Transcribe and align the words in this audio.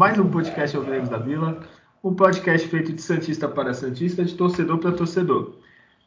mais 0.00 0.18
um 0.18 0.30
podcast 0.30 0.74
Alvinegros 0.74 1.10
da 1.10 1.18
Vila, 1.18 1.60
um 2.02 2.14
podcast 2.14 2.66
feito 2.66 2.90
de 2.90 3.02
Santista 3.02 3.46
para 3.46 3.74
Santista, 3.74 4.24
de 4.24 4.34
torcedor 4.34 4.78
para 4.78 4.92
torcedor. 4.92 5.59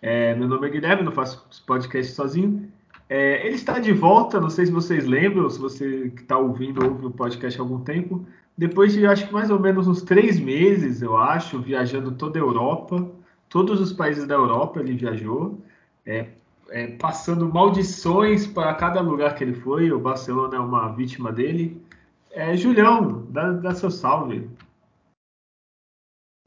É, 0.05 0.35
meu 0.35 0.49
nome 0.49 0.67
é 0.67 0.69
Guilherme, 0.69 1.01
não 1.01 1.13
faço 1.13 1.47
podcast 1.65 2.11
sozinho. 2.11 2.69
É, 3.07 3.47
ele 3.47 3.55
está 3.55 3.79
de 3.79 3.93
volta, 3.93 4.37
não 4.37 4.49
sei 4.49 4.65
se 4.65 4.71
vocês 4.71 5.05
lembram, 5.05 5.49
se 5.49 5.57
você 5.57 6.09
que 6.09 6.23
está 6.23 6.37
ouvindo 6.37 6.85
ouve 6.85 7.05
o 7.05 7.11
podcast 7.11 7.57
há 7.57 7.63
algum 7.63 7.79
tempo. 7.79 8.25
Depois 8.57 8.91
de 8.91 9.07
acho 9.07 9.27
que 9.27 9.33
mais 9.33 9.49
ou 9.49 9.57
menos 9.57 9.87
uns 9.87 10.01
três 10.01 10.37
meses, 10.41 11.01
eu 11.01 11.15
acho, 11.15 11.57
viajando 11.57 12.11
toda 12.11 12.37
a 12.37 12.41
Europa, 12.41 13.09
todos 13.47 13.79
os 13.79 13.93
países 13.93 14.27
da 14.27 14.35
Europa 14.35 14.81
ele 14.81 14.93
viajou, 14.93 15.63
é, 16.05 16.31
é 16.69 16.87
passando 16.97 17.47
maldições 17.47 18.45
para 18.45 18.75
cada 18.75 18.99
lugar 18.99 19.35
que 19.35 19.43
ele 19.45 19.55
foi. 19.55 19.89
O 19.89 19.99
Barcelona 19.99 20.57
é 20.57 20.59
uma 20.59 20.89
vítima 20.89 21.31
dele. 21.31 21.81
É, 22.29 22.57
Julião, 22.57 23.25
dá, 23.29 23.53
dá 23.53 23.73
seu 23.73 23.89
salve. 23.89 24.49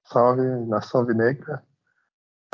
Salve, 0.05 0.43
nação 0.67 1.07
negra. 1.07 1.63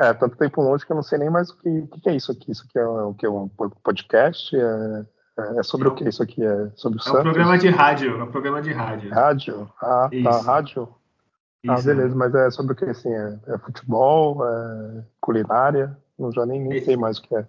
É, 0.03 0.13
tanto 0.13 0.35
tempo 0.35 0.61
longe 0.61 0.85
que 0.85 0.91
eu 0.91 0.95
não 0.95 1.03
sei 1.03 1.17
nem 1.17 1.29
mais 1.29 1.49
o 1.49 1.57
que, 1.57 1.69
o 1.69 1.87
que 1.87 2.09
é 2.09 2.15
isso 2.15 2.31
aqui. 2.31 2.51
Isso 2.51 2.65
aqui 2.67 2.77
é 2.77 2.85
o 2.85 3.13
que? 3.13 3.25
Um 3.25 3.47
podcast? 3.47 4.53
É, 4.53 5.05
é, 5.39 5.59
é 5.59 5.63
sobre 5.63 5.87
é, 5.87 5.91
o 5.91 5.95
que 5.95 6.07
isso 6.07 6.21
aqui? 6.21 6.43
É 6.43 6.69
sobre 6.75 6.99
o 6.99 7.01
é 7.01 7.03
Santos? 7.03 7.19
um 7.21 7.23
programa 7.23 7.57
de 7.57 7.69
rádio. 7.69 8.19
É 8.19 8.23
um 8.23 8.31
programa 8.31 8.61
de 8.61 8.73
rádio. 8.73 9.11
Rádio? 9.11 9.71
Ah, 9.81 10.09
tá, 10.09 10.09
isso. 10.11 10.23
tá, 10.23 10.41
rádio. 10.41 10.89
Ah, 11.65 11.75
isso, 11.75 11.85
beleza, 11.85 12.15
mas 12.15 12.35
é 12.35 12.51
sobre 12.51 12.73
o 12.73 12.75
que 12.75 12.83
assim? 12.83 13.13
É, 13.13 13.39
é 13.47 13.57
futebol? 13.59 14.45
É 14.45 15.03
culinária? 15.21 15.97
Não 16.19 16.33
já 16.33 16.45
nem, 16.45 16.59
nem 16.59 16.83
sei 16.83 16.97
mais 16.97 17.19
o 17.19 17.21
que 17.21 17.35
é. 17.35 17.47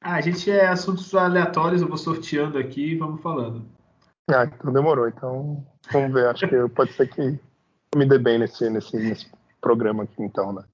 Ah, 0.00 0.14
a 0.14 0.20
gente 0.22 0.50
é 0.50 0.68
assuntos 0.68 1.14
aleatórios, 1.14 1.82
eu 1.82 1.88
vou 1.88 1.98
sorteando 1.98 2.56
aqui 2.56 2.92
e 2.92 2.96
vamos 2.96 3.20
falando. 3.20 3.62
Ah, 4.30 4.44
então 4.44 4.72
demorou. 4.72 5.06
Então, 5.06 5.66
vamos 5.92 6.14
ver. 6.14 6.28
Acho 6.28 6.48
que 6.48 6.68
pode 6.70 6.94
ser 6.94 7.08
que 7.08 7.20
eu 7.20 7.98
me 7.98 8.06
dê 8.06 8.18
bem 8.18 8.38
nesse, 8.38 8.70
nesse, 8.70 8.96
nesse 8.96 9.30
programa 9.60 10.04
aqui, 10.04 10.22
então, 10.22 10.52
né? 10.54 10.64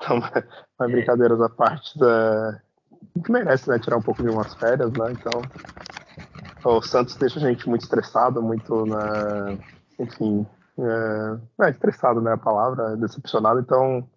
Então, 0.00 0.18
mas 0.78 0.88
é. 0.88 0.92
brincadeiras 0.92 1.40
à 1.40 1.48
parte, 1.48 1.92
é, 2.02 2.06
a 2.06 3.18
gente 3.18 3.30
merece, 3.30 3.68
né? 3.68 3.78
Tirar 3.78 3.98
um 3.98 4.02
pouco 4.02 4.22
de 4.22 4.28
umas 4.28 4.54
férias, 4.54 4.90
né? 4.92 5.12
Então, 5.12 5.42
o 6.64 6.82
Santos 6.82 7.16
deixa 7.16 7.38
a 7.38 7.42
gente 7.42 7.68
muito 7.68 7.82
estressado, 7.82 8.42
muito, 8.42 8.86
né? 8.86 9.58
enfim, 9.98 10.46
é, 10.78 11.66
é, 11.66 11.70
estressado, 11.70 12.20
né? 12.20 12.32
A 12.32 12.38
palavra, 12.38 12.96
decepcionado. 12.96 13.60
Então, 13.60 14.08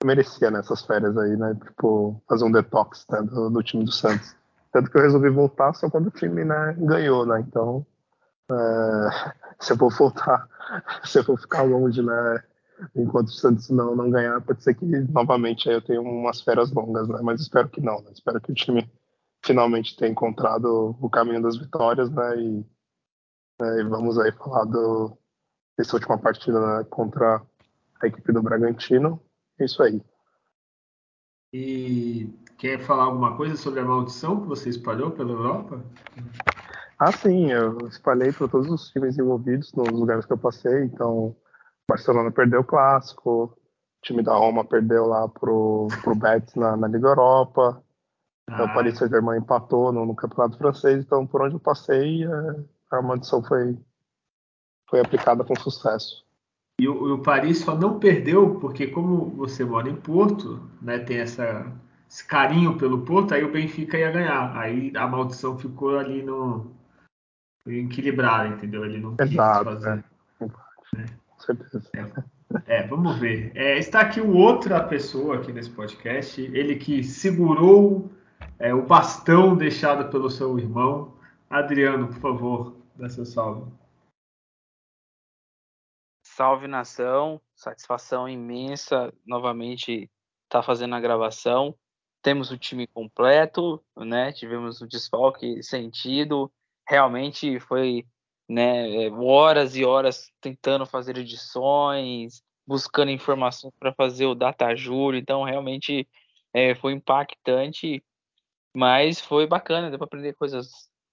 eu 0.00 0.06
merecia 0.06 0.50
nessas 0.50 0.82
né, 0.82 0.86
férias 0.86 1.16
aí, 1.16 1.36
né? 1.36 1.54
Tipo, 1.54 2.22
fazer 2.28 2.44
um 2.44 2.52
detox 2.52 3.06
né, 3.10 3.22
do, 3.22 3.50
do 3.50 3.62
time 3.62 3.84
do 3.84 3.92
Santos. 3.92 4.34
Tanto 4.72 4.90
que 4.90 4.96
eu 4.96 5.02
resolvi 5.02 5.28
voltar 5.28 5.74
só 5.74 5.90
quando 5.90 6.06
o 6.06 6.10
time 6.10 6.44
né, 6.44 6.74
ganhou, 6.78 7.26
né? 7.26 7.40
Então, 7.40 7.86
é, 8.50 9.34
se 9.60 9.72
eu 9.72 9.76
for 9.76 9.92
voltar, 9.92 10.48
se 11.04 11.18
eu 11.18 11.24
for 11.24 11.38
ficar 11.38 11.62
longe, 11.62 12.02
né? 12.02 12.42
Enquanto 12.94 13.28
o 13.28 13.32
Santos 13.32 13.70
não, 13.70 13.94
não 13.94 14.10
ganhar, 14.10 14.40
pode 14.40 14.62
ser 14.62 14.74
que 14.74 14.84
novamente 14.84 15.68
eu 15.68 15.80
tenha 15.80 16.00
umas 16.00 16.40
férias 16.40 16.72
longas, 16.72 17.08
né? 17.08 17.20
Mas 17.22 17.40
espero 17.40 17.68
que 17.68 17.80
não, 17.80 18.00
né? 18.02 18.10
Espero 18.12 18.40
que 18.40 18.52
o 18.52 18.54
time 18.54 18.90
finalmente 19.44 19.96
tenha 19.96 20.10
encontrado 20.10 20.96
o 21.00 21.10
caminho 21.10 21.42
das 21.42 21.56
vitórias, 21.56 22.10
né? 22.10 22.36
E, 22.38 22.66
né, 23.60 23.80
e 23.80 23.84
vamos 23.84 24.18
aí 24.18 24.32
falar 24.32 24.64
do, 24.64 25.16
dessa 25.76 25.96
última 25.96 26.18
partida 26.18 26.60
né, 26.60 26.84
contra 26.90 27.42
a 28.02 28.06
equipe 28.06 28.32
do 28.32 28.42
Bragantino. 28.42 29.20
É 29.58 29.64
isso 29.64 29.82
aí. 29.82 30.02
E 31.52 32.32
quer 32.56 32.80
falar 32.80 33.04
alguma 33.04 33.36
coisa 33.36 33.56
sobre 33.56 33.80
a 33.80 33.84
maldição 33.84 34.40
que 34.40 34.48
você 34.48 34.70
espalhou 34.70 35.10
pela 35.10 35.32
Europa? 35.32 35.84
Ah, 36.98 37.12
sim, 37.12 37.50
eu 37.50 37.76
espalhei 37.88 38.32
para 38.32 38.48
todos 38.48 38.70
os 38.70 38.88
times 38.90 39.18
envolvidos 39.18 39.72
nos 39.74 39.88
lugares 39.88 40.24
que 40.24 40.32
eu 40.32 40.38
passei. 40.38 40.84
Então, 40.84 41.36
Barcelona 41.88 42.30
perdeu 42.30 42.60
o 42.60 42.64
clássico, 42.64 43.44
o 43.44 43.56
time 44.02 44.22
da 44.22 44.34
Roma 44.34 44.64
perdeu 44.64 45.06
lá 45.06 45.28
pro, 45.28 45.88
pro 46.02 46.14
Betis 46.14 46.54
na, 46.54 46.76
na 46.76 46.88
Liga 46.88 47.08
Europa. 47.08 47.82
Ah. 48.48 48.64
O 48.64 48.74
Paris 48.74 48.98
Saint-Germain 48.98 49.38
empatou 49.38 49.92
no, 49.92 50.04
no, 50.04 50.14
Campeonato 50.14 50.58
Francês. 50.58 51.04
Então, 51.04 51.26
por 51.26 51.42
onde 51.42 51.54
eu 51.54 51.60
passei, 51.60 52.24
é, 52.24 52.64
a 52.90 53.02
maldição 53.02 53.42
foi, 53.42 53.78
foi 54.88 55.00
aplicada 55.00 55.44
com 55.44 55.54
sucesso. 55.54 56.24
E 56.80 56.88
o, 56.88 57.14
o, 57.14 57.22
Paris 57.22 57.60
só 57.60 57.76
não 57.76 57.98
perdeu 57.98 58.58
porque, 58.58 58.88
como 58.88 59.30
você 59.30 59.64
mora 59.64 59.88
em 59.88 59.94
Porto, 59.94 60.68
né, 60.80 60.98
tem 60.98 61.18
essa, 61.18 61.70
esse 62.08 62.26
carinho 62.26 62.76
pelo 62.76 63.02
Porto, 63.02 63.34
aí 63.34 63.44
o 63.44 63.52
Benfica 63.52 63.96
ia 63.96 64.10
ganhar. 64.10 64.56
Aí 64.56 64.92
a 64.96 65.06
maldição 65.06 65.56
ficou 65.56 65.96
ali 65.98 66.22
no, 66.22 66.74
equilibrado, 67.66 68.54
entendeu? 68.54 68.84
Ele 68.84 68.98
não 68.98 69.14
Exato, 69.18 69.70
quis 69.70 69.74
fazer. 69.74 70.04
É. 70.40 71.02
É. 71.02 71.21
Certeza. 71.44 72.24
É, 72.66 72.76
é 72.78 72.86
vamos 72.86 73.18
ver. 73.18 73.52
É, 73.54 73.78
está 73.78 74.00
aqui 74.00 74.20
outra 74.20 74.82
pessoa 74.82 75.36
aqui 75.36 75.52
nesse 75.52 75.70
podcast, 75.70 76.40
ele 76.40 76.76
que 76.76 77.02
segurou 77.02 78.10
é, 78.58 78.72
o 78.74 78.86
bastão 78.86 79.56
deixado 79.56 80.10
pelo 80.10 80.30
seu 80.30 80.58
irmão. 80.58 81.16
Adriano, 81.50 82.08
por 82.08 82.18
favor, 82.18 82.76
dá 82.96 83.08
seu 83.08 83.26
salve. 83.26 83.70
Salve 86.24 86.66
nação, 86.66 87.40
satisfação 87.54 88.28
imensa 88.28 89.12
novamente 89.26 90.10
estar 90.44 90.60
tá 90.60 90.62
fazendo 90.62 90.94
a 90.94 91.00
gravação. 91.00 91.74
Temos 92.22 92.50
o 92.50 92.56
time 92.56 92.86
completo, 92.86 93.82
né? 93.96 94.32
Tivemos 94.32 94.80
o 94.80 94.86
desfalque 94.86 95.62
sentido 95.62 96.50
realmente 96.88 97.58
foi 97.60 98.06
né, 98.48 99.08
horas 99.10 99.76
e 99.76 99.84
horas 99.84 100.30
tentando 100.40 100.84
fazer 100.86 101.16
edições, 101.16 102.42
buscando 102.66 103.10
informações 103.10 103.72
para 103.78 103.92
fazer 103.92 104.26
o 104.26 104.34
data 104.34 104.74
júri, 104.74 105.18
então 105.18 105.42
realmente 105.42 106.08
é, 106.52 106.74
foi 106.74 106.92
impactante, 106.92 108.02
mas 108.74 109.20
foi 109.20 109.46
bacana, 109.46 109.90
deu 109.90 109.98
para 109.98 110.06
aprender 110.06 110.34
coisas 110.34 110.70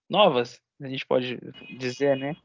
novas, 0.09 0.59
a 0.81 0.87
gente 0.87 1.05
pode 1.05 1.39
dizer, 1.77 2.17
né? 2.17 2.35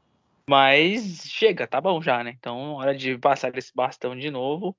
Mas 0.47 1.23
chega, 1.25 1.67
tá 1.67 1.81
bom 1.81 2.01
já, 2.01 2.23
né? 2.23 2.35
Então, 2.37 2.75
hora 2.75 2.95
de 2.95 3.17
passar 3.17 3.55
esse 3.57 3.71
bastão 3.73 4.15
de 4.15 4.29
novo. 4.29 4.77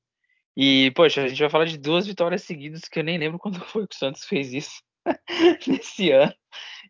E, 0.57 0.93
poxa, 0.93 1.25
a 1.25 1.29
gente 1.29 1.41
vai 1.41 1.51
falar 1.51 1.65
de 1.65 1.77
duas 1.77 2.07
vitórias 2.07 2.43
seguidas 2.45 2.83
que 2.83 3.01
eu 3.01 3.05
nem 3.05 3.19
lembro 3.19 3.39
quando 3.39 3.61
foi 3.61 3.87
que 3.87 3.95
o 3.95 3.99
Santos 3.99 4.25
fez 4.25 4.53
isso 4.53 4.86
nesse 5.67 6.11
ano. 6.11 6.35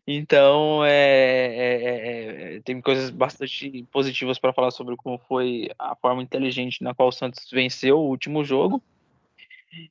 Então, 0.09 0.85
é, 0.85 0.89
é, 0.89 1.73
é, 1.75 2.55
é, 2.55 2.61
tem 2.61 2.79
coisas 2.81 3.09
bastante 3.09 3.85
positivas 3.91 4.39
para 4.39 4.53
falar 4.53 4.71
sobre 4.71 4.95
como 4.95 5.17
foi 5.17 5.69
a 5.77 5.97
forma 5.97 6.23
inteligente 6.23 6.81
na 6.81 6.95
qual 6.95 7.09
o 7.09 7.11
Santos 7.11 7.49
venceu 7.51 7.99
o 7.99 8.07
último 8.07 8.43
jogo. 8.45 8.81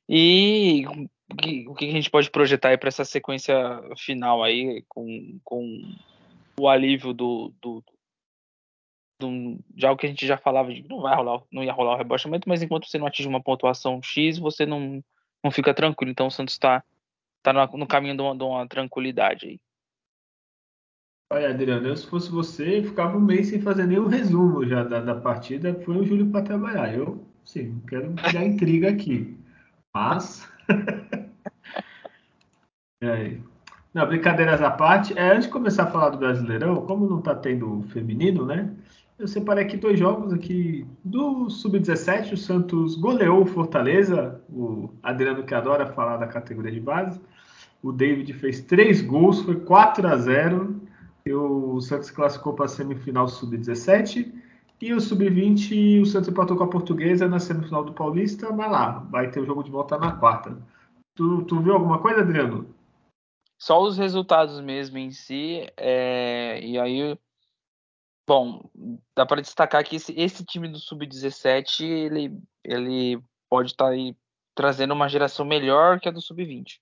E 0.09 0.85
o 1.67 1.75
que, 1.75 1.87
a 1.87 1.91
gente 1.91 2.09
pode 2.09 2.31
projetar 2.31 2.77
para 2.79 2.87
essa 2.87 3.05
sequência 3.05 3.55
final 3.95 4.43
aí, 4.43 4.83
com, 4.89 5.39
com 5.43 5.83
o 6.59 6.67
alívio 6.67 7.13
do, 7.13 7.53
do, 7.61 7.83
do, 9.19 9.59
de 9.69 9.85
algo 9.85 9.99
que 9.99 10.07
a 10.07 10.09
gente 10.09 10.25
já 10.25 10.37
falava 10.37 10.73
de 10.73 10.81
que 10.81 10.89
não 10.89 11.01
vai 11.01 11.15
rolar, 11.15 11.43
não 11.51 11.63
ia 11.63 11.71
rolar 11.71 11.93
o 11.93 11.97
rebaixamento, 11.97 12.49
mas 12.49 12.63
enquanto 12.63 12.87
você 12.87 12.97
não 12.97 13.05
atinge 13.05 13.29
uma 13.29 13.41
pontuação 13.41 14.01
X, 14.01 14.39
você 14.39 14.65
não, 14.65 15.03
não 15.43 15.51
fica 15.51 15.75
tranquilo. 15.75 16.11
Então 16.11 16.25
o 16.25 16.31
Santos 16.31 16.55
está 16.55 16.83
tá 17.53 17.53
no, 17.53 17.77
no 17.77 17.87
caminho 17.87 18.15
de 18.15 18.21
uma, 18.21 18.35
de 18.35 18.43
uma 18.43 18.67
tranquilidade 18.67 19.47
aí. 19.47 19.59
Olha, 21.31 21.49
Adriano, 21.49 21.87
eu, 21.87 21.95
se 21.95 22.07
fosse 22.07 22.31
você, 22.31 22.81
ficava 22.81 23.17
um 23.17 23.21
mês 23.21 23.47
sem 23.47 23.61
fazer 23.61 23.85
nenhum 23.85 24.07
resumo 24.07 24.65
já 24.65 24.83
da, 24.83 25.01
da 25.01 25.15
partida. 25.15 25.73
Foi 25.83 25.97
o 25.97 26.05
Júlio 26.05 26.31
para 26.31 26.41
trabalhar. 26.41 26.93
Eu, 26.93 27.25
sim, 27.43 27.69
não 27.69 27.79
quero 27.81 28.13
criar 28.13 28.45
intriga 28.45 28.89
aqui. 28.89 29.37
Mas. 29.93 30.47
é. 33.03 33.37
Não, 33.93 34.07
brincadeiras 34.07 34.61
à 34.61 34.71
parte. 34.71 35.17
É, 35.17 35.31
antes 35.31 35.47
de 35.47 35.51
começar 35.51 35.83
a 35.83 35.91
falar 35.91 36.09
do 36.09 36.17
Brasileirão, 36.17 36.85
como 36.85 37.09
não 37.09 37.19
está 37.19 37.35
tendo 37.35 37.81
feminino, 37.89 38.45
né? 38.45 38.73
Eu 39.19 39.27
separei 39.27 39.65
aqui 39.65 39.75
dois 39.75 39.99
jogos 39.99 40.31
aqui 40.31 40.85
do 41.03 41.49
Sub-17. 41.49 42.33
O 42.33 42.37
Santos 42.37 42.95
goleou 42.95 43.41
o 43.41 43.45
Fortaleza. 43.45 44.41
O 44.49 44.91
Adriano 45.03 45.43
que 45.43 45.53
adora 45.53 45.87
falar 45.87 46.17
da 46.17 46.27
categoria 46.27 46.71
de 46.71 46.79
base. 46.79 47.19
O 47.87 47.91
David 47.93 48.33
fez 48.33 48.61
três 48.61 49.01
gols, 49.01 49.41
foi 49.41 49.59
4 49.59 50.07
a 50.07 50.17
0 50.17 50.81
o 51.29 51.81
Santos 51.81 52.09
classificou 52.09 52.53
para 52.53 52.65
a 52.65 52.69
semifinal 52.69 53.27
sub-17 53.27 54.33
e 54.81 54.93
o 54.93 55.01
sub-20 55.01 56.01
o 56.01 56.05
Santos 56.05 56.29
empatou 56.29 56.55
com 56.55 56.63
a 56.63 56.69
Portuguesa 56.69 57.27
na 57.27 57.37
semifinal 57.37 57.83
do 57.83 57.91
Paulista, 57.91 58.49
mas 58.51 58.71
lá, 58.71 58.99
vai 59.09 59.29
ter 59.29 59.41
o 59.41 59.45
jogo 59.45 59.61
de 59.61 59.69
volta 59.69 59.97
na 59.97 60.13
quarta. 60.13 60.57
Tu, 61.15 61.43
tu 61.43 61.59
viu 61.59 61.73
alguma 61.73 61.99
coisa, 61.99 62.21
Adriano? 62.21 62.73
só 63.57 63.81
os 63.81 63.97
resultados 63.97 64.59
mesmo 64.61 64.97
em 64.97 65.11
si, 65.11 65.67
é, 65.75 66.59
e 66.61 66.79
aí, 66.79 67.17
bom, 68.27 68.69
dá 69.15 69.25
para 69.25 69.41
destacar 69.41 69.83
que 69.83 69.95
esse, 69.95 70.13
esse 70.13 70.45
time 70.45 70.67
do 70.67 70.77
Sub-17, 70.77 71.81
ele, 71.81 72.39
ele 72.63 73.21
pode 73.49 73.71
estar 73.71 73.85
tá 73.85 73.91
aí 73.91 74.15
trazendo 74.53 74.93
uma 74.93 75.09
geração 75.09 75.45
melhor 75.45 75.99
que 75.99 76.07
a 76.07 76.11
do 76.11 76.21
Sub-20, 76.21 76.79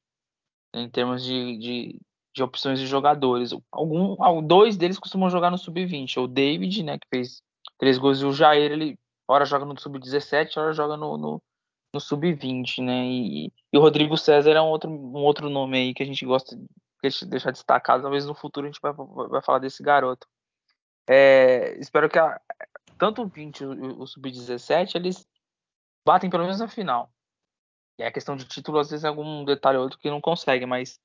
em 0.75 0.89
termos 0.89 1.23
de, 1.23 1.57
de, 1.57 1.99
de, 2.33 2.43
opções 2.43 2.79
de 2.79 2.87
jogadores. 2.87 3.51
Algum, 3.71 4.45
dois 4.45 4.77
deles 4.77 4.99
costumam 4.99 5.29
jogar 5.29 5.49
no 5.49 5.57
Sub-20, 5.57 6.17
o 6.17 6.27
David, 6.27 6.83
né, 6.83 6.99
que 6.99 7.07
fez 7.09 7.41
três 7.77 7.97
gols, 7.97 8.21
e 8.21 8.25
o 8.25 8.33
Jair, 8.33 8.71
ele 8.71 8.99
hora 9.27 9.45
joga 9.45 9.65
no 9.65 9.79
Sub-17, 9.79 10.57
hora 10.57 10.73
joga 10.73 10.97
no, 10.97 11.17
no, 11.17 11.41
no 11.93 11.99
Sub-20, 11.99 12.83
né, 12.83 13.05
e, 13.05 13.45
e, 13.47 13.77
o 13.77 13.81
Rodrigo 13.81 14.17
César 14.17 14.51
é 14.51 14.61
um 14.61 14.67
outro, 14.67 14.89
um 14.89 15.23
outro 15.23 15.49
nome 15.49 15.77
aí 15.77 15.93
que 15.93 16.03
a 16.03 16.05
gente 16.05 16.25
gosta 16.25 16.55
de 16.55 16.67
deixar 17.27 17.51
destacado, 17.51 18.03
talvez 18.03 18.25
no 18.25 18.35
futuro 18.35 18.67
a 18.67 18.69
gente 18.69 18.81
vai, 18.81 18.93
vai 18.93 19.41
falar 19.41 19.59
desse 19.59 19.81
garoto. 19.81 20.27
É, 21.07 21.77
espero 21.79 22.09
que 22.09 22.17
a, 22.17 22.41
tanto 22.97 23.21
o 23.21 23.27
20 23.27 23.59
e 23.61 23.65
o, 23.65 24.01
o 24.01 24.07
Sub-17, 24.07 24.95
eles 24.95 25.25
batem 26.05 26.29
pelo 26.29 26.43
menos 26.43 26.59
na 26.59 26.67
final. 26.67 27.09
E 27.97 28.03
a 28.03 28.11
questão 28.11 28.35
de 28.35 28.45
título, 28.45 28.79
às 28.79 28.89
vezes, 28.89 29.05
é 29.05 29.07
algum 29.07 29.45
detalhe 29.45 29.77
ou 29.77 29.83
outro 29.83 29.99
que 29.99 30.09
não 30.09 30.21
consegue, 30.21 30.65
mas 30.65 30.99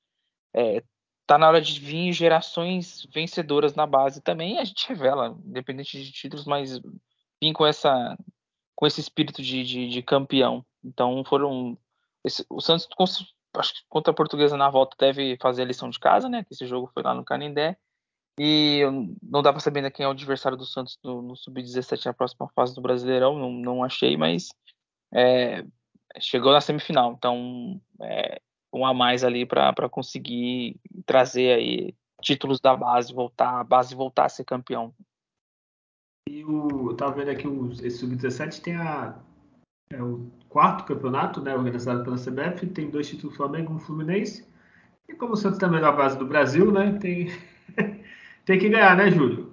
é, 0.53 0.83
tá 1.25 1.37
na 1.37 1.47
hora 1.47 1.61
de 1.61 1.79
vir 1.79 2.11
gerações 2.11 3.07
vencedoras 3.13 3.75
na 3.75 3.85
base 3.85 4.21
também. 4.21 4.59
a 4.59 4.65
gente 4.65 4.87
revela, 4.87 5.37
independente 5.45 6.03
de 6.03 6.11
títulos, 6.11 6.45
mas 6.45 6.79
vir 7.41 7.53
com 7.53 7.65
essa 7.65 8.17
com 8.75 8.87
esse 8.87 8.99
espírito 8.99 9.43
de, 9.43 9.63
de, 9.63 9.87
de 9.89 10.01
campeão. 10.01 10.65
Então 10.83 11.23
foram 11.23 11.77
esse, 12.23 12.45
o 12.49 12.59
Santos 12.59 12.87
acho 13.55 13.73
que 13.73 13.81
contra 13.89 14.11
a 14.11 14.15
Portuguesa 14.15 14.57
na 14.57 14.69
volta 14.69 14.95
deve 14.99 15.37
fazer 15.41 15.61
a 15.61 15.65
lição 15.65 15.89
de 15.89 15.99
casa, 15.99 16.27
né? 16.27 16.43
Que 16.43 16.53
esse 16.53 16.65
jogo 16.65 16.89
foi 16.93 17.03
lá 17.03 17.13
no 17.13 17.23
Canindé. 17.23 17.77
E 18.39 18.81
não 19.21 19.41
dá 19.41 19.51
para 19.51 19.59
saber 19.59 19.79
ainda 19.79 19.91
quem 19.91 20.03
é 20.03 20.07
o 20.07 20.11
adversário 20.11 20.57
do 20.57 20.65
Santos 20.65 20.97
no, 21.03 21.21
no 21.21 21.35
Sub-17 21.35 22.05
na 22.05 22.13
próxima 22.13 22.49
fase 22.55 22.73
do 22.73 22.81
Brasileirão, 22.81 23.37
não, 23.37 23.51
não 23.51 23.83
achei, 23.83 24.15
mas 24.17 24.49
é, 25.13 25.63
chegou 26.19 26.51
na 26.51 26.61
semifinal, 26.61 27.13
então 27.13 27.79
é, 28.01 28.41
um 28.73 28.85
a 28.85 28.93
mais 28.93 29.23
ali 29.23 29.45
para 29.45 29.89
conseguir 29.89 30.79
trazer 31.05 31.53
aí 31.53 31.95
títulos 32.21 32.59
da 32.59 32.75
base, 32.75 33.13
voltar, 33.13 33.59
a 33.59 33.63
base 33.63 33.95
voltar 33.95 34.25
a 34.25 34.29
ser 34.29 34.43
campeão. 34.43 34.93
E 36.29 36.45
o, 36.45 36.91
eu 36.91 36.95
tava 36.95 37.13
vendo 37.13 37.31
aqui 37.31 37.47
o, 37.47 37.71
esse 37.71 37.97
Sub-17 37.97 38.61
tem 38.61 38.75
a, 38.75 39.19
é 39.91 40.01
o 40.01 40.31
quarto 40.47 40.85
campeonato, 40.85 41.41
né, 41.41 41.55
organizado 41.55 42.03
pela 42.03 42.17
CBF, 42.17 42.67
tem 42.67 42.89
dois 42.89 43.09
títulos 43.09 43.35
Flamengo, 43.35 43.73
um 43.73 43.79
Fluminense. 43.79 44.47
E 45.07 45.13
como 45.15 45.33
o 45.33 45.37
Santos 45.37 45.59
também 45.59 45.79
é 45.79 45.81
da 45.81 45.91
base 45.91 46.17
do 46.17 46.25
Brasil, 46.25 46.71
né, 46.71 46.97
tem, 46.99 47.27
tem 48.45 48.59
que 48.59 48.69
ganhar, 48.69 48.95
né, 48.95 49.09
Júlio? 49.09 49.51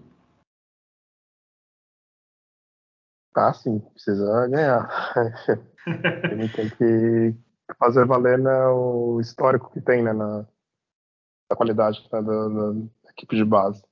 Ah, 3.34 3.52
sim, 3.52 3.78
precisa 3.78 4.48
ganhar. 4.48 5.14
Ele 5.86 6.48
tem 6.48 6.68
que 6.70 7.34
fazer 7.78 8.06
valer 8.06 8.38
né, 8.38 8.66
o 8.68 9.20
histórico 9.20 9.70
que 9.72 9.80
tem 9.80 10.02
né, 10.02 10.12
na, 10.12 10.46
qualidade 11.56 12.06
né, 12.12 12.22
da, 12.22 12.48
da, 12.48 12.74
equipe 13.10 13.36
de 13.36 13.44
base. 13.44 13.82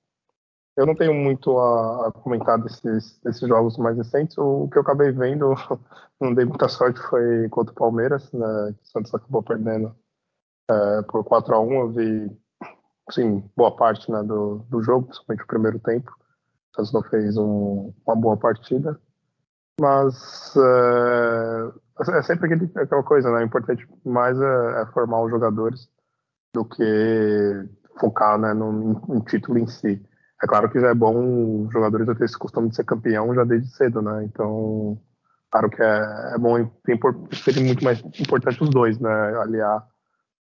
Eu 0.77 0.85
não 0.85 0.94
tenho 0.94 1.15
muito 1.15 1.59
a, 1.59 2.09
a 2.09 2.12
comentar 2.12 2.61
desses, 2.61 3.19
desses, 3.21 3.49
jogos 3.49 3.79
mais 3.79 3.97
recentes. 3.97 4.37
O 4.37 4.69
que 4.69 4.77
eu 4.77 4.83
acabei 4.83 5.11
vendo, 5.11 5.55
não 6.21 6.35
dei 6.35 6.44
muita 6.44 6.69
sorte, 6.69 7.00
foi 7.00 7.49
contra 7.49 7.73
o 7.73 7.77
Palmeiras, 7.77 8.31
né, 8.33 8.75
que 8.77 8.83
o 8.83 8.87
Santos 8.87 9.15
acabou 9.15 9.43
perdendo 9.43 9.97
é, 10.71 11.03
por 11.03 11.25
4 11.25 11.55
a 11.55 11.61
1 11.61 11.73
Eu 11.73 11.88
vi 11.91 12.38
sim, 13.11 13.43
boa 13.56 13.75
parte 13.75 14.11
né, 14.11 14.23
do, 14.23 14.59
do 14.69 14.83
jogo, 14.83 15.06
principalmente 15.06 15.44
o 15.44 15.47
primeiro 15.47 15.79
tempo. 15.79 16.11
O 16.11 16.77
Santos 16.77 16.93
não 16.93 17.03
fez 17.03 17.37
um, 17.37 17.93
uma 18.06 18.17
boa 18.17 18.37
partida. 18.37 19.00
Mas 19.81 20.55
é, 20.56 22.19
é 22.19 22.23
sempre 22.23 22.46
aquele, 22.46 22.70
aquela 22.76 23.02
coisa, 23.02 23.31
né? 23.31 23.40
O 23.40 23.46
importante 23.46 23.87
mais 24.05 24.40
é, 24.40 24.82
é, 24.82 24.87
formar 24.87 25.23
os 25.23 25.31
jogadores 25.31 25.88
do 26.55 26.64
que 26.64 27.69
focar 28.00 28.38
né, 28.38 28.55
no, 28.55 29.23
título 29.25 29.58
em 29.58 29.67
si. 29.67 30.02
É 30.43 30.46
claro 30.46 30.70
que 30.70 30.81
já 30.81 30.88
é 30.88 30.94
bom 30.94 31.67
os 31.67 31.73
jogadores 31.73 32.06
ter 32.06 32.25
esse 32.25 32.38
costume 32.38 32.69
de 32.70 32.76
ser 32.76 32.84
campeão 32.84 33.34
já 33.34 33.44
desde 33.44 33.69
cedo, 33.70 34.00
né? 34.00 34.25
Então, 34.25 34.99
claro 35.50 35.70
que 35.70 35.82
é, 35.82 36.34
é 36.34 36.38
bom, 36.38 36.64
tem, 36.84 36.99
muito 37.64 37.84
mais 37.84 38.00
importante 38.00 38.62
os 38.62 38.70
dois, 38.70 38.99
né? 38.99 39.11
Aliar 39.40 39.87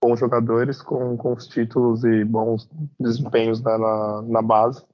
bons 0.02 0.20
jogadores 0.20 0.82
com, 0.82 1.18
com 1.18 1.34
os 1.34 1.48
títulos 1.48 2.04
e 2.04 2.24
bons 2.24 2.70
desempenhos 3.00 3.62
né, 3.62 3.78
na, 3.78 4.22
na 4.24 4.42
base. 4.42 4.86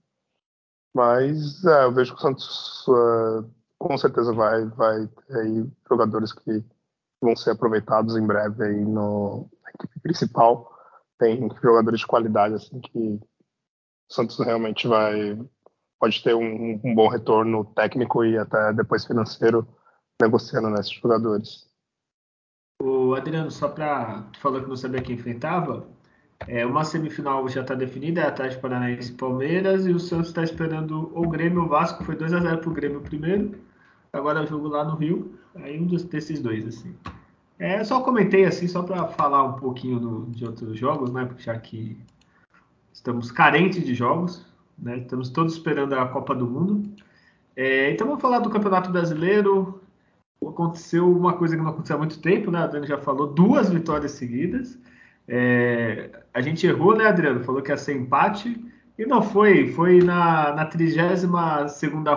Mas 0.93 1.63
é, 1.65 1.85
eu 1.85 1.93
vejo 1.93 2.13
que 2.13 2.19
o 2.19 2.21
Santos 2.21 2.87
uh, 2.87 3.43
com 3.81 3.97
certeza 3.97 4.31
vai, 4.31 4.65
vai 4.65 5.07
ter 5.07 5.37
aí 5.37 5.65
jogadores 5.89 6.31
que 6.31 6.63
vão 7.19 7.35
ser 7.35 7.51
aproveitados 7.51 8.15
em 8.15 8.25
breve 8.25 8.63
aí 8.63 8.85
no, 8.85 9.49
na 9.63 9.69
equipe 9.71 9.99
principal. 10.01 10.71
Tem 11.17 11.49
jogadores 11.61 12.01
de 12.01 12.07
qualidade 12.07 12.55
assim 12.55 12.79
que 12.79 12.97
o 12.99 13.19
Santos 14.07 14.39
realmente 14.39 14.87
vai 14.87 15.37
pode 15.99 16.23
ter 16.23 16.33
um, 16.33 16.79
um 16.83 16.95
bom 16.95 17.07
retorno 17.07 17.63
técnico 17.75 18.25
e 18.25 18.35
até 18.37 18.73
depois 18.73 19.05
financeiro 19.05 19.67
negociando 20.19 20.69
nesses 20.69 20.93
jogadores. 20.93 21.67
O 22.81 23.13
Adriano, 23.13 23.51
só 23.51 23.67
para 23.67 24.23
tu 24.33 24.39
falou 24.39 24.61
que 24.61 24.69
não 24.69 24.75
sabia 24.75 25.01
quem 25.01 25.15
enfrentava, 25.15 25.87
é, 26.47 26.65
uma 26.65 26.83
semifinal 26.83 27.47
já 27.47 27.61
está 27.61 27.75
definida, 27.75 28.21
é 28.21 28.27
Atlético 28.27 28.63
Paranaense 28.63 29.13
Palmeiras, 29.13 29.85
e 29.85 29.91
o 29.91 29.99
Santos 29.99 30.29
está 30.29 30.43
esperando 30.43 31.11
o 31.15 31.29
Grêmio 31.29 31.63
o 31.63 31.67
Vasco, 31.67 32.03
foi 32.03 32.15
2 32.15 32.33
a 32.33 32.39
0 32.39 32.57
para 32.57 32.69
o 32.69 32.73
Grêmio 32.73 33.01
primeiro, 33.01 33.59
agora 34.13 34.45
jogo 34.45 34.67
lá 34.67 34.83
no 34.83 34.95
Rio, 34.95 35.35
aí 35.55 35.79
um 35.79 35.85
dos, 35.85 36.03
desses 36.03 36.41
dois, 36.41 36.67
assim. 36.67 36.95
É, 37.57 37.83
só 37.83 38.01
comentei 38.01 38.45
assim, 38.45 38.67
só 38.67 38.81
para 38.83 39.07
falar 39.07 39.43
um 39.43 39.53
pouquinho 39.53 39.99
do, 39.99 40.25
de 40.31 40.45
outros 40.45 40.77
jogos, 40.77 41.11
né, 41.11 41.29
já 41.37 41.57
que 41.57 41.97
estamos 42.91 43.31
carentes 43.31 43.85
de 43.85 43.93
jogos, 43.93 44.45
né, 44.77 44.97
estamos 44.97 45.29
todos 45.29 45.53
esperando 45.53 45.93
a 45.93 46.07
Copa 46.07 46.33
do 46.35 46.47
Mundo. 46.47 46.91
É, 47.55 47.91
então 47.91 48.07
vamos 48.07 48.21
falar 48.21 48.39
do 48.39 48.49
Campeonato 48.49 48.89
Brasileiro. 48.91 49.81
Aconteceu 50.45 51.09
uma 51.09 51.33
coisa 51.33 51.55
que 51.55 51.61
não 51.61 51.69
aconteceu 51.69 51.95
há 51.95 51.99
muito 51.99 52.19
tempo, 52.19 52.49
né? 52.49 52.59
A 52.59 52.67
Dani 52.67 52.87
já 52.87 52.97
falou, 52.97 53.27
duas 53.27 53.69
vitórias 53.69 54.11
seguidas. 54.11 54.79
É, 55.27 56.09
a 56.33 56.41
gente 56.41 56.65
errou, 56.65 56.95
né, 56.95 57.05
Adriano? 57.05 57.43
Falou 57.43 57.61
que 57.61 57.69
ia 57.69 57.77
ser 57.77 57.95
empate. 57.95 58.59
E 59.01 59.05
não 59.07 59.23
foi, 59.23 59.73
foi 59.73 59.97
na, 59.97 60.53
na 60.53 60.63
32 60.63 61.23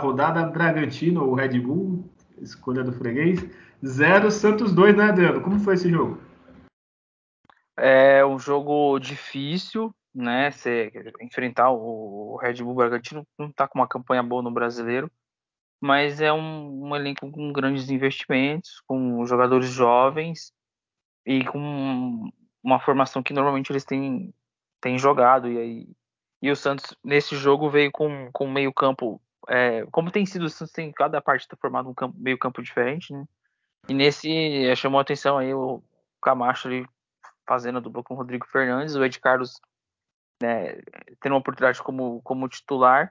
rodada, 0.02 0.44
Bragantino, 0.44 1.24
o 1.24 1.34
Red 1.34 1.58
Bull, 1.58 2.04
escolha 2.42 2.84
do 2.84 2.92
freguês, 2.92 3.40
0 3.82 4.30
Santos 4.30 4.74
2, 4.74 4.94
né, 4.94 5.04
Adriano? 5.04 5.40
Como 5.40 5.58
foi 5.58 5.76
esse 5.76 5.90
jogo? 5.90 6.20
É 7.74 8.22
um 8.26 8.38
jogo 8.38 8.98
difícil, 8.98 9.94
né? 10.14 10.50
Você 10.50 10.92
enfrentar 11.22 11.70
o 11.70 12.36
Red 12.36 12.62
Bull 12.62 12.74
Bragantino 12.74 13.26
não 13.38 13.46
está 13.46 13.66
com 13.66 13.78
uma 13.78 13.88
campanha 13.88 14.22
boa 14.22 14.42
no 14.42 14.50
brasileiro, 14.50 15.10
mas 15.80 16.20
é 16.20 16.30
um, 16.30 16.88
um, 16.88 16.94
elenco 16.94 17.30
com 17.30 17.50
grandes 17.50 17.88
investimentos, 17.88 18.82
com 18.86 19.24
jogadores 19.24 19.70
jovens 19.70 20.52
e 21.24 21.46
com 21.46 22.30
uma 22.62 22.78
formação 22.78 23.22
que 23.22 23.32
normalmente 23.32 23.72
eles 23.72 23.86
têm, 23.86 24.34
têm 24.82 24.98
jogado. 24.98 25.50
E 25.50 25.56
aí 25.56 25.88
e 26.44 26.50
o 26.50 26.56
Santos, 26.56 26.94
nesse 27.02 27.34
jogo, 27.36 27.70
veio 27.70 27.90
com, 27.90 28.30
com 28.30 28.46
meio 28.46 28.70
campo. 28.70 29.18
É, 29.48 29.86
como 29.86 30.10
tem 30.10 30.26
sido, 30.26 30.44
o 30.44 30.50
Santos 30.50 30.74
tem 30.74 30.92
cada 30.92 31.18
parte 31.18 31.48
tá 31.48 31.56
formado 31.56 31.88
um 31.88 31.94
campo, 31.94 32.14
meio 32.18 32.38
campo 32.38 32.62
diferente, 32.62 33.14
né? 33.14 33.24
E 33.88 33.94
nesse 33.94 34.30
é, 34.66 34.76
chamou 34.76 34.98
a 34.98 35.02
atenção 35.02 35.38
aí 35.38 35.54
o 35.54 35.82
Camacho 36.20 36.68
ali 36.68 36.86
fazendo 37.48 37.78
a 37.78 37.80
dupla 37.80 38.02
com 38.02 38.12
o 38.12 38.16
Rodrigo 38.18 38.46
Fernandes, 38.46 38.94
o 38.94 39.02
Ed 39.02 39.18
Carlos 39.20 39.58
né, 40.42 40.82
tendo 41.18 41.32
uma 41.32 41.38
oportunidade 41.38 41.82
como, 41.82 42.20
como 42.20 42.46
titular. 42.46 43.10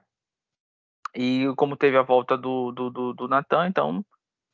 E 1.12 1.52
como 1.56 1.76
teve 1.76 1.96
a 1.96 2.02
volta 2.02 2.38
do, 2.38 2.70
do, 2.70 2.88
do, 2.88 3.14
do 3.14 3.26
Natan, 3.26 3.66
então 3.66 4.06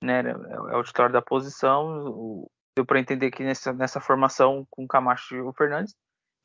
né, 0.03 0.23
é, 0.23 0.73
é 0.73 0.77
o 0.77 0.83
titular 0.83 1.13
da 1.13 1.21
posição. 1.21 2.09
O, 2.09 2.51
deu 2.75 2.87
para 2.87 2.99
entender 2.99 3.31
que 3.31 3.45
nessa, 3.45 3.75
nessa 3.75 4.01
formação 4.01 4.67
com 4.71 4.85
o 4.85 4.89
Camacho 4.89 5.35
e 5.35 5.43
o 5.43 5.53
Fernandes 5.53 5.95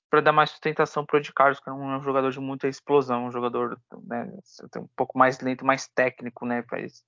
para 0.09 0.21
dar 0.21 0.31
mais 0.31 0.51
sustentação 0.51 1.05
para 1.05 1.19
o 1.19 1.33
Carlos, 1.33 1.59
que 1.59 1.69
é 1.69 1.73
um 1.73 2.01
jogador 2.01 2.31
de 2.31 2.39
muita 2.39 2.67
explosão, 2.67 3.25
um 3.25 3.31
jogador 3.31 3.79
né, 4.03 4.31
um 4.77 4.87
pouco 4.95 5.17
mais 5.17 5.39
lento, 5.39 5.65
mais 5.65 5.87
técnico, 5.87 6.45
né? 6.45 6.63
Faz, 6.69 7.03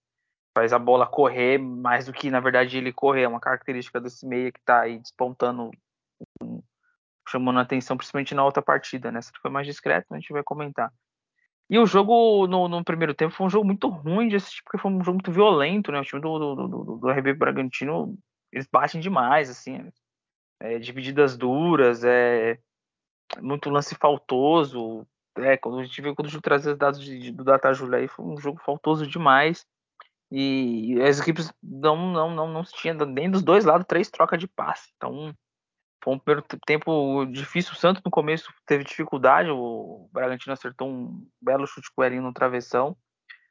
faz 0.55 0.73
a 0.73 0.79
bola 0.79 1.07
correr 1.07 1.57
mais 1.57 2.05
do 2.05 2.13
que, 2.13 2.29
na 2.29 2.39
verdade, 2.39 2.77
ele 2.77 2.91
correr. 2.91 3.23
É 3.23 3.27
uma 3.27 3.39
característica 3.39 4.01
desse 4.01 4.25
meia 4.25 4.51
que 4.51 4.59
está 4.59 4.81
aí 4.81 4.99
despontando, 4.99 5.71
chamando 7.27 7.59
a 7.59 7.61
atenção, 7.61 7.97
principalmente 7.97 8.35
na 8.35 8.43
outra 8.43 8.61
partida, 8.61 9.11
né? 9.11 9.19
Essa 9.19 9.31
foi 9.41 9.51
mais 9.51 9.67
discreto, 9.67 10.13
a 10.13 10.19
gente 10.19 10.33
vai 10.33 10.43
comentar. 10.43 10.91
E 11.69 11.77
o 11.77 11.85
jogo 11.85 12.47
no, 12.47 12.67
no, 12.67 12.83
primeiro 12.83 13.13
tempo 13.13 13.33
foi 13.33 13.45
um 13.45 13.49
jogo 13.49 13.65
muito 13.65 13.89
ruim 13.89 14.29
de 14.29 14.37
assistir, 14.37 14.63
porque 14.63 14.77
foi 14.77 14.89
um 14.89 15.03
jogo 15.03 15.17
muito 15.17 15.31
violento, 15.31 15.91
né? 15.91 15.99
O 15.99 16.03
time 16.03 16.21
do, 16.21 16.39
do, 16.39 16.67
do, 16.67 16.97
do 16.97 17.09
RB 17.09 17.33
Bragantino, 17.33 18.17
eles 18.51 18.67
batem 18.71 19.01
demais, 19.01 19.49
assim. 19.49 19.89
É, 20.61 20.79
divididas 20.79 21.37
duras, 21.37 22.03
é, 22.03 22.57
muito 23.39 23.69
lance 23.69 23.95
faltoso. 23.95 25.05
É, 25.37 25.55
quando 25.57 25.79
a 25.79 25.83
gente 25.83 26.01
viu 26.01 26.15
quando 26.15 26.27
a 26.27 26.31
gente 26.31 26.41
trazia 26.41 26.71
os 26.71 26.77
dados 26.77 26.99
de, 26.99 27.31
do 27.31 27.43
Data 27.43 27.73
Julia 27.73 27.99
aí, 27.99 28.07
foi 28.07 28.25
um 28.25 28.37
jogo 28.37 28.59
faltoso 28.63 29.05
demais. 29.05 29.65
E 30.31 30.99
as 31.01 31.19
equipes 31.19 31.53
não, 31.63 32.11
não, 32.11 32.31
não, 32.31 32.47
não 32.51 32.63
tinha 32.63 32.93
nem 32.93 33.29
dos 33.29 33.43
dois 33.43 33.63
lados 33.63 33.87
três 33.87 34.09
trocas 34.09 34.39
de 34.39 34.47
passe. 34.47 34.91
Então, 34.97 35.33
foi 36.03 36.15
um 36.15 36.19
tempo 36.65 37.25
difícil. 37.25 37.73
O 37.73 37.75
Santos 37.75 38.03
no 38.03 38.11
começo 38.11 38.51
teve 38.65 38.83
dificuldade. 38.83 39.49
O 39.49 40.09
Bragantino 40.11 40.53
acertou 40.53 40.89
um 40.89 41.27
belo 41.41 41.65
chute 41.65 41.89
com 41.93 42.01
o 42.01 42.05
Erinho 42.05 42.23
no 42.23 42.33
travessão. 42.33 42.97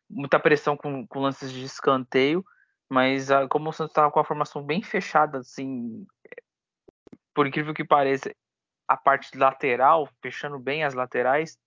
Muita 0.08 0.38
pressão 0.38 0.76
com, 0.76 1.06
com 1.06 1.20
lances 1.20 1.50
de 1.50 1.64
escanteio. 1.64 2.44
Mas 2.88 3.30
a, 3.30 3.48
como 3.48 3.70
o 3.70 3.72
Santos 3.72 3.92
estava 3.92 4.10
com 4.10 4.20
a 4.20 4.24
formação 4.24 4.62
bem 4.62 4.82
fechada, 4.82 5.38
assim, 5.38 6.06
por 7.34 7.46
incrível 7.46 7.74
que 7.74 7.84
pareça, 7.84 8.32
a 8.88 8.96
parte 8.96 9.36
lateral, 9.36 10.08
fechando 10.22 10.58
bem 10.58 10.84
as 10.84 10.94
laterais, 10.94 11.58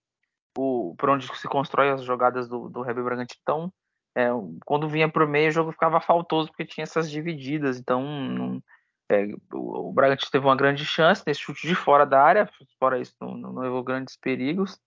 o, 0.58 0.96
por 0.98 1.10
onde 1.10 1.28
se 1.38 1.48
constrói 1.48 1.90
as 1.90 2.04
jogadas 2.04 2.48
do, 2.48 2.70
do 2.70 2.82
Rebel 2.82 3.04
Bragantino. 3.04 3.40
Então, 3.42 3.74
é, 4.16 4.30
quando 4.66 4.90
vinha 4.90 5.10
por 5.10 5.28
meio, 5.28 5.50
o 5.50 5.54
jogo 5.54 5.72
ficava 5.72 6.00
faltoso 6.00 6.50
porque 6.50 6.66
tinha 6.66 6.84
essas 6.84 7.10
divididas. 7.10 7.78
Então, 7.78 8.62
é, 9.10 9.26
o, 9.54 9.90
o 9.90 9.94
Bragantino 9.94 10.32
teve 10.32 10.46
uma 10.46 10.56
grande 10.56 10.86
chance 10.86 11.24
nesse 11.26 11.42
chute 11.42 11.68
de 11.68 11.76
fora 11.76 12.06
da 12.06 12.22
área, 12.22 12.50
fora 12.80 13.00
isso, 13.00 13.16
não, 13.20 13.36
não 13.36 13.60
levou 13.60 13.84
grandes 13.84 14.18
perigos. 14.18 14.80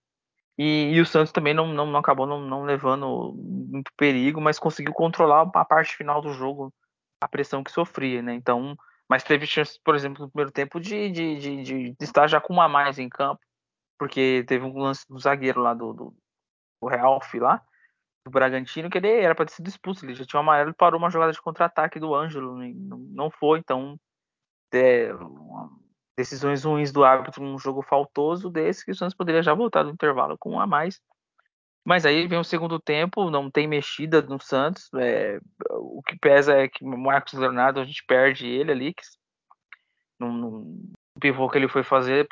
E, 0.57 0.91
e, 0.93 1.01
o 1.01 1.05
Santos 1.05 1.31
também 1.31 1.53
não, 1.53 1.67
não, 1.67 1.87
não 1.87 1.99
acabou 1.99 2.27
não, 2.27 2.63
levando 2.63 3.33
muito 3.35 3.91
perigo, 3.97 4.39
mas 4.39 4.59
conseguiu 4.59 4.93
controlar 4.93 5.49
a 5.53 5.65
parte 5.65 5.95
final 5.95 6.21
do 6.21 6.31
jogo, 6.31 6.71
a 7.19 7.27
pressão 7.27 7.63
que 7.63 7.71
sofria, 7.71 8.21
né? 8.21 8.35
Então, 8.35 8.77
mas 9.13 9.23
teve 9.23 9.45
chance, 9.45 9.79
por 9.83 9.93
exemplo, 9.93 10.23
no 10.23 10.31
primeiro 10.31 10.51
tempo 10.51 10.79
de, 10.79 11.11
de, 11.11 11.35
de, 11.37 11.63
de, 11.63 11.95
estar 12.01 12.25
já 12.25 12.41
com 12.41 12.55
um 12.55 12.59
a 12.59 12.67
mais 12.67 12.97
em 12.97 13.07
campo, 13.07 13.39
porque 13.95 14.43
teve 14.47 14.65
um 14.65 14.75
lance 14.75 15.05
do 15.07 15.19
zagueiro 15.19 15.61
lá 15.61 15.75
do, 15.75 15.93
do, 15.93 16.17
do 16.81 17.39
lá, 17.39 17.63
do 18.25 18.31
Bragantino, 18.31 18.89
que 18.89 18.97
ele 18.97 19.11
era 19.11 19.35
para 19.35 19.45
ter 19.45 19.51
sido 19.51 19.67
expulso, 19.67 20.03
ele 20.03 20.15
já 20.15 20.25
tinha 20.25 20.39
um 20.39 20.41
amarelo 20.41 20.71
e 20.71 20.73
parou 20.73 20.99
uma 20.99 21.11
jogada 21.11 21.31
de 21.31 21.39
contra-ataque 21.39 21.99
do 21.99 22.15
Ângelo, 22.15 22.57
não, 22.57 22.97
não 22.97 23.29
foi, 23.29 23.59
então 23.59 23.99
é, 24.73 25.11
decisões 26.17 26.63
ruins 26.63 26.91
do 26.91 27.03
árbitro 27.03 27.43
num 27.43 27.59
jogo 27.59 27.83
faltoso 27.83 28.49
desse, 28.49 28.83
que 28.83 28.93
o 28.93 28.95
Santos 28.95 29.13
poderia 29.13 29.43
já 29.43 29.53
voltar 29.53 29.83
do 29.83 29.91
intervalo 29.91 30.39
com 30.39 30.53
um 30.53 30.59
a 30.59 30.65
mais. 30.65 30.99
Mas 31.85 32.05
aí 32.05 32.27
vem 32.27 32.39
o 32.39 32.43
segundo 32.43 32.79
tempo, 32.79 33.29
não 33.29 33.51
tem 33.51 33.67
mexida 33.67 34.21
no 34.21 34.39
Santos. 34.39 34.89
É, 34.95 35.39
o 35.71 36.01
que 36.01 36.17
pesa 36.17 36.53
é 36.53 36.67
que 36.67 36.83
o 36.83 36.97
Marcos 36.97 37.33
Leonardo, 37.33 37.79
a 37.79 37.83
gente 37.83 38.03
perde 38.05 38.47
ele 38.47 38.71
ali, 38.71 38.93
que 38.93 39.03
no, 40.19 40.93
pivô 41.19 41.49
que 41.49 41.57
ele 41.57 41.67
foi 41.67 41.83
fazer, 41.83 42.27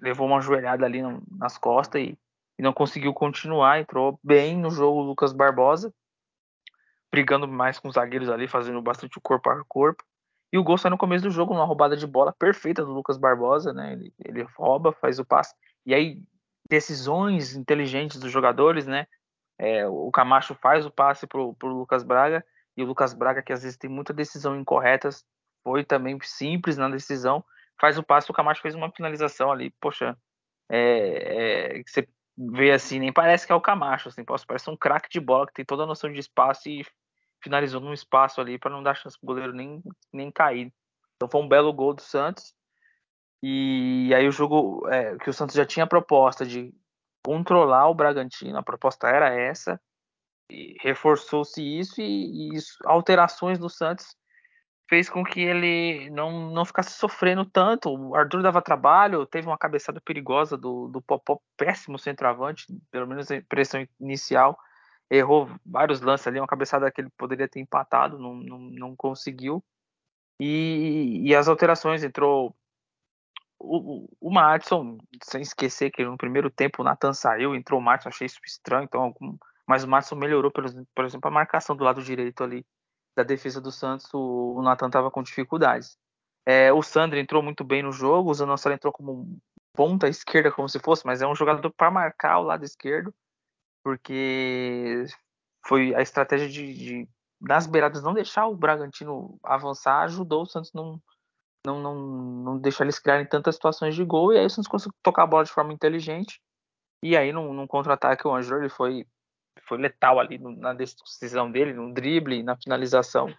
levou 0.00 0.26
uma 0.26 0.40
joelhada 0.40 0.84
ali 0.84 1.00
no, 1.00 1.22
nas 1.30 1.56
costas 1.56 2.02
e, 2.02 2.18
e, 2.58 2.62
não 2.62 2.72
conseguiu 2.72 3.14
continuar. 3.14 3.80
Entrou 3.80 4.20
bem 4.22 4.58
no 4.58 4.70
jogo 4.70 5.00
o 5.00 5.04
Lucas 5.04 5.32
Barbosa, 5.32 5.92
brigando 7.10 7.48
mais 7.48 7.78
com 7.78 7.88
os 7.88 7.94
zagueiros 7.94 8.28
ali, 8.28 8.46
fazendo 8.46 8.80
bastante 8.82 9.18
corpo 9.20 9.48
a 9.48 9.64
corpo. 9.64 10.04
E 10.52 10.58
o 10.58 10.62
gol 10.62 10.76
sai 10.76 10.90
no 10.90 10.98
começo 10.98 11.24
do 11.24 11.30
jogo, 11.30 11.54
numa 11.54 11.64
roubada 11.64 11.96
de 11.96 12.06
bola 12.06 12.30
perfeita 12.30 12.84
do 12.84 12.92
Lucas 12.92 13.16
Barbosa, 13.16 13.72
né? 13.72 13.94
Ele, 13.94 14.12
ele 14.22 14.42
rouba, 14.54 14.92
faz 14.92 15.18
o 15.18 15.24
passe. 15.24 15.54
E 15.86 15.94
aí, 15.94 16.22
decisões 16.68 17.54
inteligentes 17.54 18.18
dos 18.18 18.30
jogadores, 18.30 18.86
né? 18.86 19.06
É, 19.58 19.86
o 19.86 20.10
Camacho 20.10 20.54
faz 20.54 20.84
o 20.86 20.90
passe 20.90 21.26
pro, 21.26 21.54
pro 21.54 21.68
Lucas 21.68 22.02
Braga, 22.02 22.44
e 22.76 22.82
o 22.82 22.86
Lucas 22.86 23.12
Braga, 23.12 23.42
que 23.42 23.52
às 23.52 23.62
vezes 23.62 23.76
tem 23.76 23.90
muita 23.90 24.12
decisão 24.12 24.58
incorreta, 24.58 25.10
foi 25.62 25.84
também 25.84 26.18
simples 26.22 26.76
na 26.76 26.88
decisão, 26.88 27.44
faz 27.80 27.98
o 27.98 28.02
passe, 28.02 28.30
o 28.30 28.34
Camacho 28.34 28.62
fez 28.62 28.74
uma 28.74 28.90
finalização 28.90 29.50
ali, 29.50 29.70
poxa, 29.80 30.16
é, 30.70 31.78
é, 31.78 31.82
você 31.84 32.08
vê 32.36 32.72
assim, 32.72 32.98
nem 32.98 33.12
parece 33.12 33.46
que 33.46 33.52
é 33.52 33.54
o 33.54 33.60
Camacho, 33.60 34.08
assim, 34.08 34.24
parece 34.24 34.70
um 34.70 34.76
craque 34.76 35.08
de 35.10 35.20
bola 35.20 35.46
que 35.46 35.52
tem 35.52 35.64
toda 35.64 35.82
a 35.82 35.86
noção 35.86 36.10
de 36.10 36.18
espaço 36.18 36.68
e 36.68 36.84
finalizou 37.42 37.80
num 37.80 37.92
espaço 37.92 38.40
ali 38.40 38.58
para 38.58 38.70
não 38.70 38.82
dar 38.82 38.94
chance 38.94 39.18
pro 39.18 39.26
goleiro 39.26 39.52
nem, 39.52 39.82
nem 40.12 40.30
cair. 40.30 40.72
Então 41.16 41.28
foi 41.28 41.40
um 41.40 41.48
belo 41.48 41.72
gol 41.72 41.92
do 41.92 42.02
Santos. 42.02 42.54
E 43.42 44.12
aí 44.14 44.26
o 44.28 44.32
jogo 44.32 44.88
é, 44.88 45.16
que 45.18 45.28
o 45.28 45.32
Santos 45.32 45.56
já 45.56 45.66
tinha 45.66 45.84
a 45.84 45.88
proposta 45.88 46.46
de 46.46 46.72
controlar 47.24 47.88
o 47.88 47.94
Bragantino, 47.94 48.56
a 48.58 48.62
proposta 48.62 49.08
era 49.08 49.32
essa, 49.34 49.80
reforçou-se 50.80 51.62
isso 51.62 52.00
e, 52.00 52.50
e 52.52 52.56
isso, 52.56 52.76
alterações 52.84 53.58
do 53.58 53.68
Santos 53.68 54.16
fez 54.88 55.08
com 55.08 55.24
que 55.24 55.40
ele 55.40 56.10
não, 56.10 56.50
não 56.50 56.64
ficasse 56.66 56.98
sofrendo 56.98 57.46
tanto. 57.46 57.88
O 57.88 58.14
Arthur 58.14 58.42
dava 58.42 58.60
trabalho, 58.60 59.24
teve 59.24 59.46
uma 59.46 59.56
cabeçada 59.56 60.00
perigosa 60.02 60.56
do, 60.56 60.88
do 60.88 61.00
Popó, 61.00 61.38
péssimo 61.56 61.98
centroavante, 61.98 62.66
pelo 62.90 63.06
menos 63.06 63.30
a 63.30 63.36
impressão 63.36 63.86
inicial 63.98 64.58
errou 65.10 65.50
vários 65.64 66.00
lances 66.00 66.26
ali, 66.26 66.40
uma 66.40 66.46
cabeçada 66.46 66.90
que 66.90 67.00
ele 67.00 67.10
poderia 67.18 67.46
ter 67.46 67.60
empatado, 67.60 68.18
não, 68.18 68.34
não, 68.34 68.58
não 68.58 68.96
conseguiu. 68.96 69.62
E, 70.40 71.22
e, 71.24 71.34
as 71.34 71.48
alterações 71.48 72.02
entrou 72.02 72.56
o, 73.62 74.08
o 74.20 74.30
Madison, 74.30 74.98
sem 75.22 75.42
esquecer 75.42 75.90
que 75.90 76.04
no 76.04 76.16
primeiro 76.16 76.50
tempo 76.50 76.82
o 76.82 76.84
Nathan 76.84 77.12
saiu, 77.12 77.54
entrou 77.54 77.80
o 77.80 77.82
Madison, 77.82 78.08
achei 78.08 78.26
isso 78.26 78.40
estranho, 78.44 78.84
então 78.84 79.02
algum, 79.02 79.36
mas 79.66 79.84
o 79.84 79.88
Madison 79.88 80.16
melhorou, 80.16 80.50
por, 80.50 80.64
por 80.94 81.04
exemplo, 81.04 81.28
a 81.28 81.32
marcação 81.32 81.76
do 81.76 81.84
lado 81.84 82.02
direito 82.02 82.42
ali 82.42 82.64
da 83.16 83.22
defesa 83.22 83.60
do 83.60 83.70
Santos, 83.70 84.12
o, 84.12 84.54
o 84.56 84.62
Nathan 84.62 84.86
estava 84.86 85.10
com 85.10 85.22
dificuldades. 85.22 85.96
É, 86.44 86.72
o 86.72 86.82
Sandro 86.82 87.18
entrou 87.18 87.42
muito 87.42 87.62
bem 87.62 87.82
no 87.82 87.92
jogo, 87.92 88.30
o 88.30 88.34
Zanossaro 88.34 88.74
entrou 88.74 88.92
como 88.92 89.38
ponta 89.72 90.08
esquerda, 90.08 90.50
como 90.50 90.68
se 90.68 90.80
fosse, 90.80 91.06
mas 91.06 91.22
é 91.22 91.26
um 91.26 91.34
jogador 91.34 91.70
para 91.70 91.90
marcar 91.90 92.40
o 92.40 92.42
lado 92.42 92.64
esquerdo 92.64 93.14
porque 93.82 95.04
foi 95.66 95.94
a 95.94 96.00
estratégia 96.00 96.48
de, 96.48 96.74
de 96.74 97.08
nas 97.40 97.66
beiradas 97.66 98.02
não 98.02 98.14
deixar 98.14 98.46
o 98.46 98.56
Bragantino 98.56 99.38
avançar 99.42 100.02
ajudou 100.04 100.42
o 100.42 100.46
Santos 100.46 100.72
não 100.72 101.00
não, 101.66 101.80
não, 101.80 101.94
não 101.94 102.58
deixar 102.58 102.84
eles 102.84 102.98
criarem 102.98 103.26
tantas 103.26 103.54
situações 103.54 103.94
de 103.94 104.04
gol 104.04 104.32
e 104.32 104.38
aí 104.38 104.46
o 104.46 104.50
Santos 104.50 104.68
conseguiu 104.68 104.94
tocar 105.02 105.24
a 105.24 105.26
bola 105.26 105.44
de 105.44 105.52
forma 105.52 105.72
inteligente 105.72 106.40
e 107.02 107.16
aí 107.16 107.32
num, 107.32 107.52
num 107.52 107.66
contra-ataque 107.66 108.26
o 108.26 108.34
Ângelo 108.34 108.60
ele 108.60 108.68
foi 108.68 109.06
foi 109.68 109.78
letal 109.78 110.18
ali 110.18 110.38
na 110.38 110.72
decisão 110.72 111.50
dele 111.50 111.72
no 111.72 111.92
drible 111.92 112.42
na 112.42 112.56
finalização 112.56 113.32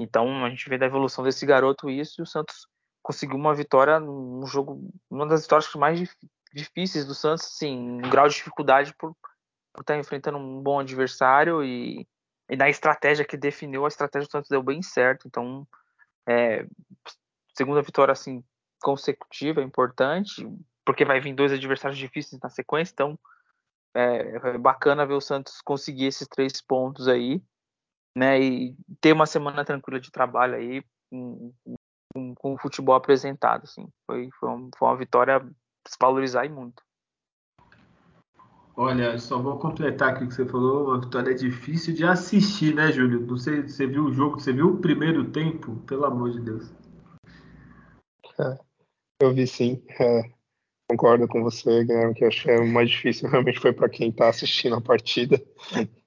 então 0.00 0.44
a 0.44 0.50
gente 0.50 0.68
vê 0.68 0.78
da 0.78 0.86
evolução 0.86 1.24
desse 1.24 1.44
garoto 1.44 1.90
isso 1.90 2.20
e 2.20 2.22
o 2.22 2.26
Santos 2.26 2.66
conseguiu 3.02 3.36
uma 3.36 3.54
vitória 3.54 4.00
num 4.00 4.46
jogo 4.46 4.90
uma 5.10 5.26
das 5.26 5.42
vitórias 5.42 5.72
mais 5.74 6.00
difíceis 6.52 7.04
do 7.04 7.14
Santos 7.14 7.46
sim 7.58 7.78
um 7.78 8.10
grau 8.10 8.28
de 8.28 8.36
dificuldade 8.36 8.94
por 8.94 9.14
por 9.74 9.80
estar 9.80 9.98
enfrentando 9.98 10.38
um 10.38 10.62
bom 10.62 10.78
adversário 10.78 11.64
e, 11.64 12.06
e 12.48 12.56
na 12.56 12.70
estratégia 12.70 13.24
que 13.24 13.36
definiu, 13.36 13.84
a 13.84 13.88
estratégia 13.88 14.28
do 14.28 14.30
Santos 14.30 14.48
deu 14.48 14.62
bem 14.62 14.80
certo. 14.80 15.26
Então, 15.26 15.66
é, 16.26 16.64
segunda 17.56 17.82
vitória 17.82 18.12
assim 18.12 18.42
consecutiva 18.82 19.60
é 19.60 19.64
importante, 19.64 20.46
porque 20.84 21.04
vai 21.04 21.20
vir 21.20 21.34
dois 21.34 21.52
adversários 21.52 21.98
difíceis 21.98 22.40
na 22.42 22.50
sequência, 22.50 22.92
então 22.92 23.18
é, 23.94 24.36
é 24.36 24.58
bacana 24.58 25.06
ver 25.06 25.14
o 25.14 25.20
Santos 25.20 25.62
conseguir 25.62 26.06
esses 26.06 26.28
três 26.28 26.60
pontos 26.60 27.08
aí, 27.08 27.40
né? 28.16 28.40
E 28.40 28.76
ter 29.00 29.12
uma 29.12 29.26
semana 29.26 29.64
tranquila 29.64 30.00
de 30.00 30.10
trabalho 30.10 30.56
aí 30.56 30.84
com, 31.10 31.52
com, 32.12 32.34
com 32.34 32.54
o 32.54 32.58
futebol 32.58 32.94
apresentado, 32.94 33.62
assim. 33.64 33.88
Foi, 34.06 34.28
foi, 34.38 34.48
uma, 34.48 34.68
foi 34.76 34.88
uma 34.88 34.96
vitória 34.96 35.40
se 35.86 35.96
valorizar 36.00 36.44
e 36.44 36.48
muito. 36.48 36.82
Olha, 38.76 39.16
só 39.18 39.38
vou 39.38 39.56
completar 39.56 40.10
aqui 40.10 40.24
o 40.24 40.28
que 40.28 40.34
você 40.34 40.44
falou. 40.44 40.88
Uma 40.88 41.00
vitória 41.00 41.32
difícil 41.32 41.94
de 41.94 42.04
assistir, 42.04 42.74
né, 42.74 42.90
Júlio? 42.90 43.24
Não 43.24 43.36
sei, 43.36 43.62
você 43.62 43.86
viu 43.86 44.06
o 44.06 44.12
jogo, 44.12 44.40
você 44.40 44.52
viu 44.52 44.70
o 44.70 44.78
primeiro 44.78 45.30
tempo? 45.30 45.76
Pelo 45.86 46.04
amor 46.04 46.30
de 46.30 46.40
Deus. 46.40 46.72
É, 48.38 48.58
eu 49.20 49.34
vi 49.34 49.46
sim. 49.46 49.82
É, 49.98 50.22
concordo 50.88 51.26
com 51.28 51.42
você, 51.42 51.84
Guilherme, 51.84 52.14
que 52.14 52.24
achei 52.24 52.58
mais 52.60 52.90
difícil 52.90 53.28
realmente 53.28 53.60
foi 53.60 53.72
para 53.72 53.88
quem 53.88 54.10
está 54.10 54.28
assistindo 54.28 54.76
a 54.76 54.80
partida, 54.80 55.40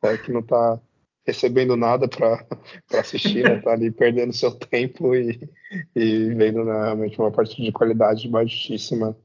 é, 0.04 0.18
que 0.18 0.32
não 0.32 0.42
está 0.42 0.80
recebendo 1.26 1.76
nada 1.76 2.08
para 2.08 2.46
assistir, 2.94 3.44
né? 3.44 3.60
Tá 3.60 3.72
ali 3.72 3.92
perdendo 3.92 4.32
seu 4.34 4.52
tempo 4.52 5.14
e, 5.14 5.50
e 5.96 6.34
vendo 6.34 6.64
né, 6.64 6.74
realmente 6.74 7.20
uma 7.20 7.32
partida 7.32 7.64
de 7.64 7.72
qualidade 7.72 8.30
baixíssima 8.30 9.18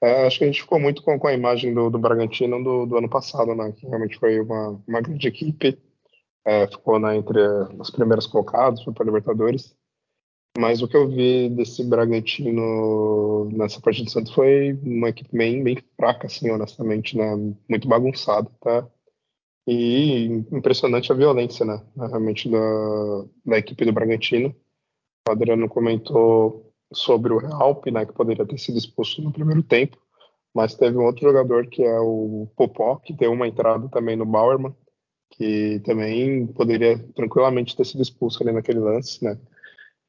é, 0.00 0.26
acho 0.26 0.38
que 0.38 0.44
a 0.44 0.46
gente 0.46 0.62
ficou 0.62 0.78
muito 0.78 1.02
com, 1.02 1.18
com 1.18 1.26
a 1.26 1.32
imagem 1.32 1.74
do, 1.74 1.90
do 1.90 1.98
Bragantino 1.98 2.62
do, 2.62 2.86
do, 2.86 2.98
ano 2.98 3.08
passado, 3.08 3.54
né? 3.54 3.72
Que 3.72 3.86
realmente 3.86 4.18
foi 4.18 4.40
uma, 4.40 4.80
uma 4.86 5.00
grande 5.00 5.26
equipe. 5.26 5.78
É, 6.44 6.66
ficou 6.68 6.98
né, 6.98 7.16
entre 7.16 7.40
os 7.78 7.90
primeiros 7.90 8.26
colocados, 8.26 8.82
foi 8.84 8.92
para 8.92 9.04
Libertadores. 9.04 9.74
Mas 10.56 10.82
o 10.82 10.88
que 10.88 10.96
eu 10.96 11.08
vi 11.08 11.48
desse 11.50 11.84
Bragantino 11.84 13.48
nessa 13.52 13.80
partida 13.80 14.06
do 14.06 14.10
Santos 14.10 14.32
foi 14.32 14.72
uma 14.82 15.08
equipe 15.08 15.36
bem, 15.36 15.62
bem 15.62 15.78
fraca, 15.96 16.26
assim, 16.26 16.50
honestamente, 16.50 17.16
né? 17.16 17.34
Muito 17.68 17.86
bagunçada, 17.88 18.50
tá? 18.60 18.88
E 19.66 20.24
impressionante 20.50 21.12
a 21.12 21.14
violência, 21.14 21.64
né? 21.64 21.82
Realmente 21.96 22.48
da, 22.50 22.58
da 23.44 23.58
equipe 23.58 23.84
do 23.84 23.92
Bragantino. 23.92 24.54
O 25.28 25.32
Adriano 25.32 25.68
comentou 25.68 26.72
sobre 26.92 27.32
o 27.32 27.38
Realp, 27.38 27.86
né, 27.86 28.06
que 28.06 28.12
poderia 28.12 28.46
ter 28.46 28.58
sido 28.58 28.78
expulso 28.78 29.22
no 29.22 29.32
primeiro 29.32 29.62
tempo. 29.62 29.98
Mas 30.54 30.74
teve 30.74 30.96
um 30.96 31.04
outro 31.04 31.22
jogador 31.22 31.66
que 31.66 31.82
é 31.82 32.00
o 32.00 32.48
Popó, 32.56 32.96
que 32.96 33.12
deu 33.12 33.32
uma 33.32 33.46
entrada 33.46 33.88
também 33.88 34.16
no 34.16 34.24
Bauerman, 34.24 34.74
que 35.30 35.80
também 35.84 36.46
poderia 36.46 36.98
tranquilamente 37.14 37.76
ter 37.76 37.84
sido 37.84 38.02
expulso 38.02 38.42
ali 38.42 38.52
naquele 38.52 38.80
lance, 38.80 39.22
né? 39.22 39.38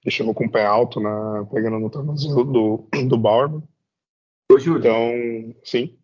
Ele 0.03 0.12
chegou 0.12 0.34
com 0.34 0.46
o 0.46 0.51
pé 0.51 0.65
alto, 0.65 1.00
na, 1.00 1.46
pegando 1.51 1.79
no 1.79 1.89
tornozelo 1.89 2.44
do, 2.44 2.88
do 3.08 3.18
Bauerman. 3.18 3.63
Ô, 4.51 4.58
Júlio. 4.58 4.79
Então, 4.79 5.56
sim. 5.63 5.98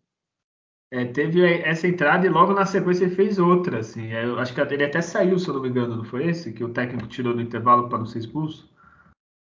É, 0.92 1.04
teve 1.04 1.44
essa 1.44 1.88
entrada 1.88 2.26
e 2.26 2.30
logo 2.30 2.52
na 2.52 2.64
sequência 2.64 3.04
ele 3.04 3.14
fez 3.14 3.38
outra, 3.38 3.80
assim. 3.80 4.12
É, 4.12 4.24
eu 4.24 4.38
acho 4.38 4.54
que 4.54 4.60
ele 4.60 4.84
até 4.84 5.00
saiu, 5.00 5.38
se 5.38 5.48
eu 5.48 5.54
não 5.54 5.62
me 5.62 5.68
engano, 5.68 5.96
não 5.96 6.04
foi 6.04 6.26
esse? 6.28 6.52
Que 6.52 6.62
o 6.62 6.72
técnico 6.72 7.08
tirou 7.08 7.34
no 7.34 7.42
intervalo 7.42 7.88
para 7.88 7.98
não 7.98 8.06
ser 8.06 8.20
expulso? 8.20 8.70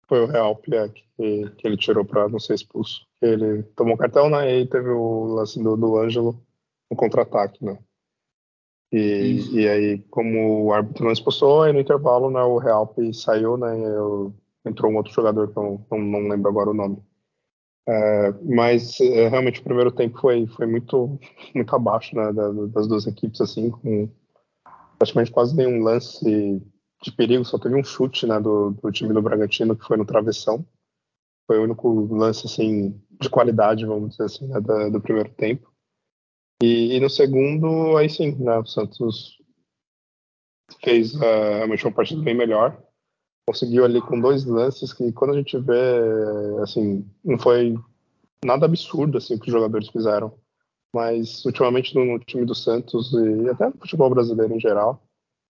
Foi 0.07 0.19
o 0.19 0.27
Real 0.27 0.61
é, 0.71 0.89
que, 0.89 1.49
que 1.49 1.67
ele 1.67 1.77
tirou 1.77 2.05
para 2.05 2.29
não 2.29 2.39
ser 2.39 2.53
expulso. 2.53 3.07
Ele 3.21 3.63
tomou 3.75 3.97
cartão, 3.97 4.29
né? 4.29 4.59
E 4.59 4.67
teve 4.67 4.89
o 4.89 5.25
lance 5.33 5.61
do, 5.61 5.75
do 5.75 5.97
Ângelo 5.97 6.39
no 6.91 6.95
contra-ataque, 6.95 7.63
né? 7.65 7.79
E, 8.93 9.61
e, 9.61 9.67
aí, 9.67 9.99
como 10.11 10.65
o 10.65 10.71
árbitro 10.71 11.03
não 11.03 11.11
expulsou, 11.11 11.63
aí 11.63 11.73
no 11.73 11.79
intervalo, 11.79 12.29
né, 12.29 12.43
o 12.43 12.59
Real 12.59 12.93
saiu, 13.11 13.57
né? 13.57 13.75
Eu, 13.75 14.31
entrou 14.63 14.91
um 14.91 14.97
outro 14.97 15.11
jogador 15.11 15.51
que 15.51 15.57
eu 15.57 15.85
não, 15.89 15.99
não 15.99 16.27
lembro 16.27 16.49
agora 16.49 16.69
o 16.69 16.75
nome. 16.75 17.01
É, 17.87 18.31
mas 18.43 19.01
é, 19.01 19.27
realmente 19.27 19.59
o 19.59 19.63
primeiro 19.63 19.91
tempo 19.91 20.19
foi, 20.19 20.45
foi 20.45 20.67
muito, 20.67 21.19
muito 21.55 21.75
abaixo 21.75 22.15
né, 22.15 22.31
das 22.69 22.87
duas 22.87 23.07
equipes, 23.07 23.41
assim, 23.41 23.71
com 23.71 24.07
praticamente 24.97 25.31
quase 25.31 25.55
nenhum 25.55 25.83
lance 25.83 26.61
de 27.01 27.11
perigo, 27.11 27.43
só 27.43 27.57
teve 27.57 27.75
um 27.75 27.83
chute 27.83 28.27
né, 28.27 28.39
do, 28.39 28.71
do 28.71 28.91
time 28.91 29.11
do 29.11 29.23
Bragantino 29.23 29.75
que 29.75 29.85
foi 29.85 29.97
no 29.97 30.05
travessão. 30.05 30.63
Foi 31.47 31.57
o 31.57 31.63
único 31.63 31.89
lance 32.13 32.45
assim, 32.45 33.01
de 33.19 33.29
qualidade, 33.29 33.85
vamos 33.85 34.11
dizer 34.11 34.25
assim, 34.25 34.47
né, 34.47 34.61
do, 34.61 34.91
do 34.91 35.01
primeiro 35.01 35.29
tempo. 35.31 35.72
E, 36.63 36.95
e, 36.95 36.99
no 37.01 37.09
segundo, 37.09 37.97
aí 37.97 38.09
sim, 38.09 38.31
né, 38.35 38.57
o 38.57 38.65
Santos 38.65 39.37
fez 40.81 41.13
uh, 41.13 41.19
realmente 41.19 41.85
uma 41.85 41.91
partida 41.91 42.21
bem 42.21 42.33
melhor. 42.33 42.81
Conseguiu 43.45 43.83
ali 43.83 43.99
com 43.99 44.17
dois 44.17 44.45
lances 44.45 44.93
que 44.93 45.11
quando 45.11 45.33
a 45.33 45.37
gente 45.37 45.57
vê, 45.57 46.61
assim, 46.61 47.05
não 47.21 47.37
foi 47.37 47.75
nada 48.45 48.65
absurdo 48.65 49.17
assim 49.17 49.37
que 49.37 49.47
os 49.47 49.51
jogadores 49.51 49.89
fizeram, 49.89 50.39
mas 50.95 51.43
ultimamente 51.43 51.93
no, 51.95 52.05
no 52.05 52.19
time 52.19 52.45
do 52.45 52.55
Santos 52.55 53.11
e 53.11 53.49
até 53.49 53.65
no 53.65 53.77
futebol 53.77 54.09
brasileiro 54.09 54.55
em 54.55 54.59
geral, 54.61 55.05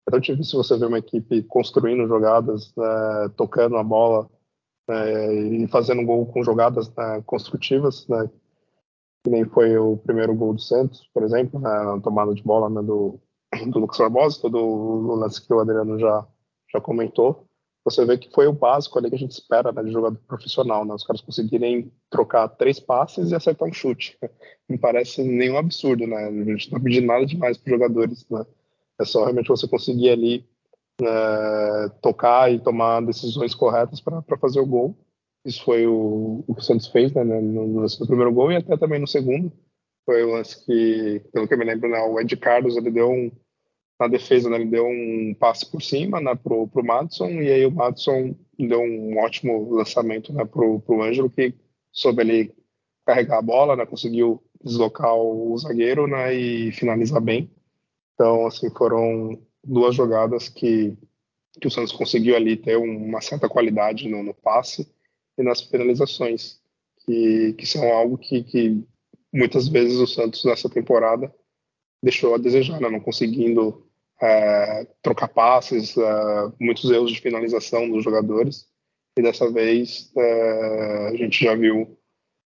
é 0.07 0.11
tão 0.11 0.19
difícil 0.19 0.63
você 0.63 0.75
ver 0.79 0.87
uma 0.87 0.97
equipe 0.97 1.43
construindo 1.43 2.07
jogadas, 2.07 2.73
né, 2.75 3.29
tocando 3.37 3.77
a 3.77 3.83
bola 3.83 4.27
né, 4.89 5.35
e 5.35 5.67
fazendo 5.67 6.03
gol 6.03 6.25
com 6.25 6.43
jogadas 6.43 6.89
né, 6.95 7.21
construtivas, 7.23 8.07
né, 8.07 8.27
que 9.23 9.29
nem 9.29 9.45
foi 9.45 9.77
o 9.77 9.97
primeiro 9.97 10.35
gol 10.35 10.53
do 10.53 10.61
Santos, 10.61 11.09
por 11.13 11.23
exemplo, 11.23 11.59
na 11.59 11.99
tomada 12.01 12.33
de 12.33 12.43
bola 12.43 12.69
né, 12.69 12.81
do, 12.81 13.19
do 13.67 13.79
Lucas 13.79 13.97
Barbosa, 13.97 14.41
todo 14.41 14.57
o 14.57 15.15
lance 15.15 15.45
que 15.45 15.53
o 15.53 15.59
Adriano 15.59 15.97
já, 15.97 16.27
já 16.71 16.81
comentou 16.81 17.47
você 17.83 18.05
vê 18.05 18.17
que 18.17 18.31
foi 18.31 18.47
o 18.47 18.53
básico 18.53 18.97
ali 18.97 19.09
que 19.09 19.15
a 19.15 19.19
gente 19.19 19.31
espera 19.31 19.71
né, 19.71 19.83
de 19.83 19.91
jogador 19.91 20.17
profissional, 20.25 20.85
né? 20.85 20.93
Os 20.93 21.05
caras 21.05 21.21
conseguirem 21.21 21.91
trocar 22.09 22.47
três 22.47 22.79
passes 22.79 23.31
e 23.31 23.35
acertar 23.35 23.67
um 23.67 23.73
chute. 23.73 24.17
Não 24.69 24.77
parece 24.77 25.21
nenhum 25.21 25.57
absurdo, 25.57 26.07
né? 26.07 26.27
A 26.27 26.31
gente 26.31 26.71
não 26.71 26.81
pedindo 26.81 27.07
nada 27.07 27.25
demais 27.25 27.57
para 27.57 27.73
os 27.73 27.79
jogadores, 27.79 28.25
né? 28.29 28.45
É 28.99 29.03
só 29.03 29.23
realmente 29.23 29.49
você 29.49 29.67
conseguir 29.67 30.09
ali 30.09 30.45
é, 31.01 31.89
tocar 32.01 32.51
e 32.51 32.59
tomar 32.59 33.01
decisões 33.01 33.53
corretas 33.53 33.99
para 33.99 34.23
fazer 34.39 34.61
o 34.61 34.65
gol. 34.65 34.95
Isso 35.45 35.63
foi 35.63 35.85
o, 35.85 36.43
o 36.47 36.55
que 36.55 36.61
o 36.61 36.63
Santos 36.63 36.87
fez 36.87 37.11
né, 37.13 37.23
no, 37.23 37.67
no, 37.67 38.07
primeiro 38.07 38.31
gol 38.31 38.51
e 38.51 38.55
até 38.55 38.77
também 38.77 38.99
no 38.99 39.07
segundo. 39.07 39.51
Foi 40.05 40.23
o 40.23 40.31
lance 40.31 40.65
que, 40.65 41.21
pelo 41.31 41.47
que 41.47 41.53
eu 41.53 41.57
me 41.57 41.65
lembro, 41.65 41.89
né, 41.89 41.99
o 42.01 42.19
Ed 42.19 42.35
Carlos 42.37 42.77
ele 42.77 42.91
deu 42.91 43.09
um, 43.09 43.31
na 43.99 44.07
defesa, 44.07 44.49
né, 44.49 44.55
ele 44.55 44.69
deu 44.69 44.85
um 44.85 45.35
passe 45.37 45.69
por 45.69 45.81
cima 45.81 46.21
né, 46.21 46.35
pro, 46.35 46.67
pro 46.67 46.83
Madison, 46.83 47.29
e 47.29 47.51
aí 47.51 47.65
o 47.65 47.71
Madison 47.71 48.35
deu 48.57 48.79
um 48.79 49.17
ótimo 49.19 49.73
lançamento 49.73 50.31
né, 50.33 50.45
pro, 50.45 50.79
pro 50.79 51.01
Ângelo, 51.01 51.29
que 51.29 51.53
soube 51.91 52.21
ali 52.21 52.53
carregar 53.05 53.39
a 53.39 53.41
bola, 53.41 53.75
né, 53.75 53.85
conseguiu 53.85 54.41
deslocar 54.63 55.13
o 55.13 55.57
zagueiro 55.57 56.07
né, 56.07 56.33
e 56.33 56.71
finalizar 56.71 57.21
bem. 57.21 57.51
Então, 58.13 58.47
assim, 58.47 58.69
foram 58.69 59.41
duas 59.63 59.93
jogadas 59.93 60.47
que, 60.47 60.97
que 61.59 61.67
o 61.67 61.71
Santos 61.71 61.91
conseguiu 61.91 62.35
ali 62.35 62.55
ter 62.55 62.77
uma 62.77 63.19
certa 63.19 63.49
qualidade 63.49 64.07
no, 64.07 64.23
no 64.23 64.33
passe 64.33 64.87
e 65.37 65.43
nas 65.43 65.61
finalizações, 65.61 66.59
que, 67.05 67.53
que 67.53 67.65
são 67.65 67.83
algo 67.91 68.17
que, 68.17 68.43
que 68.43 68.83
muitas 69.33 69.67
vezes 69.67 69.97
o 69.97 70.07
Santos 70.07 70.43
nessa 70.45 70.69
temporada 70.69 71.33
deixou 72.01 72.35
a 72.35 72.37
desejar, 72.37 72.79
né? 72.79 72.89
não 72.89 72.99
conseguindo 72.99 73.87
é, 74.21 74.87
trocar 75.01 75.27
passes, 75.27 75.97
é, 75.97 76.51
muitos 76.59 76.89
erros 76.91 77.11
de 77.11 77.21
finalização 77.21 77.89
dos 77.89 78.03
jogadores. 78.03 78.67
E 79.17 79.21
dessa 79.21 79.49
vez 79.51 80.11
é, 80.17 81.07
a 81.09 81.15
gente 81.15 81.43
já 81.43 81.55
viu 81.55 81.97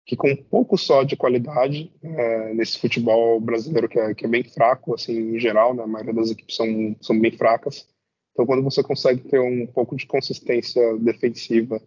que 0.06 0.18
com 0.18 0.30
um 0.30 0.36
pouco 0.36 0.78
só 0.78 1.04
de 1.04 1.16
qualidade 1.16 1.92
é, 2.02 2.54
nesse 2.54 2.78
futebol 2.78 3.40
brasileiro 3.40 3.88
que 3.88 3.98
é, 3.98 4.14
que 4.14 4.26
é, 4.26 4.30
bem 4.30 4.44
fraco, 4.44 4.94
assim, 4.94 5.36
em 5.36 5.40
geral, 5.40 5.74
né? 5.74 5.84
a 5.84 5.88
maioria 5.88 6.14
das 6.14 6.32
equipes 6.32 6.56
são, 6.56 6.96
são 7.02 7.18
bem 7.20 7.32
fracas. 7.32 7.88
Então, 8.32 8.46
quando 8.46 8.64
você 8.64 8.84
consegue 8.84 9.22
ter 9.30 9.40
um 9.40 9.66
pouco 9.68 9.96
de 9.96 10.06
consistência 10.06 10.98
defensiva 10.98 11.82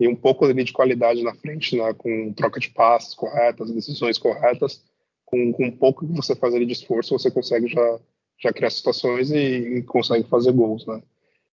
e 0.00 0.06
um 0.06 0.14
pouco 0.14 0.44
ali 0.44 0.64
de 0.64 0.72
qualidade 0.72 1.22
na 1.22 1.34
frente, 1.34 1.76
né? 1.76 1.92
com 1.94 2.32
troca 2.32 2.60
de 2.60 2.70
passes 2.70 3.14
corretas, 3.14 3.70
decisões 3.70 4.18
corretas, 4.18 4.84
com, 5.24 5.52
com 5.52 5.66
um 5.66 5.76
pouco 5.76 6.06
que 6.06 6.12
você 6.12 6.34
faz 6.36 6.54
ali 6.54 6.64
de 6.64 6.72
esforço, 6.72 7.18
você 7.18 7.30
consegue 7.30 7.68
já, 7.68 8.00
já 8.38 8.52
criar 8.52 8.70
situações 8.70 9.30
e, 9.30 9.78
e 9.78 9.82
consegue 9.82 10.28
fazer 10.28 10.52
gols, 10.52 10.86
né? 10.86 11.02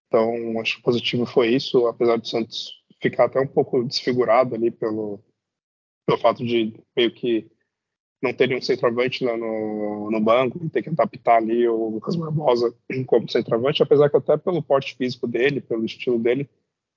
Então, 0.08 0.60
acho 0.62 0.77
que 0.77 0.84
positivo 0.84 1.25
foi 1.25 1.49
isso, 1.49 1.88
apesar 1.88 2.17
do 2.17 2.27
Santos 2.27 2.71
ficar 3.01 3.25
até 3.25 3.39
um 3.39 3.47
pouco 3.47 3.84
desfigurado 3.84 4.55
ali 4.55 4.71
pelo, 4.71 5.19
pelo 6.05 6.19
fato 6.19 6.45
de 6.45 6.73
meio 6.95 7.12
que 7.12 7.49
não 8.21 8.34
ter 8.34 8.55
um 8.55 8.62
centroavante 8.62 9.23
né, 9.23 9.36
no, 9.36 10.10
no 10.10 10.19
banco, 10.19 10.69
ter 10.69 10.81
que 10.81 10.89
adaptar 10.89 11.38
ali 11.38 11.67
o 11.67 11.89
Lucas 11.89 12.15
Barbosa 12.15 12.73
como 13.05 13.29
centroavante, 13.29 13.84
apesar 13.84 14.10
que 14.10 14.17
até 14.17 14.38
pelo 14.38 14.63
porte 14.63 14.95
físico 14.95 15.27
dele, 15.27 15.62
pelo 15.62 15.86
estilo 15.86 16.17
dele, 16.17 16.49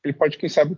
ele 0.04 0.14
pode, 0.14 0.38
quem 0.38 0.48
sabe, 0.48 0.76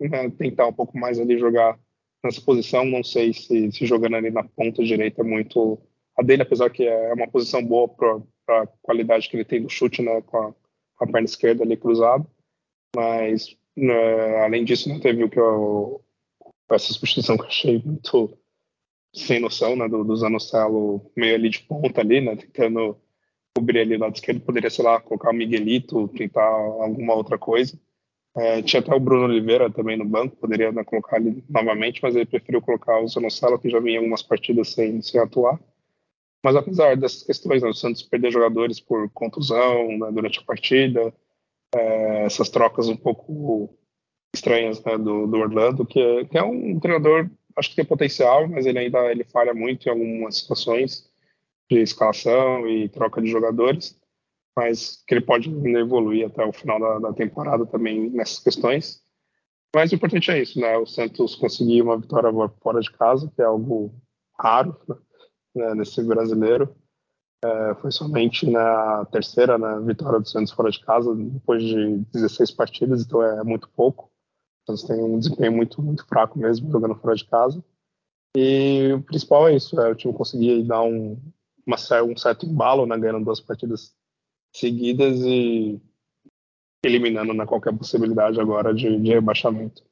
né, 0.00 0.30
tentar 0.30 0.66
um 0.66 0.72
pouco 0.72 0.96
mais 0.98 1.18
ali 1.18 1.38
jogar 1.38 1.78
nessa 2.22 2.40
posição. 2.40 2.84
Não 2.84 3.02
sei 3.02 3.32
se, 3.32 3.70
se 3.72 3.86
jogando 3.86 4.16
ali 4.16 4.30
na 4.30 4.44
ponta 4.44 4.82
direita 4.82 5.22
é 5.22 5.24
muito 5.24 5.78
a 6.16 6.22
dele, 6.22 6.42
apesar 6.42 6.70
que 6.70 6.84
é 6.84 7.12
uma 7.14 7.28
posição 7.28 7.64
boa 7.64 7.88
para 7.88 8.62
a 8.62 8.66
qualidade 8.82 9.28
que 9.28 9.36
ele 9.36 9.44
tem 9.44 9.62
do 9.62 9.68
chute 9.68 10.02
né, 10.02 10.20
com, 10.22 10.36
a, 10.36 10.52
com 10.52 11.04
a 11.04 11.06
perna 11.06 11.24
esquerda 11.24 11.64
ali 11.64 11.76
cruzado. 11.76 12.26
Mas, 12.94 13.56
né, 13.76 14.44
além 14.44 14.64
disso, 14.64 14.88
não 14.88 15.00
teve 15.00 15.24
o 15.24 15.30
que 15.30 15.38
eu, 15.38 16.02
essa 16.70 16.92
substituição 16.92 17.36
que 17.36 17.44
eu 17.44 17.48
achei 17.48 17.82
muito 17.84 18.38
sem 19.14 19.40
noção, 19.40 19.76
né, 19.76 19.88
do, 19.88 20.04
do 20.04 20.16
Zanocelo 20.16 21.10
meio 21.16 21.34
ali 21.34 21.48
de 21.50 21.60
ponta 21.60 22.00
ali, 22.00 22.20
né, 22.20 22.36
tentando 22.36 22.96
cobrir 23.54 23.80
ali 23.80 23.96
lado 23.96 24.14
esquerdo, 24.14 24.40
poderia, 24.40 24.70
sei 24.70 24.84
lá, 24.84 25.00
colocar 25.00 25.30
o 25.30 25.34
Miguelito, 25.34 26.08
tentar 26.08 26.46
alguma 26.46 27.14
outra 27.14 27.38
coisa. 27.38 27.78
É, 28.34 28.62
tinha 28.62 28.80
até 28.80 28.94
o 28.94 29.00
Bruno 29.00 29.24
Oliveira 29.24 29.70
também 29.70 29.96
no 29.96 30.06
banco, 30.06 30.36
poderia 30.36 30.72
né, 30.72 30.82
colocar 30.84 31.18
ele 31.18 31.44
novamente, 31.50 32.00
mas 32.02 32.16
ele 32.16 32.24
preferiu 32.24 32.62
colocar 32.62 32.98
o 33.00 33.06
Zanocelo, 33.06 33.58
que 33.58 33.68
já 33.68 33.78
vinha 33.78 33.98
algumas 33.98 34.22
partidas 34.22 34.70
sem, 34.70 35.02
sem 35.02 35.20
atuar. 35.20 35.60
Mas 36.42 36.56
apesar 36.56 36.96
dessas 36.96 37.22
questões, 37.22 37.62
né, 37.62 37.68
o 37.68 37.74
Santos 37.74 38.02
perder 38.02 38.32
jogadores 38.32 38.80
por 38.80 39.08
contusão 39.10 39.98
né, 39.98 40.10
durante 40.10 40.38
a 40.38 40.44
partida, 40.44 41.12
é, 41.74 42.24
essas 42.24 42.48
trocas 42.48 42.88
um 42.88 42.96
pouco 42.96 43.76
estranhas 44.34 44.82
né, 44.82 44.96
do, 44.96 45.26
do, 45.26 45.36
Orlando, 45.36 45.84
que 45.84 46.00
é, 46.00 46.24
que 46.24 46.38
é, 46.38 46.42
um 46.42 46.80
treinador, 46.80 47.30
acho 47.54 47.70
que 47.70 47.76
tem 47.76 47.84
potencial, 47.84 48.48
mas 48.48 48.64
ele 48.64 48.78
ainda 48.78 49.10
ele 49.10 49.24
falha 49.24 49.52
muito 49.52 49.86
em 49.86 49.90
algumas 49.90 50.38
situações 50.38 51.06
de 51.70 51.80
escalação 51.80 52.66
e 52.66 52.88
troca 52.88 53.20
de 53.20 53.30
jogadores 53.30 54.00
mas 54.56 55.02
que 55.06 55.14
ele 55.14 55.24
pode 55.24 55.48
evoluir 55.50 56.26
até 56.26 56.44
o 56.44 56.52
final 56.52 56.78
da, 56.78 56.98
da, 56.98 57.12
temporada 57.12 57.64
também 57.66 58.10
nessas 58.10 58.38
questões. 58.38 59.02
Mas 59.74 59.90
o 59.90 59.94
importante 59.94 60.30
é 60.30 60.42
isso, 60.42 60.60
né? 60.60 60.76
O 60.76 60.86
Santos 60.86 61.34
conseguir 61.34 61.80
uma 61.82 61.98
vitória 61.98 62.30
fora 62.62 62.80
de 62.80 62.90
casa, 62.92 63.30
que 63.34 63.40
é 63.40 63.44
algo 63.46 63.94
raro 64.38 64.76
né, 65.54 65.74
nesse 65.74 66.02
brasileiro. 66.02 66.74
É, 67.44 67.74
foi 67.76 67.90
somente 67.90 68.48
na 68.48 69.04
terceira 69.06 69.58
né, 69.58 69.80
vitória 69.80 70.20
do 70.20 70.28
Santos 70.28 70.52
fora 70.52 70.70
de 70.70 70.78
casa, 70.80 71.14
depois 71.14 71.62
de 71.62 71.98
16 72.12 72.50
partidas, 72.52 73.02
então 73.02 73.22
é 73.22 73.42
muito 73.42 73.68
pouco. 73.70 74.12
O 74.62 74.66
Santos 74.66 74.84
tem 74.84 75.02
um 75.02 75.18
desempenho 75.18 75.52
muito, 75.52 75.82
muito 75.82 76.06
fraco 76.06 76.38
mesmo 76.38 76.70
jogando 76.70 76.94
fora 76.94 77.16
de 77.16 77.24
casa. 77.24 77.64
E 78.36 78.92
o 78.92 79.02
principal 79.02 79.48
é 79.48 79.56
isso, 79.56 79.78
é 79.80 79.90
o 79.90 79.94
time 79.94 80.14
conseguir 80.14 80.62
dar 80.64 80.82
um, 80.82 81.18
uma, 81.66 81.76
um 82.04 82.16
certo 82.16 82.46
embalo, 82.46 82.86
né, 82.86 82.96
ganhando 82.98 83.24
duas 83.24 83.40
partidas 83.40 83.94
seguidas 84.52 85.20
e 85.20 85.80
eliminando 86.84 87.32
né, 87.32 87.46
qualquer 87.46 87.76
possibilidade 87.76 88.40
agora 88.40 88.74
de, 88.74 88.98
de 88.98 89.10
rebaixamento. 89.10 89.82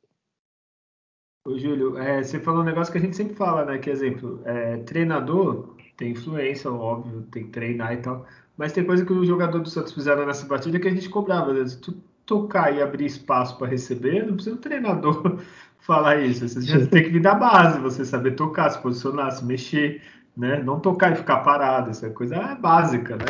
Ô, 1.46 1.57
Júlio, 1.57 1.96
é, 1.96 2.23
você 2.23 2.38
falou 2.38 2.61
um 2.61 2.64
negócio 2.64 2.92
que 2.92 2.99
a 2.99 3.01
gente 3.01 3.16
sempre 3.16 3.35
fala, 3.35 3.64
né? 3.64 3.79
Que, 3.79 3.88
exemplo, 3.88 4.42
é, 4.44 4.77
treinador 4.79 5.75
tem 5.96 6.11
influência, 6.12 6.70
óbvio, 6.70 7.23
tem 7.31 7.44
que 7.44 7.51
treinar 7.51 7.94
e 7.94 7.99
tal. 7.99 8.27
Mas 8.57 8.73
tem 8.73 8.85
coisa 8.85 9.05
que 9.05 9.12
o 9.12 9.25
jogador 9.25 9.59
do 9.61 9.70
Santos 9.70 9.92
fizeram 9.92 10.27
nessa 10.27 10.46
partida 10.46 10.79
que 10.79 10.88
a 10.88 10.90
gente 10.90 11.09
cobrava. 11.09 11.53
Né? 11.53 11.66
Se 11.66 11.79
tu 11.79 11.94
tocar 12.27 12.75
e 12.75 12.83
abrir 12.83 13.07
espaço 13.07 13.57
para 13.57 13.68
receber, 13.68 14.27
não 14.27 14.35
precisa 14.35 14.57
o 14.57 14.59
treinador 14.59 15.40
falar 15.81 16.20
isso. 16.20 16.46
Você 16.46 16.61
já 16.61 16.87
tem 16.87 17.05
que 17.05 17.11
vir 17.11 17.23
da 17.23 17.35
base, 17.35 17.81
você 17.81 18.05
saber 18.05 18.33
tocar, 18.33 18.68
se 18.70 18.81
posicionar, 18.83 19.33
se 19.33 19.44
mexer, 19.44 20.03
né? 20.37 20.62
Não 20.62 20.79
tocar 20.79 21.12
e 21.12 21.16
ficar 21.16 21.38
parado. 21.38 21.90
É 22.05 22.11
coisa 22.11 22.55
básica, 22.57 23.16
né? 23.16 23.25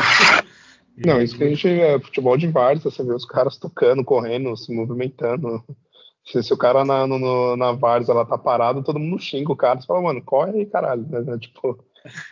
Não, 1.05 1.21
isso 1.21 1.37
que 1.37 1.45
a 1.45 1.49
gente 1.49 1.67
é 1.69 1.99
futebol 1.99 2.37
de 2.37 2.47
vários, 2.49 2.85
você 2.85 3.03
vê 3.03 3.15
os 3.15 3.25
caras 3.25 3.57
tocando, 3.57 4.05
correndo, 4.05 4.57
se 4.57 4.73
movimentando. 4.75 5.65
Se, 6.25 6.43
se 6.43 6.53
o 6.53 6.59
cara 6.59 6.85
na, 6.85 7.07
no, 7.07 7.57
na 7.57 7.73
Vars 7.73 8.09
ela 8.09 8.27
tá 8.27 8.37
parado, 8.37 8.83
todo 8.83 8.99
mundo 8.99 9.21
xinga 9.21 9.51
o 9.53 9.57
cara. 9.57 9.81
Você 9.81 9.87
fala, 9.87 10.03
mano, 10.03 10.23
corre 10.23 10.59
aí, 10.59 10.67
caralho. 10.67 11.07
Né? 11.09 11.39
Tipo, 11.39 11.83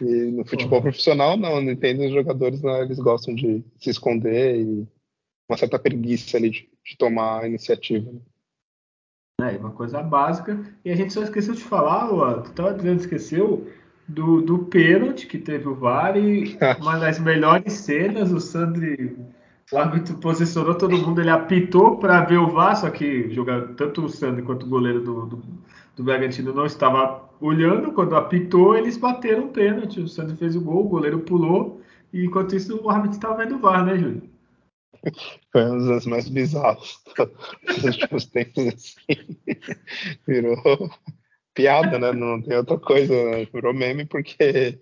e 0.03 0.31
no 0.31 0.45
futebol 0.45 0.83
profissional, 0.83 1.37
não. 1.37 1.61
Não 1.61 1.73
entendo 1.73 2.05
os 2.05 2.13
jogadores, 2.13 2.63
né, 2.63 2.83
eles 2.83 2.99
gostam 2.99 3.35
de 3.35 3.65
se 3.79 3.91
esconder 3.91 4.61
e 4.61 4.87
uma 5.49 5.57
certa 5.57 5.79
preguiça 5.79 6.37
ali 6.37 6.51
de, 6.51 6.69
de 6.85 6.97
tomar 6.99 7.43
a 7.43 7.49
iniciativa. 7.49 8.13
Né? 8.13 8.21
É 9.55 9.59
uma 9.59 9.73
coisa 9.73 10.03
básica. 10.03 10.61
E 10.85 10.91
a 10.91 10.97
gente 10.97 11.13
só 11.13 11.23
esqueceu 11.23 11.55
de 11.55 11.63
falar, 11.63 12.13
o 12.13 12.43
tu 12.43 12.53
tava 12.53 12.75
dizendo, 12.75 13.01
esqueceu 13.01 13.67
do, 14.09 14.41
do 14.41 14.59
pênalti 14.61 15.27
que 15.27 15.39
teve 15.39 15.69
o 15.69 15.75
VAR 15.75 16.17
e 16.17 16.57
uma 16.81 16.99
das 16.99 17.19
melhores 17.19 17.73
cenas, 17.75 18.33
o 18.33 18.41
Sandri, 18.41 19.17
o 19.71 19.77
árbitro 19.77 20.17
posicionou 20.17 20.75
todo 20.75 20.97
mundo, 20.97 21.21
ele 21.21 21.31
apitou 21.31 21.99
para 21.99 22.25
ver 22.25 22.39
o 22.39 22.51
VAR, 22.51 22.75
só 22.77 22.91
que 22.91 23.29
jogar, 23.31 23.75
tanto 23.75 24.05
o 24.05 24.09
Sandri 24.09 24.43
quanto 24.43 24.65
o 24.65 24.69
goleiro 24.69 25.01
do, 25.03 25.27
do, 25.27 25.43
do 25.97 26.05
Bragantino 26.05 26.55
não 26.55 26.65
estava 26.65 27.29
olhando, 27.41 27.93
quando 27.93 28.17
apitou, 28.17 28.77
eles 28.77 28.97
bateram 28.97 29.45
o 29.45 29.53
pênalti, 29.53 30.01
o 30.01 30.09
Sandri 30.09 30.37
fez 30.37 30.57
o 30.57 30.61
gol, 30.61 30.87
o 30.87 30.89
goleiro 30.89 31.21
pulou, 31.21 31.83
e 32.13 32.25
enquanto 32.25 32.57
isso 32.57 32.81
o 32.83 32.89
árbitro 32.89 33.17
estava 33.19 33.37
vendo 33.37 33.57
o 33.57 33.61
VAR, 33.61 33.85
né, 33.85 33.99
Júlio? 33.99 34.23
Foi 35.53 35.65
um 35.65 35.79
dos 35.79 36.07
mais 36.07 36.29
bizarros 36.29 37.01
dos 37.67 37.85
últimos 37.85 38.27
tempos, 38.27 38.67
assim. 38.67 39.05
Virou 40.27 40.57
piada, 41.59 41.99
né? 41.99 42.13
Não 42.13 42.41
tem 42.41 42.57
outra 42.57 42.79
coisa, 42.79 43.13
né? 43.13 43.45
virou 43.53 43.75
meme 43.75 44.05
porque 44.05 44.79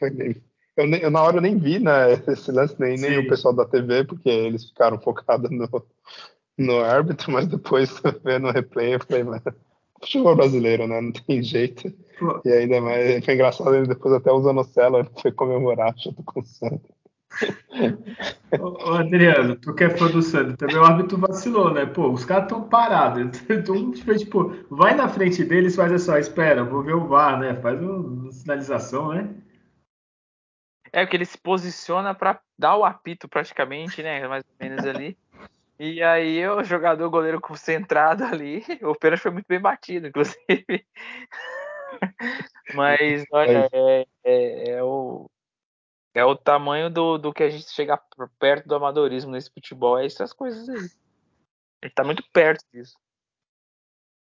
eu, 0.74 0.86
nem, 0.86 1.00
eu, 1.02 1.10
na 1.10 1.22
hora 1.22 1.38
nem 1.38 1.58
vi, 1.58 1.78
né, 1.78 2.14
esse 2.26 2.50
lance, 2.50 2.74
nem, 2.78 2.96
nem 2.96 3.18
o 3.18 3.28
pessoal 3.28 3.52
da 3.52 3.66
TV, 3.66 4.04
porque 4.04 4.30
eles 4.30 4.64
ficaram 4.64 4.98
focados 4.98 5.50
no, 5.50 5.68
no 6.56 6.80
árbitro, 6.80 7.30
mas 7.30 7.46
depois 7.46 7.90
vendo 8.24 8.48
o 8.48 8.52
replay 8.52 8.94
eu 8.94 9.00
falei, 9.00 9.22
mano, 9.22 9.42
futebol 10.00 10.34
brasileiro, 10.34 10.86
né? 10.86 10.98
Não 10.98 11.12
tem 11.12 11.42
jeito. 11.42 11.92
Pô. 12.18 12.40
E 12.42 12.52
ainda 12.52 12.80
mais, 12.80 13.22
foi 13.22 13.34
engraçado, 13.34 13.74
ele 13.74 13.86
depois 13.86 14.14
até 14.14 14.32
usando 14.32 14.62
o 14.62 14.64
Celo, 14.64 15.06
foi 15.20 15.30
comemorar 15.30 15.94
junto 15.98 16.22
com 16.22 16.40
o 16.40 16.44
Santos. 16.44 16.90
Ô, 18.58 18.94
Adriano, 18.94 19.56
tu 19.56 19.74
que 19.74 19.84
é 19.84 19.90
fã 19.90 20.10
do 20.10 20.22
Santos, 20.22 20.56
também 20.56 20.76
o 20.76 20.84
árbitro 20.84 21.18
vacilou, 21.18 21.72
né? 21.72 21.86
Pô, 21.86 22.10
os 22.10 22.24
caras 22.24 22.44
estão 22.44 22.68
parados. 22.68 23.40
Tu, 23.64 23.92
tipo, 24.16 24.56
vai 24.70 24.94
na 24.94 25.08
frente 25.08 25.44
deles, 25.44 25.76
faz 25.76 25.92
assim, 25.92 26.18
espera, 26.18 26.64
vou 26.64 26.82
ver 26.82 26.94
o 26.94 27.06
VAR, 27.06 27.38
né? 27.38 27.54
Faz 27.56 27.80
uma 27.80 28.32
sinalização, 28.32 29.12
né? 29.12 29.34
É 30.92 31.04
que 31.04 31.16
ele 31.16 31.26
se 31.26 31.36
posiciona 31.36 32.14
para 32.14 32.40
dar 32.58 32.76
o 32.76 32.84
apito 32.84 33.28
praticamente, 33.28 34.02
né? 34.02 34.26
Mais 34.26 34.42
ou 34.44 34.66
menos 34.66 34.86
ali. 34.86 35.16
E 35.78 36.02
aí 36.02 36.46
o 36.48 36.64
jogador, 36.64 37.06
o 37.06 37.10
goleiro 37.10 37.40
concentrado 37.40 38.24
ali, 38.24 38.64
o 38.82 38.96
pênalti 38.96 39.20
foi 39.20 39.30
muito 39.30 39.46
bem 39.46 39.60
batido, 39.60 40.08
inclusive. 40.08 40.86
Mas 42.74 43.24
olha, 43.30 43.68
é, 43.72 44.06
é, 44.24 44.70
é 44.70 44.82
o 44.82 45.30
é 46.18 46.24
o 46.24 46.34
tamanho 46.34 46.90
do, 46.90 47.16
do 47.16 47.32
que 47.32 47.44
a 47.44 47.48
gente 47.48 47.70
chega 47.70 47.96
perto 48.40 48.66
do 48.66 48.74
amadorismo 48.74 49.30
nesse 49.30 49.50
futebol. 49.50 49.96
É 49.96 50.04
essas 50.04 50.32
coisas 50.32 50.68
aí. 50.68 50.90
Ele 51.80 51.92
tá 51.94 52.02
muito 52.02 52.24
perto 52.32 52.64
disso. 52.74 52.96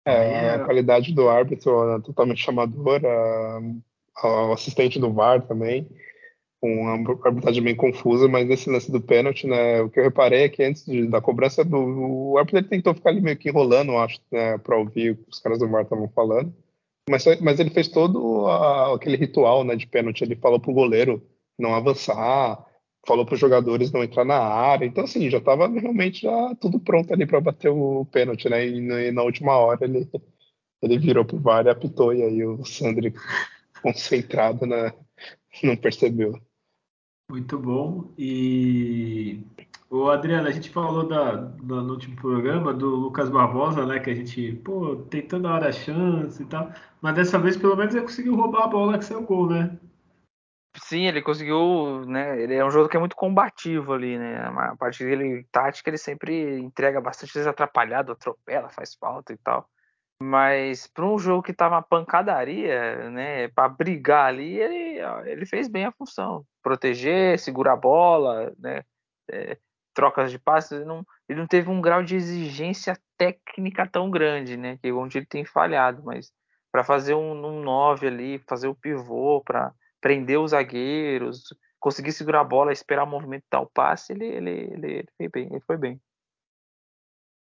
É, 0.06 0.50
a 0.50 0.64
qualidade 0.64 1.12
do 1.12 1.28
árbitro 1.28 1.96
é 1.96 2.00
totalmente 2.00 2.42
chamadora. 2.42 3.08
O 4.22 4.52
assistente 4.52 4.98
do 4.98 5.12
VAR 5.12 5.42
também. 5.42 5.86
Uma 6.62 6.94
arbitragem 7.22 7.62
bem 7.62 7.76
confusa, 7.76 8.26
mas 8.26 8.48
nesse 8.48 8.70
lance 8.70 8.90
do 8.90 8.98
pênalti, 8.98 9.46
né, 9.46 9.82
o 9.82 9.90
que 9.90 10.00
eu 10.00 10.04
reparei 10.04 10.44
é 10.44 10.48
que 10.48 10.62
antes 10.62 10.86
de, 10.86 11.06
da 11.06 11.20
cobrança 11.20 11.62
do 11.62 11.76
o 11.76 12.38
árbitro 12.38 12.60
ele 12.60 12.68
tentou 12.68 12.94
ficar 12.94 13.10
ali 13.10 13.20
meio 13.20 13.36
que 13.36 13.50
enrolando, 13.50 13.98
acho, 13.98 14.18
né, 14.32 14.56
para 14.56 14.78
ouvir 14.78 15.10
o 15.10 15.16
que 15.16 15.30
os 15.30 15.38
caras 15.38 15.58
do 15.58 15.68
VAR 15.68 15.82
estavam 15.82 16.08
falando. 16.08 16.54
Mas, 17.10 17.22
mas 17.42 17.60
ele 17.60 17.68
fez 17.68 17.88
todo 17.88 18.46
a, 18.46 18.94
aquele 18.94 19.18
ritual 19.18 19.62
né, 19.62 19.76
de 19.76 19.86
pênalti. 19.86 20.22
Ele 20.22 20.36
falou 20.36 20.58
pro 20.58 20.72
goleiro 20.72 21.22
não 21.58 21.74
avançar, 21.74 22.64
falou 23.06 23.24
para 23.24 23.34
os 23.34 23.40
jogadores 23.40 23.92
não 23.92 24.02
entrar 24.02 24.24
na 24.24 24.38
área. 24.38 24.86
Então, 24.86 25.04
assim, 25.04 25.30
já 25.30 25.38
estava 25.38 25.68
realmente 25.68 26.22
já 26.22 26.54
tudo 26.56 26.80
pronto 26.80 27.12
ali 27.12 27.26
para 27.26 27.40
bater 27.40 27.70
o 27.70 28.04
pênalti, 28.06 28.48
né? 28.48 28.66
E, 28.66 29.10
na 29.12 29.22
última 29.22 29.56
hora 29.56 29.84
ele, 29.84 30.08
ele 30.82 30.98
virou 30.98 31.24
pro 31.24 31.38
VAR 31.38 31.66
e 31.66 31.70
apitou, 31.70 32.14
e 32.14 32.22
aí 32.22 32.44
o 32.44 32.64
Sandri, 32.64 33.14
concentrado, 33.82 34.66
né, 34.66 34.92
não 35.62 35.76
percebeu. 35.76 36.40
Muito 37.30 37.58
bom. 37.58 38.12
E 38.18 39.42
o 39.90 40.08
Adriano, 40.08 40.48
a 40.48 40.50
gente 40.50 40.70
falou 40.70 41.06
da, 41.06 41.36
da, 41.36 41.82
no 41.82 41.92
último 41.92 42.16
programa 42.16 42.74
do 42.74 42.88
Lucas 42.88 43.30
Barbosa, 43.30 43.86
né? 43.86 43.98
Que 43.98 44.10
a 44.10 44.14
gente, 44.14 44.52
pô, 44.64 44.96
tem 45.08 45.22
toda 45.22 45.52
hora 45.52 45.68
a 45.68 45.72
chance 45.72 46.42
e 46.42 46.46
tal. 46.46 46.70
Mas 47.00 47.14
dessa 47.14 47.38
vez, 47.38 47.56
pelo 47.56 47.76
menos, 47.76 47.94
ele 47.94 48.04
conseguiu 48.04 48.36
roubar 48.36 48.64
a 48.64 48.68
bola 48.68 48.98
que 48.98 49.04
saiu 49.04 49.20
o 49.20 49.26
gol, 49.26 49.48
né? 49.48 49.78
Sim, 50.86 51.06
ele 51.06 51.22
conseguiu, 51.22 52.04
né? 52.06 52.38
Ele 52.42 52.54
é 52.56 52.64
um 52.64 52.70
jogo 52.70 52.90
que 52.90 52.96
é 52.96 53.00
muito 53.00 53.16
combativo 53.16 53.94
ali, 53.94 54.18
né? 54.18 54.36
A 54.46 54.76
parte 54.76 55.02
dele, 55.02 55.46
tática, 55.50 55.88
ele 55.88 55.96
sempre 55.96 56.58
entrega 56.58 57.00
bastante 57.00 57.32
vezes 57.32 57.46
atrapalhado, 57.46 58.12
atropela, 58.12 58.68
faz 58.68 58.94
falta 58.94 59.32
e 59.32 59.38
tal. 59.38 59.66
Mas 60.20 60.86
para 60.86 61.06
um 61.06 61.18
jogo 61.18 61.42
que 61.42 61.54
tava 61.54 61.76
uma 61.76 61.82
pancadaria, 61.82 63.10
né? 63.10 63.48
Para 63.48 63.70
brigar 63.70 64.26
ali, 64.26 64.58
ele, 64.58 64.98
ele 65.24 65.46
fez 65.46 65.68
bem 65.68 65.86
a 65.86 65.92
função. 65.92 66.44
Proteger, 66.62 67.38
segurar 67.38 67.72
a 67.72 67.76
bola, 67.76 68.52
né? 68.58 68.82
É, 69.30 69.56
trocas 69.94 70.30
de 70.30 70.38
passes, 70.38 70.72
ele 70.72 70.84
não, 70.84 71.02
ele 71.26 71.40
não 71.40 71.46
teve 71.46 71.70
um 71.70 71.80
grau 71.80 72.02
de 72.02 72.14
exigência 72.16 72.98
técnica 73.16 73.88
tão 73.88 74.10
grande, 74.10 74.58
né? 74.58 74.78
Que 74.82 74.92
onde 74.92 75.16
ele 75.16 75.26
tem 75.26 75.46
falhado, 75.46 76.02
mas 76.04 76.30
para 76.70 76.84
fazer 76.84 77.14
um, 77.14 77.32
um 77.42 77.62
9 77.62 78.06
ali, 78.06 78.38
fazer 78.46 78.68
o 78.68 78.74
pivô, 78.74 79.40
para 79.42 79.72
prender 80.04 80.38
os 80.38 80.50
zagueiros, 80.50 81.44
conseguir 81.80 82.12
segurar 82.12 82.42
a 82.42 82.44
bola, 82.44 82.74
esperar 82.74 83.04
o 83.04 83.10
movimento 83.10 83.44
dar 83.50 83.62
o 83.62 83.66
passe, 83.66 84.12
ele, 84.12 84.26
ele, 84.26 84.50
ele, 84.50 84.86
ele 84.92 85.08
foi 85.16 85.28
bem, 85.30 85.48
ele 85.50 85.60
foi 85.66 85.76
bem. 85.78 86.00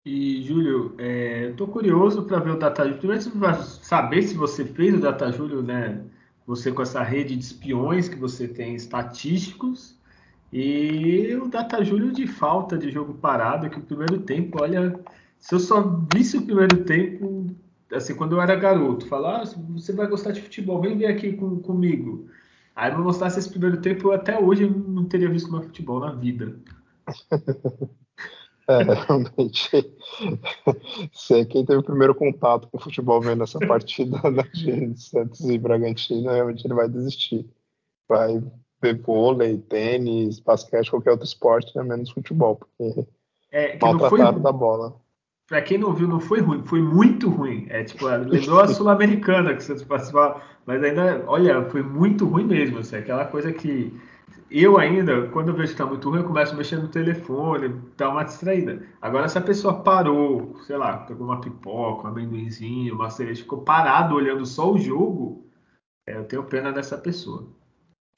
E, 0.06 0.42
Júlio, 0.42 0.94
é, 0.96 1.44
eu 1.48 1.56
tô 1.56 1.66
curioso 1.66 2.24
para 2.24 2.38
ver 2.38 2.52
o 2.52 2.58
Data 2.58 2.84
Júlio. 2.84 2.98
Primeiro, 2.98 3.62
saber 3.62 4.22
se 4.22 4.34
você 4.34 4.64
fez 4.64 4.94
o 4.94 5.00
Data 5.00 5.30
Júlio, 5.30 5.62
né? 5.62 6.02
Você 6.46 6.72
com 6.72 6.80
essa 6.80 7.02
rede 7.02 7.36
de 7.36 7.44
espiões 7.44 8.08
que 8.08 8.16
você 8.16 8.48
tem 8.48 8.74
estatísticos. 8.74 10.00
E 10.50 11.34
o 11.36 11.48
Data 11.48 11.84
Júlio 11.84 12.12
de 12.12 12.26
falta 12.26 12.78
de 12.78 12.90
jogo 12.90 13.12
parado, 13.12 13.68
que 13.68 13.78
o 13.78 13.82
primeiro 13.82 14.20
tempo, 14.20 14.62
olha, 14.62 14.98
se 15.38 15.54
eu 15.54 15.60
só 15.60 15.82
visse 16.14 16.38
o 16.38 16.46
primeiro 16.46 16.82
tempo, 16.84 17.46
assim, 17.92 18.14
quando 18.14 18.36
eu 18.36 18.40
era 18.40 18.56
garoto, 18.56 19.06
falar, 19.06 19.42
ah, 19.42 19.44
você 19.70 19.92
vai 19.92 20.06
gostar 20.06 20.32
de 20.32 20.40
futebol, 20.40 20.80
vem 20.80 20.96
ver 20.96 21.06
aqui 21.06 21.34
com, 21.34 21.60
comigo. 21.60 22.26
Aí 22.74 22.90
não 22.92 23.04
mostrasse 23.04 23.38
esse 23.38 23.50
primeiro 23.50 23.80
tempo, 23.80 24.08
eu 24.08 24.12
até 24.12 24.38
hoje 24.38 24.68
não 24.68 25.04
teria 25.04 25.30
visto 25.30 25.50
mais 25.50 25.66
futebol 25.66 26.00
na 26.00 26.12
vida. 26.12 26.56
É, 28.66 28.82
realmente. 28.82 29.70
Sei 31.12 31.44
quem 31.44 31.64
teve 31.64 31.80
o 31.80 31.84
primeiro 31.84 32.14
contato 32.14 32.68
com 32.68 32.78
o 32.78 32.80
futebol 32.80 33.20
vendo 33.20 33.42
essa 33.44 33.58
partida 33.58 34.18
da 34.30 34.42
de 34.42 34.98
Santos 34.98 35.40
e 35.40 35.58
Bragantino, 35.58 36.30
realmente 36.30 36.66
ele 36.66 36.74
vai 36.74 36.88
desistir. 36.88 37.46
Vai 38.08 38.42
ver 38.80 39.00
vôlei, 39.00 39.58
tênis, 39.58 40.40
basquete, 40.40 40.90
qualquer 40.90 41.10
outro 41.10 41.26
esporte, 41.26 41.76
né, 41.76 41.82
menos 41.82 42.10
futebol, 42.10 42.56
porque 42.56 43.06
é, 43.50 43.78
maltrataram 43.78 44.40
da 44.40 44.52
bola. 44.52 45.00
Pra 45.54 45.62
quem 45.62 45.78
não 45.78 45.94
viu, 45.94 46.08
não 46.08 46.18
foi 46.18 46.40
ruim, 46.40 46.64
foi 46.64 46.82
muito 46.82 47.30
ruim. 47.30 47.68
É 47.70 47.84
tipo, 47.84 48.08
lembrou 48.08 48.58
a 48.58 48.66
Sul-Americana 48.74 49.54
que 49.54 49.62
você 49.62 49.84
participava, 49.84 50.42
mas 50.66 50.82
ainda, 50.82 51.22
olha, 51.28 51.64
foi 51.70 51.80
muito 51.80 52.26
ruim 52.26 52.42
mesmo. 52.42 52.80
Assim, 52.80 52.96
aquela 52.96 53.24
coisa 53.24 53.52
que 53.52 53.96
eu 54.50 54.76
ainda, 54.76 55.28
quando 55.28 55.50
eu 55.50 55.54
vejo 55.54 55.70
que 55.70 55.78
tá 55.78 55.86
muito 55.86 56.10
ruim, 56.10 56.18
eu 56.18 56.26
começo 56.26 56.52
a 56.52 56.56
mexer 56.56 56.78
no 56.78 56.88
telefone, 56.88 57.72
dar 57.96 58.08
uma 58.08 58.24
distraída. 58.24 58.82
Agora, 59.00 59.28
se 59.28 59.38
a 59.38 59.42
pessoa 59.42 59.80
parou, 59.80 60.58
sei 60.66 60.76
lá, 60.76 60.96
pegou 60.96 61.24
uma 61.24 61.40
pipoca, 61.40 62.08
um 62.08 62.10
amendoinzinho, 62.10 62.96
uma 62.96 63.08
cereja, 63.08 63.44
ficou 63.44 63.62
parado 63.62 64.16
olhando 64.16 64.44
só 64.44 64.72
o 64.72 64.76
jogo, 64.76 65.46
é, 66.04 66.16
eu 66.16 66.24
tenho 66.24 66.42
pena 66.42 66.72
dessa 66.72 66.98
pessoa. 66.98 67.46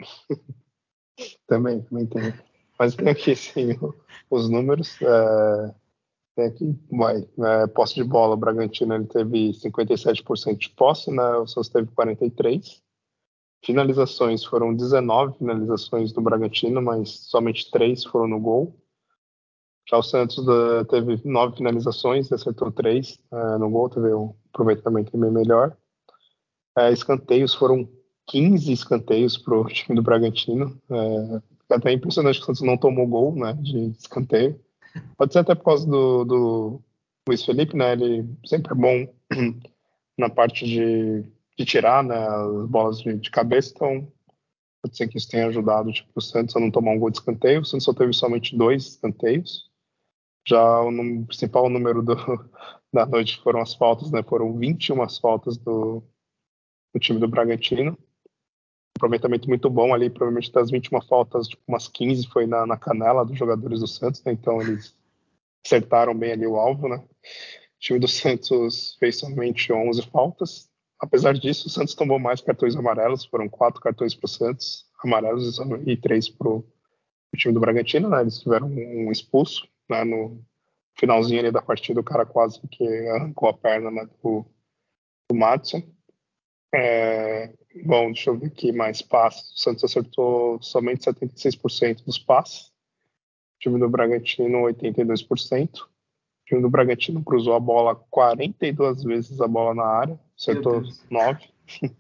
também, 1.46 1.82
também 1.82 2.06
tenho. 2.06 2.32
Mas 2.78 2.94
tem 2.94 3.10
aqui, 3.10 3.36
sim, 3.36 3.78
os 4.30 4.48
números. 4.48 4.98
É 5.02 5.85
Tem 6.36 6.46
aqui, 6.46 6.78
vai, 6.90 7.26
é, 7.44 7.66
posse 7.68 7.94
de 7.94 8.04
bola, 8.04 8.34
o 8.34 8.36
Bragantino 8.36 8.94
ele 8.94 9.06
teve 9.06 9.52
57% 9.52 10.58
de 10.58 10.68
posse, 10.70 11.10
né? 11.10 11.36
O 11.36 11.46
Santos 11.46 11.70
teve 11.70 11.88
43%. 11.88 12.82
Finalizações 13.64 14.44
foram 14.44 14.74
19 14.74 15.38
finalizações 15.38 16.12
do 16.12 16.20
Bragantino, 16.20 16.80
mas 16.82 17.08
somente 17.30 17.70
3 17.70 18.04
foram 18.04 18.28
no 18.28 18.38
gol. 18.38 18.78
Já 19.88 19.96
o 19.96 20.02
Santos 20.02 20.38
uh, 20.38 20.84
teve 20.88 21.20
9 21.24 21.56
finalizações, 21.56 22.30
acertou 22.30 22.70
3 22.70 23.18
uh, 23.32 23.36
é, 23.36 23.58
no 23.58 23.70
gol, 23.70 23.88
teve 23.88 24.12
um 24.12 24.34
aproveitamento 24.52 25.16
bem 25.16 25.30
melhor. 25.30 25.74
Uh, 26.78 26.92
escanteios 26.92 27.54
foram 27.54 27.88
15 28.26 28.72
escanteios 28.72 29.38
para 29.38 29.58
o 29.58 29.64
time 29.72 29.96
do 29.96 30.02
Bragantino. 30.02 30.78
É 31.68 31.74
até 31.74 31.92
impressionante 31.92 32.36
que 32.36 32.42
o 32.42 32.46
Santos 32.46 32.62
não 32.62 32.76
tomou 32.76 33.06
gol 33.06 33.34
né, 33.34 33.54
de 33.54 33.90
escanteio. 33.98 34.60
Pode 35.16 35.32
ser 35.32 35.40
até 35.40 35.54
por 35.54 35.64
causa 35.64 35.86
do, 35.86 36.24
do 36.24 36.82
Luiz 37.28 37.44
Felipe, 37.44 37.76
né? 37.76 37.92
Ele 37.92 38.28
sempre 38.44 38.72
é 38.72 38.76
bom 38.76 39.14
na 40.18 40.30
parte 40.30 40.64
de, 40.64 41.22
de 41.58 41.64
tirar 41.64 42.02
né, 42.02 42.16
as 42.16 42.68
bolas 42.68 42.98
de, 42.98 43.16
de, 43.18 43.30
cabeça, 43.30 43.72
então 43.74 44.12
pode 44.82 44.96
ser 44.96 45.08
que 45.08 45.18
isso 45.18 45.28
tenha 45.28 45.46
ajudado 45.48 45.92
tipo, 45.92 46.10
o 46.14 46.20
Santos 46.20 46.56
a 46.56 46.60
não 46.60 46.70
tomar 46.70 46.92
um 46.92 46.98
gol 46.98 47.10
de 47.10 47.18
escanteio. 47.18 47.60
O 47.60 47.64
Santos 47.64 47.84
só 47.84 47.92
teve 47.92 48.12
somente 48.12 48.56
dois 48.56 48.86
escanteios. 48.86 49.70
Já 50.46 50.80
o 50.80 50.90
num, 50.90 51.24
principal 51.24 51.68
número 51.68 52.02
do, 52.02 52.14
da 52.92 53.04
noite 53.04 53.40
foram 53.42 53.60
as 53.60 53.74
faltas, 53.74 54.10
né? 54.10 54.22
Foram 54.22 54.56
21 54.56 55.08
faltas 55.20 55.56
do, 55.56 56.02
do 56.94 57.00
time 57.00 57.18
do 57.18 57.28
Bragantino 57.28 57.98
aproveitamento 58.96 59.48
muito 59.48 59.70
bom 59.70 59.94
ali, 59.94 60.10
provavelmente 60.10 60.52
das 60.52 60.70
21 60.70 61.00
faltas, 61.02 61.48
tipo, 61.48 61.62
umas 61.68 61.88
15 61.88 62.28
foi 62.28 62.46
na, 62.46 62.66
na 62.66 62.76
canela 62.76 63.24
dos 63.24 63.38
jogadores 63.38 63.80
do 63.80 63.86
Santos, 63.86 64.22
né? 64.24 64.32
então 64.32 64.60
eles 64.60 64.94
acertaram 65.64 66.14
bem 66.14 66.32
ali 66.32 66.46
o 66.46 66.56
alvo, 66.56 66.88
né? 66.88 66.96
O 66.96 67.78
time 67.78 67.98
do 67.98 68.08
Santos 68.08 68.96
fez 68.98 69.18
somente 69.18 69.72
11 69.72 70.02
faltas. 70.10 70.68
Apesar 70.98 71.34
disso, 71.34 71.66
o 71.66 71.70
Santos 71.70 71.94
tomou 71.94 72.18
mais 72.18 72.40
cartões 72.40 72.74
amarelos, 72.74 73.26
foram 73.26 73.48
quatro 73.48 73.80
cartões 73.80 74.14
para 74.14 74.26
o 74.26 74.28
Santos, 74.28 74.86
amarelos 75.04 75.58
e 75.86 75.96
três 75.96 76.28
para 76.28 76.48
o 76.48 76.64
time 77.36 77.52
do 77.52 77.60
Bragantino, 77.60 78.08
né? 78.08 78.22
Eles 78.22 78.38
tiveram 78.38 78.68
um 78.68 79.12
expulso, 79.12 79.68
né? 79.88 80.04
No 80.04 80.42
finalzinho 80.98 81.40
ali 81.40 81.50
da 81.50 81.60
partida, 81.60 82.00
o 82.00 82.04
cara 82.04 82.24
quase 82.24 82.60
que 82.68 82.86
arrancou 83.08 83.48
a 83.48 83.54
perna 83.54 83.90
né? 83.90 84.08
do, 84.22 84.46
do. 85.30 85.36
É, 86.74 87.52
bom, 87.84 88.06
deixa 88.06 88.30
eu 88.30 88.38
ver 88.38 88.46
aqui 88.46 88.72
mais 88.72 89.02
passes. 89.02 89.52
O 89.52 89.58
Santos 89.58 89.84
acertou 89.84 90.60
somente 90.62 91.06
76% 91.06 92.04
dos 92.04 92.18
passes. 92.18 92.68
O 93.56 93.58
time 93.60 93.78
do 93.78 93.88
Bragantino, 93.88 94.62
82%. 94.62 95.82
O 95.82 95.88
time 96.46 96.62
do 96.62 96.70
Bragantino 96.70 97.24
cruzou 97.24 97.54
a 97.54 97.60
bola 97.60 97.94
42 98.10 99.02
vezes 99.02 99.40
a 99.40 99.48
bola 99.48 99.74
na 99.74 99.84
área, 99.84 100.20
acertou 100.38 100.82
9. 101.10 101.48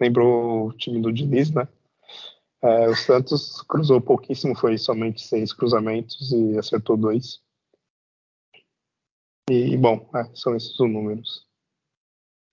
Lembrou 0.00 0.68
o 0.68 0.72
time 0.72 1.00
do 1.00 1.12
Diniz, 1.12 1.50
né? 1.50 1.68
É, 2.62 2.88
o 2.88 2.94
Santos 2.94 3.62
cruzou 3.62 4.00
pouquíssimo, 4.00 4.54
foi 4.54 4.76
somente 4.76 5.22
seis 5.22 5.52
cruzamentos 5.52 6.30
e 6.32 6.58
acertou 6.58 6.96
dois. 6.96 7.40
E, 9.50 9.76
bom, 9.76 10.08
é, 10.14 10.24
são 10.34 10.54
esses 10.54 10.78
os 10.78 10.90
números. 10.90 11.49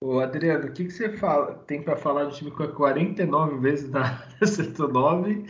Ô, 0.00 0.20
Adriano, 0.20 0.68
o 0.68 0.72
que, 0.72 0.84
que 0.84 0.90
você 0.90 1.16
fala, 1.16 1.56
tem 1.64 1.82
para 1.82 1.96
falar 1.96 2.24
do 2.24 2.34
time 2.34 2.50
com 2.52 2.68
49 2.68 3.58
vezes 3.58 3.90
na 3.90 4.24
acertou 4.40 4.88
9 4.88 5.44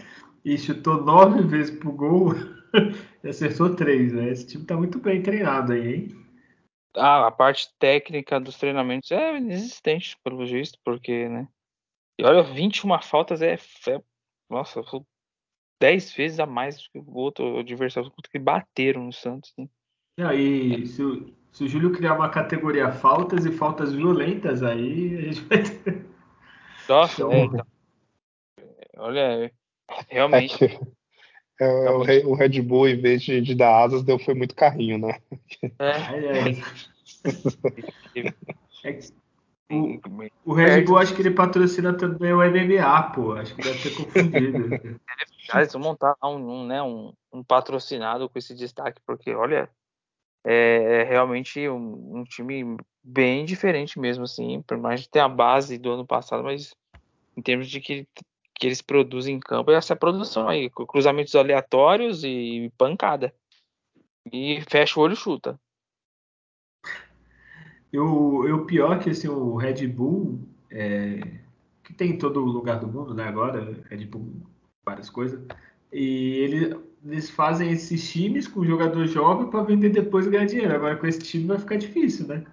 e 0.44 0.56
chutou 0.56 1.02
9 1.04 1.42
vezes 1.42 1.78
pro 1.78 1.92
gol 1.92 2.32
e 3.22 3.28
acertou 3.28 3.76
3, 3.76 4.12
né? 4.14 4.30
Esse 4.30 4.46
time 4.46 4.64
tá 4.64 4.74
muito 4.76 4.98
bem 4.98 5.22
treinado 5.22 5.72
aí, 5.72 5.94
hein? 5.94 6.26
Ah, 6.96 7.26
a 7.26 7.30
parte 7.30 7.68
técnica 7.78 8.40
dos 8.40 8.56
treinamentos 8.56 9.12
é 9.12 9.36
inexistente, 9.36 10.16
pelo 10.24 10.46
visto, 10.46 10.78
porque, 10.82 11.28
né? 11.28 11.46
E 12.18 12.24
olha, 12.24 12.42
21 12.42 13.00
faltas 13.02 13.42
é, 13.42 13.54
é 13.54 14.02
nossa, 14.50 14.80
10 15.80 16.12
vezes 16.12 16.40
a 16.40 16.46
mais 16.46 16.76
do 16.76 16.82
que 16.90 16.98
o 16.98 17.14
outro 17.14 17.58
adversário 17.58 18.10
que 18.30 18.38
bateram 18.38 19.04
no 19.04 19.12
Santos, 19.12 19.52
né? 19.58 19.68
Não, 20.18 20.32
e 20.32 20.86
se 20.86 21.02
o, 21.02 21.37
se 21.58 21.64
o 21.64 21.68
Júlio 21.68 21.90
criar 21.90 22.14
uma 22.14 22.28
categoria 22.28 22.92
faltas 22.92 23.44
e 23.44 23.50
faltas 23.50 23.92
violentas, 23.92 24.62
aí 24.62 25.16
a 25.16 25.22
gente 25.22 25.40
vai 25.40 25.60
ter. 25.60 26.06
Nossa, 26.88 27.14
então, 27.14 27.32
é, 27.32 27.40
então. 27.40 27.66
Olha, 28.96 29.52
realmente. 30.08 30.64
É, 31.60 31.86
é, 31.86 31.90
o, 31.90 32.00
Red, 32.00 32.20
o, 32.20 32.34
Red 32.34 32.62
Bull, 32.62 32.88
em 32.88 33.00
vez 33.00 33.22
de, 33.22 33.40
de, 33.40 33.56
dar 33.56 33.82
asas, 33.82 34.04
deu 34.04 34.20
foi 34.20 34.34
muito 34.34 34.54
carrinho, 34.54 34.98
né? 34.98 35.18
É, 35.80 35.90
é. 36.14 36.50
é 38.84 39.00
o, 39.74 40.00
o, 40.44 40.54
Red 40.54 40.82
Bull 40.82 40.98
acho 40.98 41.16
que 41.16 41.22
ele 41.22 41.32
patrocina 41.32 41.92
também 41.92 42.32
o 42.32 42.38
MMA, 42.38 43.02
pô. 43.12 43.32
Acho 43.32 43.56
que 43.56 43.62
deve 43.62 43.82
ter 43.82 43.96
confundido. 43.96 45.00
Eles 45.52 45.72
vão 45.72 45.82
montar 45.82 46.14
um, 46.22 46.36
um, 46.36 46.66
né, 46.68 46.80
um, 46.80 47.12
um 47.32 47.42
patrocinado 47.42 48.28
com 48.28 48.38
esse 48.38 48.54
destaque, 48.54 49.00
porque 49.04 49.34
olha, 49.34 49.68
é, 50.44 51.00
é 51.00 51.04
realmente 51.04 51.68
um, 51.68 52.18
um, 52.18 52.24
time 52.24 52.76
bem 53.02 53.44
diferente 53.44 53.98
mesmo, 53.98 54.24
assim, 54.24 54.62
por 54.62 54.78
mais 54.78 55.02
de 55.02 55.08
ter 55.08 55.20
a 55.20 55.28
base 55.28 55.78
do 55.78 55.92
ano 55.92 56.06
passado, 56.06 56.42
mas 56.42 56.74
em 57.36 57.42
termos 57.42 57.68
de 57.68 57.80
que, 57.80 58.06
que 58.54 58.66
eles 58.66 58.82
produzem 58.82 59.36
em 59.36 59.40
campo, 59.40 59.70
essa 59.70 59.96
produção 59.96 60.48
aí, 60.48 60.70
cruzamentos 60.70 61.34
aleatórios 61.34 62.24
e 62.24 62.72
pancada. 62.76 63.34
E 64.32 64.60
fecha 64.68 64.98
o 64.98 65.02
olho 65.02 65.14
e 65.14 65.16
chuta. 65.16 65.58
Eu, 67.92 68.44
eu 68.46 68.66
pior 68.66 68.98
que 68.98 69.10
assim, 69.10 69.28
o 69.28 69.56
Red 69.56 69.86
Bull, 69.86 70.40
é, 70.70 71.20
que 71.82 71.94
tem 71.94 72.10
em 72.10 72.18
todo 72.18 72.40
lugar 72.40 72.78
do 72.78 72.86
mundo, 72.86 73.14
né? 73.14 73.24
Agora, 73.24 73.82
Red 73.88 74.04
Bull, 74.04 74.42
várias 74.84 75.08
coisas. 75.08 75.40
E 75.90 76.34
ele, 76.40 76.78
eles 77.04 77.30
fazem 77.30 77.70
esses 77.70 78.10
times 78.10 78.46
com 78.48 78.60
o 78.60 78.66
jogador 78.66 79.06
jovem 79.06 79.50
para 79.50 79.62
vender 79.62 79.90
depois 79.90 80.26
e 80.26 80.30
ganhar 80.30 80.46
dinheiro. 80.46 80.74
Agora 80.74 80.96
com 80.96 81.06
esse 81.06 81.20
time 81.20 81.46
vai 81.46 81.58
ficar 81.58 81.76
difícil, 81.76 82.26
né? 82.26 82.44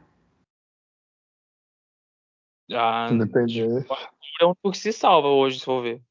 Ah, 2.72 3.10
Depender. 3.12 3.86
O 3.88 3.94
Arthur 3.94 4.42
é 4.42 4.46
o 4.46 4.48
único 4.48 4.72
que 4.72 4.78
se 4.78 4.92
salva 4.92 5.28
hoje, 5.28 5.60
se 5.60 5.66
for 5.66 5.82
ver. 5.84 6.02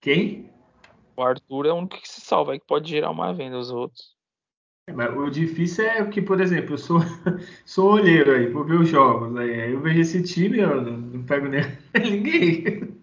Quem? 0.00 0.50
O 1.16 1.22
Arthur 1.22 1.66
é 1.66 1.72
o 1.72 1.76
único 1.76 2.00
que 2.00 2.08
se 2.08 2.20
salva, 2.20 2.52
aí 2.52 2.60
que 2.60 2.66
pode 2.66 2.90
gerar 2.90 3.10
uma 3.10 3.32
venda 3.32 3.58
os 3.58 3.70
outros. 3.70 4.16
É, 4.88 4.92
mas 4.92 5.16
o 5.16 5.30
difícil 5.30 5.84
é 5.84 6.04
que, 6.06 6.20
por 6.20 6.40
exemplo, 6.40 6.74
eu 6.74 6.78
sou, 6.78 6.98
sou 7.64 7.92
olheiro 7.92 8.32
aí, 8.32 8.48
vou 8.48 8.64
ver 8.64 8.80
os 8.80 8.88
jogos. 8.88 9.34
Aí, 9.36 9.60
aí 9.60 9.72
eu 9.72 9.80
vejo 9.80 10.00
esse 10.00 10.22
time, 10.22 10.58
eu 10.58 10.82
não, 10.82 10.96
não 10.96 11.24
pego 11.24 11.48
nem 11.48 11.62
ninguém. 11.94 13.01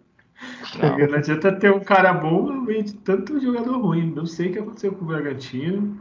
Não. 0.82 0.98
não 1.08 1.18
adianta 1.18 1.52
ter 1.52 1.72
um 1.72 1.80
cara 1.80 2.14
bom 2.14 2.52
no 2.52 2.62
meio 2.62 2.84
de 2.84 2.94
tanto 2.94 3.40
jogador 3.40 3.78
ruim. 3.78 4.12
Não 4.12 4.26
sei 4.26 4.50
o 4.50 4.54
que 4.54 4.60
aconteceu 4.60 4.94
com 4.94 5.06
o 5.06 5.08
Bragantino. 5.08 5.98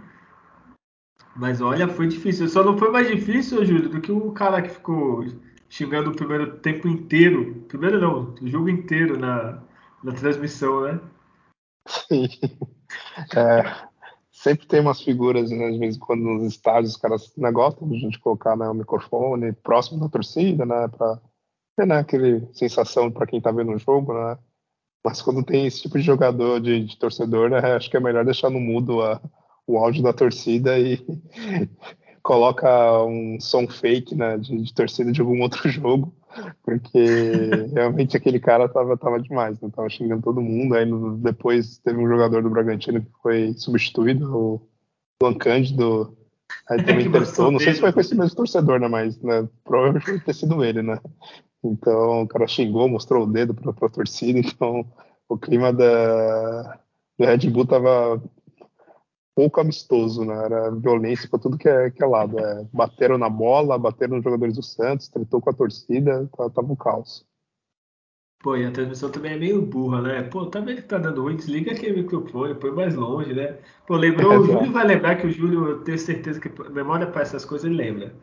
Mas 1.36 1.60
olha, 1.60 1.88
foi 1.88 2.08
difícil. 2.08 2.48
Só 2.48 2.64
não 2.64 2.76
foi 2.76 2.90
mais 2.90 3.08
difícil, 3.08 3.64
Júlio, 3.64 3.88
do 3.88 4.00
que 4.00 4.10
o 4.10 4.32
cara 4.32 4.60
que 4.60 4.70
ficou 4.70 5.24
xingando 5.68 6.10
o 6.10 6.16
primeiro 6.16 6.58
tempo 6.58 6.88
inteiro. 6.88 7.64
Primeiro 7.68 8.00
não, 8.00 8.34
o 8.40 8.48
jogo 8.48 8.68
inteiro 8.68 9.18
na, 9.18 9.62
na 10.02 10.12
transmissão, 10.12 10.82
né? 10.82 11.00
Sim. 11.86 12.28
É, 13.36 13.86
sempre 14.32 14.66
tem 14.66 14.80
umas 14.80 15.02
figuras, 15.02 15.50
né, 15.50 15.68
às 15.68 15.76
vezes, 15.76 15.98
quando 15.98 16.22
nos 16.22 16.44
estádios 16.44 16.92
os 16.92 16.96
caras 16.96 17.36
né, 17.36 17.52
gostam 17.52 17.86
de 17.86 17.98
gente 17.98 18.18
colocar 18.18 18.56
né, 18.56 18.66
o 18.66 18.72
microfone 18.72 19.52
próximo 19.52 20.00
da 20.00 20.08
torcida, 20.08 20.64
né? 20.64 20.88
Pra 20.88 21.20
ter 21.76 21.86
né, 21.86 21.98
aquele 21.98 22.48
sensação 22.54 23.10
para 23.10 23.26
quem 23.26 23.42
tá 23.42 23.52
vendo 23.52 23.72
o 23.72 23.78
jogo, 23.78 24.14
né? 24.14 24.38
Mas 25.08 25.22
quando 25.22 25.42
tem 25.42 25.66
esse 25.66 25.80
tipo 25.80 25.98
de 25.98 26.04
jogador, 26.04 26.60
de, 26.60 26.84
de 26.84 26.98
torcedor, 26.98 27.48
né, 27.48 27.58
acho 27.74 27.88
que 27.88 27.96
é 27.96 28.00
melhor 28.00 28.26
deixar 28.26 28.50
no 28.50 28.60
mudo 28.60 29.00
a, 29.00 29.18
o 29.66 29.78
áudio 29.78 30.02
da 30.02 30.12
torcida 30.12 30.78
e 30.78 31.02
coloca 32.22 33.02
um 33.04 33.40
som 33.40 33.66
fake 33.66 34.14
né, 34.14 34.36
de, 34.36 34.60
de, 34.60 34.74
torcida 34.74 35.10
de 35.10 35.18
algum 35.22 35.40
outro 35.40 35.66
jogo, 35.72 36.14
porque 36.62 37.06
realmente 37.72 38.18
aquele 38.18 38.38
cara 38.38 38.68
tava, 38.68 38.98
tava 38.98 39.18
demais, 39.18 39.58
né, 39.62 39.70
tava 39.74 39.88
xingando 39.88 40.20
todo 40.20 40.42
mundo. 40.42 40.74
Aí 40.74 40.84
no, 40.84 41.16
depois 41.16 41.78
teve 41.78 41.98
um 41.98 42.06
jogador 42.06 42.42
do 42.42 42.50
Bragantino 42.50 43.00
que 43.00 43.10
foi 43.22 43.54
substituído, 43.56 44.36
o 44.36 44.68
Luan 45.22 45.38
Cândido. 45.38 46.14
Aí 46.68 46.82
também 46.84 47.06
é 47.08 47.50
não 47.50 47.58
sei 47.58 47.72
se 47.72 47.80
foi 47.80 47.94
com 47.94 48.00
esse 48.00 48.14
mesmo 48.14 48.36
torcedor, 48.36 48.78
né? 48.78 48.88
Mas 48.88 49.18
né, 49.22 49.48
provavelmente 49.64 50.22
ter 50.22 50.34
sido 50.34 50.62
ele, 50.62 50.82
né? 50.82 51.00
Então 51.62 52.22
o 52.22 52.28
cara 52.28 52.46
xingou, 52.46 52.88
mostrou 52.88 53.24
o 53.24 53.30
dedo 53.30 53.54
para 53.54 53.70
a 53.70 53.90
torcida, 53.90 54.38
então 54.40 54.86
o 55.28 55.36
clima 55.36 55.72
da, 55.72 56.80
do 57.18 57.24
Red 57.24 57.50
Bull 57.50 57.66
tava 57.66 58.22
pouco 59.34 59.60
amistoso, 59.60 60.24
né? 60.24 60.34
Era 60.34 60.70
violência 60.70 61.28
para 61.28 61.38
tudo 61.38 61.58
que 61.58 61.68
é, 61.68 61.90
que 61.90 62.02
é 62.02 62.06
lado. 62.06 62.38
É, 62.40 62.66
bateram 62.72 63.16
na 63.16 63.28
bola, 63.28 63.78
bateram 63.78 64.16
nos 64.16 64.24
jogadores 64.24 64.56
do 64.56 64.62
Santos, 64.64 65.08
tretou 65.08 65.40
com 65.40 65.50
a 65.50 65.54
torcida, 65.54 66.28
tava, 66.36 66.50
tava 66.50 66.72
um 66.72 66.76
caos. 66.76 67.24
Pô, 68.40 68.56
e 68.56 68.64
a 68.64 68.70
transmissão 68.70 69.10
também 69.10 69.32
é 69.32 69.36
meio 69.36 69.62
burra, 69.62 70.00
né? 70.00 70.22
Pô, 70.22 70.46
tá 70.46 70.60
vendo 70.60 70.76
que 70.76 70.88
tá 70.88 70.98
dando 70.98 71.22
ruim? 71.22 71.36
Desliga 71.36 71.72
aquele 71.72 72.02
microfone, 72.02 72.54
põe 72.54 72.70
mais 72.70 72.94
longe, 72.94 73.32
né? 73.32 73.58
Pô, 73.86 73.96
lembrou, 73.96 74.40
o 74.40 74.42
Júlio 74.46 74.72
vai 74.72 74.86
lembrar 74.86 75.16
que 75.16 75.26
o 75.26 75.30
Júlio, 75.30 75.68
eu 75.68 75.84
tenho 75.84 75.98
certeza 75.98 76.40
que 76.40 76.48
memória 76.70 77.06
para 77.06 77.22
essas 77.22 77.44
coisas 77.44 77.64
ele 77.64 77.76
lembra. 77.76 78.14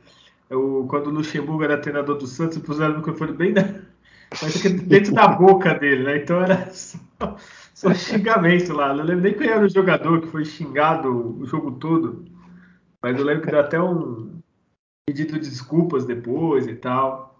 Eu, 0.50 0.86
quando 0.90 1.08
o 1.08 1.12
Luxemburgo 1.12 1.64
era 1.64 1.82
treinador 1.82 2.18
do 2.18 2.28
Santos, 2.28 2.58
puseram 2.60 2.96
o 2.96 2.98
microfone 2.98 3.34
bem 3.34 3.54
na, 3.54 3.62
dentro 4.86 5.14
da 5.14 5.28
boca 5.28 5.74
dele, 5.74 6.04
né? 6.04 6.18
Então 6.18 6.42
era 6.42 6.70
só, 6.74 7.38
só 7.74 7.94
xingamento 7.94 8.74
lá. 8.74 8.94
Não 8.94 9.04
lembro 9.04 9.24
nem 9.24 9.34
quem 9.34 9.48
era 9.48 9.66
o 9.66 9.70
jogador 9.70 10.22
que 10.22 10.28
foi 10.28 10.46
xingado 10.46 11.40
o 11.40 11.46
jogo 11.46 11.74
todo. 11.74 12.26
Mas 13.02 13.18
eu 13.18 13.26
lembro 13.26 13.44
que 13.44 13.52
deu 13.52 13.60
até 13.60 13.82
um 13.82 14.42
pedido 15.08 15.34
de 15.34 15.50
desculpas 15.50 16.06
depois 16.06 16.68
e 16.68 16.76
tal. 16.76 17.36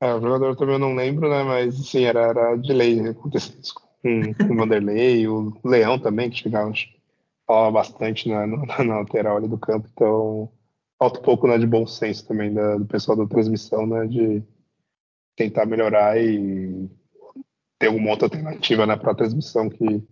É, 0.00 0.14
o 0.14 0.20
jogador 0.20 0.54
também 0.56 0.76
eu 0.76 0.78
não 0.78 0.94
lembro, 0.94 1.28
né? 1.28 1.42
Mas 1.42 1.74
sim, 1.88 2.04
era, 2.04 2.20
era 2.20 2.56
de 2.56 2.72
lei 2.72 3.08
acontecer 3.08 3.58
isso 3.58 3.74
com, 3.74 4.32
com 4.34 4.54
o 4.54 4.56
Vanderlei, 4.56 5.26
o 5.26 5.52
Leão 5.64 5.98
também, 5.98 6.30
que 6.30 6.36
chegava, 6.36 6.72
falava 7.46 7.72
bastante 7.72 8.28
na, 8.28 8.46
na, 8.46 8.84
na, 8.84 8.98
lateral 9.00 9.36
ali 9.36 9.48
do 9.48 9.58
campo, 9.58 9.88
então 9.92 10.50
falta 10.98 11.20
um 11.20 11.22
pouco 11.22 11.46
né, 11.46 11.58
de 11.58 11.66
bom 11.66 11.86
senso 11.86 12.26
também 12.26 12.52
da, 12.52 12.76
do 12.76 12.86
pessoal 12.86 13.16
da 13.16 13.26
transmissão, 13.26 13.86
né? 13.86 14.06
De 14.06 14.42
tentar 15.36 15.66
melhorar 15.66 16.20
e 16.20 16.90
ter 17.78 17.86
alguma 17.86 18.10
outra 18.10 18.26
alternativa 18.26 18.86
né, 18.86 18.96
para 18.96 19.12
a 19.12 19.16
transmissão 19.16 19.68
que 19.68 20.02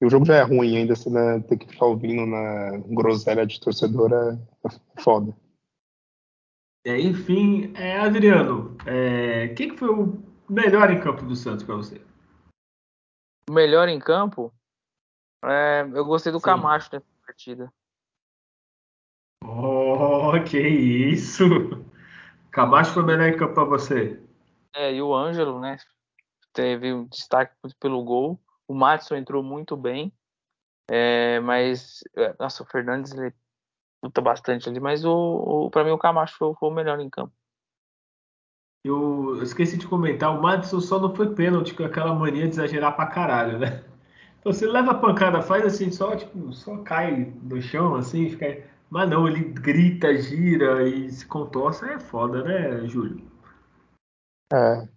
e 0.00 0.06
o 0.06 0.10
jogo 0.10 0.24
já 0.24 0.36
é 0.36 0.42
ruim 0.42 0.76
ainda, 0.76 0.94
se 0.94 1.10
né, 1.10 1.40
ter 1.40 1.56
que 1.58 1.66
ficar 1.66 1.86
ouvindo 1.86 2.24
na 2.24 2.78
groselha 2.86 3.44
de 3.44 3.58
torcedora 3.58 4.38
é 4.64 5.02
foda. 5.02 5.36
É, 6.86 6.98
enfim, 7.00 7.72
é, 7.74 7.98
Adriano, 7.98 8.76
é, 8.86 9.48
quem 9.48 9.70
que 9.70 9.76
foi 9.76 9.88
o 9.88 10.22
melhor 10.48 10.90
em 10.90 11.00
campo 11.00 11.24
do 11.24 11.34
Santos 11.34 11.64
para 11.64 11.74
você? 11.74 12.00
O 13.50 13.52
melhor 13.52 13.88
em 13.88 13.98
campo? 13.98 14.54
É, 15.44 15.82
eu 15.92 16.04
gostei 16.04 16.30
do 16.30 16.38
Sim. 16.38 16.44
Camacho 16.44 16.90
nessa 16.92 17.06
partida. 17.26 17.72
Oh, 19.44 19.77
que 20.44 20.58
isso! 20.58 21.44
Camacho 22.50 22.92
foi 22.92 23.02
o 23.02 23.06
melhor 23.06 23.28
em 23.28 23.36
campo 23.36 23.54
para 23.54 23.64
você? 23.64 24.20
É, 24.74 24.92
e 24.92 25.02
o 25.02 25.14
Ângelo, 25.14 25.60
né? 25.60 25.76
Teve 26.52 26.92
um 26.92 27.06
destaque 27.06 27.54
pelo 27.78 28.02
gol. 28.02 28.40
O 28.66 28.74
Matson 28.74 29.16
entrou 29.16 29.42
muito 29.42 29.76
bem. 29.76 30.12
É, 30.90 31.38
mas, 31.40 32.00
é, 32.16 32.34
nossa, 32.38 32.62
o 32.62 32.66
Fernandes 32.66 33.12
ele 33.12 33.32
luta 34.02 34.20
bastante 34.20 34.68
ali, 34.68 34.80
mas 34.80 35.04
o, 35.04 35.12
o 35.12 35.70
para 35.70 35.84
mim 35.84 35.90
o 35.90 35.98
Camacho 35.98 36.36
foi, 36.38 36.54
foi, 36.54 36.68
o 36.68 36.72
melhor 36.72 37.00
em 37.00 37.10
campo. 37.10 37.32
Eu 38.84 39.42
esqueci 39.42 39.76
de 39.76 39.86
comentar, 39.86 40.36
o 40.36 40.40
Madison 40.40 40.80
só 40.80 40.98
não 40.98 41.14
foi 41.14 41.34
pênalti 41.34 41.74
com 41.74 41.84
aquela 41.84 42.14
mania 42.14 42.44
de 42.44 42.54
exagerar 42.54 42.94
pra 42.94 43.06
caralho, 43.06 43.58
né? 43.58 43.84
Então 44.38 44.52
você 44.52 44.66
leva 44.66 44.92
a 44.92 44.94
pancada, 44.94 45.42
faz 45.42 45.64
assim, 45.64 45.90
só 45.90 46.16
tipo, 46.16 46.52
só 46.52 46.78
cai 46.78 47.32
no 47.42 47.60
chão, 47.60 47.96
assim, 47.96 48.30
fica. 48.30 48.64
Mas 48.90 49.08
não, 49.08 49.28
ele 49.28 49.44
grita, 49.44 50.16
gira 50.16 50.88
e 50.88 51.10
se 51.10 51.26
contorce, 51.26 51.84
é 51.84 51.98
foda, 51.98 52.42
né, 52.42 52.86
Júlio? 52.86 53.22
É. 54.52 54.88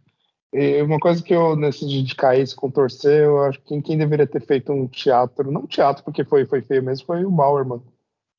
E 0.53 0.81
uma 0.81 0.99
coisa 0.99 1.23
que 1.23 1.33
eu, 1.33 1.55
nesse 1.55 1.87
de 1.87 2.15
cair, 2.15 2.45
se 2.45 2.55
contorcer, 2.55 3.23
eu 3.23 3.41
acho 3.43 3.59
que 3.61 3.81
quem, 3.81 3.97
deveria 3.97 4.27
ter 4.27 4.41
feito 4.41 4.71
um 4.71 4.87
teatro, 4.87 5.51
não 5.51 5.65
teatro 5.65 6.03
porque 6.03 6.23
foi, 6.23 6.45
foi 6.45 6.61
feio 6.61 6.83
mesmo, 6.83 7.05
foi 7.05 7.23
o 7.23 7.31
Bauer, 7.31 7.65
mano. 7.65 7.83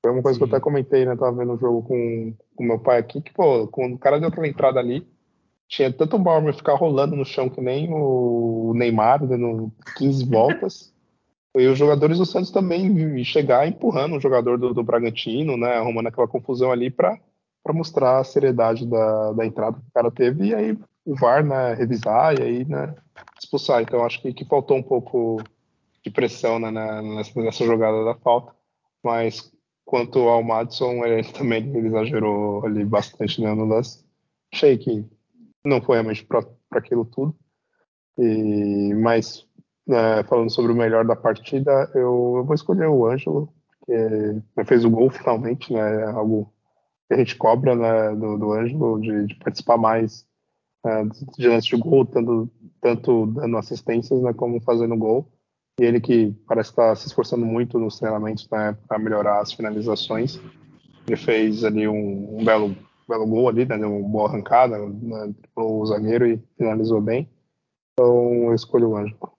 Foi 0.05 0.13
uma 0.13 0.23
coisa 0.23 0.39
Sim. 0.39 0.45
que 0.45 0.51
eu 0.51 0.57
até 0.57 0.63
comentei, 0.63 1.07
né? 1.07 1.17
Tava 1.17 1.37
vendo 1.37 1.55
o 1.55 1.59
jogo 1.59 1.83
com 1.83 2.35
o 2.59 2.63
meu 2.63 2.79
pai 2.79 2.99
aqui, 2.99 3.21
que, 3.23 3.33
pô, 3.33 3.67
quando 3.69 3.95
o 3.95 3.99
cara 3.99 4.19
deu 4.19 4.29
aquela 4.29 4.49
entrada 4.49 4.81
ali, 4.81 5.07
tinha 5.69 5.93
tanto 5.93 6.17
o 6.17 6.19
Bauer 6.19 6.55
ficar 6.55 6.75
rolando 6.75 7.17
no 7.17 7.25
chão 7.25 7.49
que 7.49 7.61
nem 7.61 7.89
o 7.91 8.73
Neymar, 8.75 9.27
dando 9.27 9.73
15 9.97 10.27
voltas. 10.27 10.92
E 11.57 11.67
os 11.67 11.79
jogadores 11.79 12.19
do 12.19 12.27
Santos 12.27 12.51
também 12.51 13.23
chegar 13.25 13.69
empurrando 13.69 14.17
o 14.17 14.21
jogador 14.21 14.59
do, 14.59 14.73
do 14.73 14.83
Bragantino, 14.83 15.57
né? 15.57 15.75
Arrumando 15.75 16.07
aquela 16.07 16.29
confusão 16.29 16.73
ali 16.73 16.91
para 16.91 17.19
mostrar 17.69 18.19
a 18.19 18.25
seriedade 18.25 18.87
da, 18.87 19.33
da 19.33 19.47
entrada 19.47 19.79
que 19.79 19.89
o 19.89 19.93
cara 19.93 20.11
teve. 20.11 20.49
E 20.49 20.55
aí 20.55 20.79
o 21.05 21.15
VAR, 21.15 21.45
né, 21.45 21.75
revisar 21.75 22.39
e 22.39 22.43
aí, 22.43 22.65
né, 22.65 22.95
expulsar. 23.39 23.83
Então 23.83 24.05
acho 24.05 24.23
que, 24.23 24.33
que 24.33 24.45
faltou 24.45 24.77
um 24.77 24.83
pouco 24.83 25.43
de 26.03 26.11
pressão 26.11 26.59
né, 26.59 26.71
nessa, 26.71 27.41
nessa 27.41 27.65
jogada 27.65 28.05
da 28.05 28.15
falta. 28.15 28.55
Mas 29.03 29.53
Quanto 29.85 30.21
ao 30.21 30.43
Madison, 30.43 31.05
ele 31.05 31.25
também 31.33 31.65
ele 31.77 31.89
exagerou 31.89 32.65
ali 32.65 32.85
bastante 32.85 33.41
né, 33.43 33.53
no 33.55 33.67
lance. 33.67 34.05
Achei 34.53 34.79
que 34.79 35.05
não 35.65 35.83
foi 35.83 35.97
realmente 35.97 36.25
para 36.25 36.47
aquilo 36.71 37.05
tudo. 37.05 37.37
E, 38.17 38.95
mas, 38.95 39.47
né, 39.87 40.23
falando 40.25 40.51
sobre 40.51 40.73
o 40.73 40.77
melhor 40.77 41.05
da 41.05 41.17
partida, 41.17 41.91
eu, 41.95 42.35
eu 42.37 42.45
vou 42.45 42.55
escolher 42.55 42.89
o 42.89 43.07
Ângelo, 43.07 43.53
que 43.85 44.65
fez 44.65 44.85
o 44.85 44.91
gol 44.91 45.11
finalmente, 45.11 45.73
né, 45.73 46.05
algo 46.05 46.53
que 47.09 47.15
a 47.15 47.19
gente 47.19 47.37
cobra 47.37 47.75
né, 47.75 48.15
do, 48.15 48.39
do 48.39 48.53
Ângelo, 48.53 49.01
de, 49.01 49.27
de 49.27 49.35
participar 49.37 49.77
mais 49.77 50.27
né, 50.85 51.09
de 51.37 51.49
lance 51.49 51.69
de 51.69 51.77
gol, 51.77 52.05
tanto, 52.07 52.51
tanto 52.81 53.27
dando 53.27 53.57
assistências 53.57 54.21
né, 54.23 54.33
como 54.33 54.61
fazendo 54.61 54.97
gol. 54.97 55.31
E 55.81 55.85
ele 55.85 56.01
que 56.01 56.33
parece 56.47 56.71
estar 56.71 56.89
tá 56.89 56.95
se 56.95 57.07
esforçando 57.07 57.47
muito 57.47 57.79
nos 57.79 57.99
treinamentos 57.99 58.49
né, 58.51 58.77
para 58.87 58.99
melhorar 58.99 59.41
as 59.41 59.53
finalizações. 59.53 60.41
Ele 61.07 61.17
fez 61.17 61.65
ali 61.65 61.89
um, 61.89 62.39
um 62.39 62.45
belo, 62.45 62.77
belo 63.09 63.27
gol 63.27 63.49
ali, 63.49 63.65
né, 63.65 63.79
deu 63.79 63.95
uma 63.95 64.09
boa 64.09 64.29
arrancada, 64.29 64.79
né, 64.79 65.35
o 65.57 65.85
zagueiro 65.87 66.27
e 66.27 66.43
finalizou 66.57 67.01
bem. 67.01 67.29
Então 67.93 68.45
eu 68.45 68.55
escolho 68.55 68.91
o 68.91 68.97
Ângelo. 68.97 69.32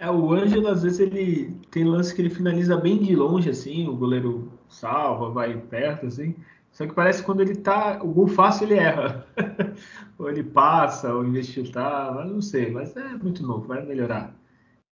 É, 0.00 0.10
o 0.10 0.32
Ângelo, 0.32 0.68
às 0.68 0.82
vezes, 0.82 0.98
ele 0.98 1.54
tem 1.70 1.84
lance 1.84 2.14
que 2.14 2.22
ele 2.22 2.30
finaliza 2.30 2.74
bem 2.74 2.96
de 2.96 3.14
longe, 3.14 3.50
assim, 3.50 3.86
o 3.86 3.94
goleiro 3.94 4.50
salva, 4.66 5.28
vai 5.28 5.54
perto, 5.54 6.06
assim. 6.06 6.34
Só 6.72 6.86
que 6.86 6.94
parece 6.94 7.20
que 7.20 7.26
quando 7.26 7.42
ele 7.42 7.54
tá. 7.56 8.02
O 8.02 8.08
gol 8.08 8.26
fácil 8.26 8.64
ele 8.64 8.76
erra. 8.76 9.26
ou 10.18 10.30
ele 10.30 10.42
passa, 10.42 11.12
ou 11.14 11.22
de 11.30 11.44
chutar, 11.44 12.14
mas 12.14 12.32
não 12.32 12.40
sei, 12.40 12.70
mas 12.70 12.96
é 12.96 13.08
muito 13.16 13.42
novo, 13.42 13.68
vai 13.68 13.84
melhorar. 13.84 14.34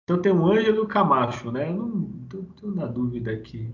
Então 0.03 0.21
tem 0.21 0.31
o 0.31 0.45
Ângelo 0.45 0.87
Camacho, 0.87 1.51
né? 1.51 1.69
Eu 1.69 1.77
não 1.77 2.01
tô, 2.29 2.43
tô, 2.59 2.67
na 2.67 2.85
dúvida 2.85 3.31
aqui. 3.31 3.67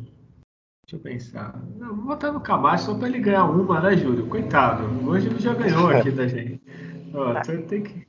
Deixa 0.85 0.95
eu 0.95 0.99
pensar. 0.99 1.61
Não, 1.77 1.95
vou 1.95 2.05
botar 2.05 2.31
no 2.31 2.39
Camacho 2.39 2.85
só 2.85 2.97
para 2.97 3.09
ele 3.09 3.19
ganhar 3.19 3.43
uma, 3.45 3.81
né, 3.81 3.97
Júlio? 3.97 4.27
Coitado. 4.27 4.85
O 5.03 5.11
Ângelo 5.11 5.39
já 5.39 5.53
ganhou 5.53 5.89
aqui 5.89 6.11
da 6.11 6.27
gente. 6.27 6.61
Ó, 7.13 7.33
então 7.39 7.61
tem 7.63 7.83
que 7.83 8.04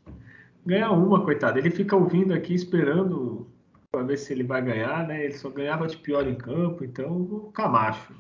ganhar 0.66 0.90
uma, 0.90 1.24
coitado. 1.24 1.59
Ele 1.59 1.70
fica 1.70 1.96
ouvindo 1.96 2.35
aqui, 2.35 2.55
esperando 2.55 3.48
para 3.92 4.02
ver 4.02 4.18
se 4.18 4.33
ele 4.33 4.42
vai 4.42 4.62
ganhar, 4.62 5.07
né? 5.07 5.24
Ele 5.24 5.35
só 5.35 5.48
ganhava 5.48 5.87
de 5.87 5.96
pior 5.96 6.26
em 6.26 6.35
campo, 6.35 6.85
então 6.85 7.22
o 7.22 7.52
Camacho. 7.52 8.12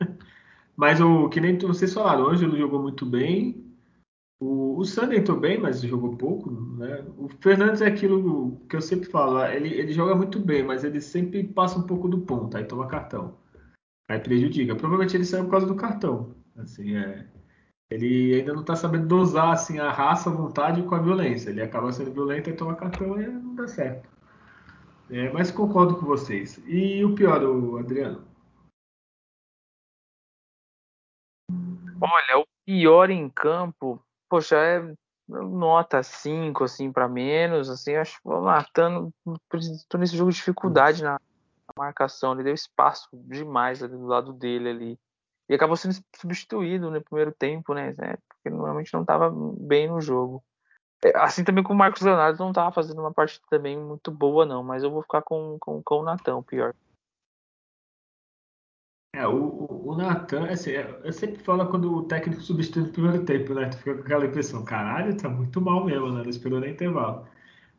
Mas 0.76 1.00
o 1.00 1.28
que 1.28 1.40
nem 1.40 1.56
vocês 1.58 1.92
falaram, 1.92 2.24
o 2.24 2.28
Ângelo 2.28 2.56
jogou 2.56 2.82
muito 2.82 3.06
bem. 3.06 3.66
O, 4.40 4.78
o 4.78 4.84
Sander 4.84 5.18
entrou 5.18 5.38
bem, 5.38 5.58
mas 5.60 5.82
jogou 5.82 6.16
pouco. 6.16 6.50
Né? 6.50 7.04
O 7.18 7.28
Fernandes 7.28 7.82
é 7.82 7.86
aquilo 7.86 8.58
que 8.66 8.74
eu 8.76 8.80
sempre 8.80 9.06
falo. 9.10 9.44
Ele, 9.44 9.68
ele 9.74 9.92
joga 9.92 10.14
muito 10.14 10.40
bem, 10.40 10.62
mas 10.62 10.82
ele 10.82 10.98
sempre 10.98 11.44
passa 11.44 11.78
um 11.78 11.82
pouco 11.82 12.08
do 12.08 12.22
ponto, 12.22 12.56
aí 12.56 12.64
toma 12.64 12.86
cartão. 12.86 13.36
Aí 14.08 14.18
prejudica. 14.18 14.74
Provavelmente 14.74 15.14
ele 15.14 15.26
saiu 15.26 15.44
por 15.44 15.50
causa 15.50 15.66
do 15.66 15.74
cartão. 15.74 16.34
Assim, 16.56 16.96
é, 16.96 17.26
ele 17.90 18.34
ainda 18.34 18.52
não 18.52 18.60
está 18.60 18.76
sabendo 18.76 19.06
dosar 19.06 19.50
assim, 19.50 19.78
a 19.78 19.90
raça, 19.90 20.30
a 20.30 20.32
vontade 20.32 20.82
com 20.82 20.94
a 20.94 21.00
violência. 21.00 21.50
Ele 21.50 21.62
acaba 21.62 21.92
sendo 21.92 22.12
violento 22.12 22.48
e 22.48 22.54
toma 22.54 22.76
cartão 22.76 23.20
e 23.20 23.26
não 23.26 23.54
dá 23.54 23.66
certo. 23.66 24.08
É, 25.10 25.30
mas 25.30 25.50
concordo 25.50 25.96
com 25.96 26.06
vocês. 26.06 26.62
E 26.66 27.04
o 27.04 27.14
pior, 27.14 27.42
o 27.42 27.78
Adriano? 27.78 28.24
Olha, 32.00 32.38
o 32.38 32.46
pior 32.64 33.10
em 33.10 33.28
campo 33.28 34.00
poxa, 34.30 34.56
é 34.56 34.94
nota 35.28 36.02
5, 36.02 36.64
assim, 36.64 36.92
para 36.92 37.08
menos, 37.08 37.68
assim, 37.68 37.96
acho 37.96 38.20
que 38.22 38.28
o 38.28 39.40
tô 39.88 39.98
nesse 39.98 40.16
jogo 40.16 40.30
de 40.30 40.36
dificuldade 40.36 41.02
na, 41.02 41.20
marcação, 41.76 42.32
ele 42.32 42.42
deu 42.42 42.54
espaço 42.54 43.08
demais 43.12 43.80
ali 43.82 43.96
do 43.96 44.06
lado 44.06 44.32
dele 44.32 44.68
ali. 44.68 44.98
E 45.50 45.54
acabou 45.54 45.76
sendo 45.76 45.96
substituído 46.14 46.92
no 46.92 47.02
primeiro 47.02 47.32
tempo, 47.32 47.74
né? 47.74 47.92
né 47.98 48.14
porque 48.28 48.48
normalmente 48.48 48.94
não 48.94 49.00
estava 49.00 49.28
bem 49.58 49.88
no 49.88 50.00
jogo. 50.00 50.44
É, 51.04 51.10
assim 51.18 51.42
também 51.42 51.64
com 51.64 51.72
o 51.72 51.76
Marcos 51.76 52.02
Leonardo 52.02 52.38
não 52.38 52.50
estava 52.50 52.70
fazendo 52.70 53.00
uma 53.00 53.12
partida 53.12 53.44
também 53.50 53.76
muito 53.76 54.12
boa, 54.12 54.46
não, 54.46 54.62
mas 54.62 54.84
eu 54.84 54.92
vou 54.92 55.02
ficar 55.02 55.22
com, 55.22 55.56
com, 55.58 55.82
com 55.82 55.96
o 55.96 56.02
Natan, 56.04 56.40
pior. 56.44 56.72
É, 59.12 59.26
o, 59.26 59.88
o 59.88 59.96
Natan, 59.96 60.48
assim, 60.52 60.70
é, 60.70 61.00
eu 61.02 61.12
sempre 61.12 61.42
falo 61.42 61.68
quando 61.68 61.92
o 61.92 62.04
técnico 62.04 62.40
substitui 62.40 62.84
no 62.84 62.92
primeiro 62.92 63.24
tempo, 63.24 63.52
né? 63.52 63.70
Tu 63.70 63.78
fica 63.78 63.94
com 63.94 64.02
aquela 64.02 64.26
impressão, 64.26 64.64
caralho, 64.64 65.16
tá 65.16 65.28
muito 65.28 65.60
mal 65.60 65.84
mesmo, 65.84 66.12
né? 66.12 66.22
Não 66.22 66.30
esperou 66.30 66.60
nem 66.60 66.70
intervalo. 66.70 67.26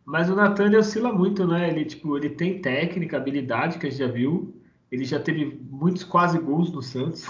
Mas 0.03 0.30
o 0.30 0.36
Natan, 0.36 0.65
ele 0.65 0.78
oscila 0.78 1.13
muito, 1.13 1.47
né? 1.47 1.69
Ele, 1.69 1.86
tipo, 1.86 2.17
ele 2.17 2.32
tem 2.32 2.61
técnica, 2.61 3.15
habilidade, 3.15 3.80
que 3.80 3.88
a 3.88 3.89
gente 3.89 3.99
já 3.99 4.11
viu. 4.11 4.61
Ele 4.91 5.05
já 5.05 5.22
teve 5.22 5.57
muitos 5.69 6.03
quase 6.03 6.38
gols 6.38 6.69
no 6.69 6.82
Santos. 6.82 7.26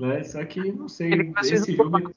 Né? 0.00 0.24
Só 0.24 0.44
que, 0.44 0.72
não 0.72 0.88
sei, 0.88 1.10
esse 1.42 1.76
jogo... 1.76 2.14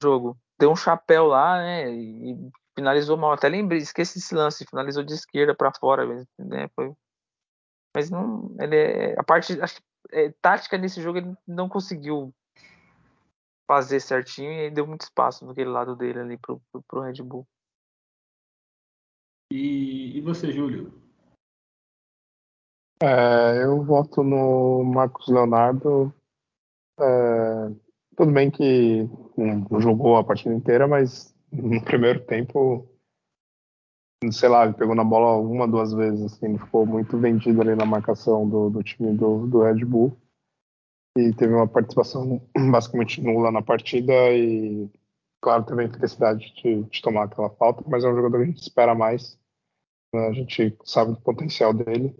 jogo. 0.00 0.38
deu 0.58 0.70
um 0.70 0.76
chapéu 0.76 1.26
lá, 1.26 1.58
né? 1.58 1.90
E 1.90 2.50
finalizou 2.76 3.16
mal. 3.16 3.32
Até 3.32 3.48
lembrei, 3.48 3.80
esqueci 3.80 4.18
esse 4.18 4.34
lance, 4.34 4.66
finalizou 4.66 5.02
de 5.02 5.12
esquerda 5.12 5.54
para 5.54 5.72
fora, 5.74 6.06
né? 6.38 6.68
Foi... 6.74 6.92
Mas 7.94 8.10
não, 8.10 8.54
ele 8.60 8.76
é, 8.76 9.18
a 9.18 9.24
parte 9.24 9.60
acho, 9.60 9.80
é, 10.12 10.32
tática 10.40 10.78
nesse 10.78 11.02
jogo 11.02 11.18
ele 11.18 11.34
não 11.46 11.68
conseguiu 11.68 12.32
fazer 13.66 14.00
certinho 14.00 14.52
e 14.52 14.70
deu 14.70 14.86
muito 14.86 15.00
espaço 15.00 15.44
naquele 15.44 15.70
lado 15.70 15.96
dele 15.96 16.20
ali 16.20 16.38
pro, 16.38 16.60
pro, 16.70 16.82
pro 16.82 17.00
Red 17.00 17.22
Bull. 17.22 17.46
E, 19.50 20.18
e 20.18 20.20
você, 20.20 20.52
Júlio? 20.52 20.92
É, 23.02 23.64
eu 23.64 23.82
voto 23.82 24.22
no 24.22 24.84
Marcos 24.84 25.28
Leonardo. 25.28 26.14
É, 26.98 27.72
tudo 28.16 28.32
bem 28.32 28.50
que 28.50 29.08
não 29.36 29.80
jogou 29.80 30.16
a 30.16 30.24
partida 30.24 30.54
inteira, 30.54 30.88
mas 30.88 31.34
no 31.52 31.82
primeiro 31.84 32.24
tempo, 32.24 32.88
sei 34.30 34.48
lá, 34.48 34.64
ele 34.64 34.74
pegou 34.74 34.94
na 34.94 35.04
bola 35.04 35.38
uma, 35.38 35.68
duas 35.68 35.92
vezes, 35.92 36.32
assim, 36.32 36.46
ele 36.46 36.58
ficou 36.58 36.86
muito 36.86 37.18
vendido 37.18 37.60
ali 37.60 37.74
na 37.74 37.84
marcação 37.84 38.48
do, 38.48 38.70
do 38.70 38.82
time 38.82 39.16
do, 39.16 39.46
do 39.46 39.62
Red 39.62 39.84
Bull. 39.84 40.16
E 41.18 41.32
teve 41.32 41.54
uma 41.54 41.68
participação 41.68 42.40
basicamente 42.70 43.20
nula 43.22 43.50
na 43.50 43.62
partida 43.62 44.12
e, 44.32 44.90
claro, 45.40 45.64
teve 45.64 45.82
a 45.82 45.84
infelicidade 45.84 46.54
de, 46.54 46.82
de 46.84 47.02
tomar 47.02 47.24
aquela 47.24 47.50
falta, 47.50 47.84
mas 47.86 48.04
é 48.04 48.08
um 48.08 48.14
jogador 48.14 48.38
que 48.38 48.44
a 48.44 48.46
gente 48.46 48.62
espera 48.62 48.94
mais. 48.94 49.38
Né? 50.14 50.28
A 50.28 50.32
gente 50.32 50.76
sabe 50.84 51.12
do 51.12 51.20
potencial 51.20 51.72
dele. 51.72 52.14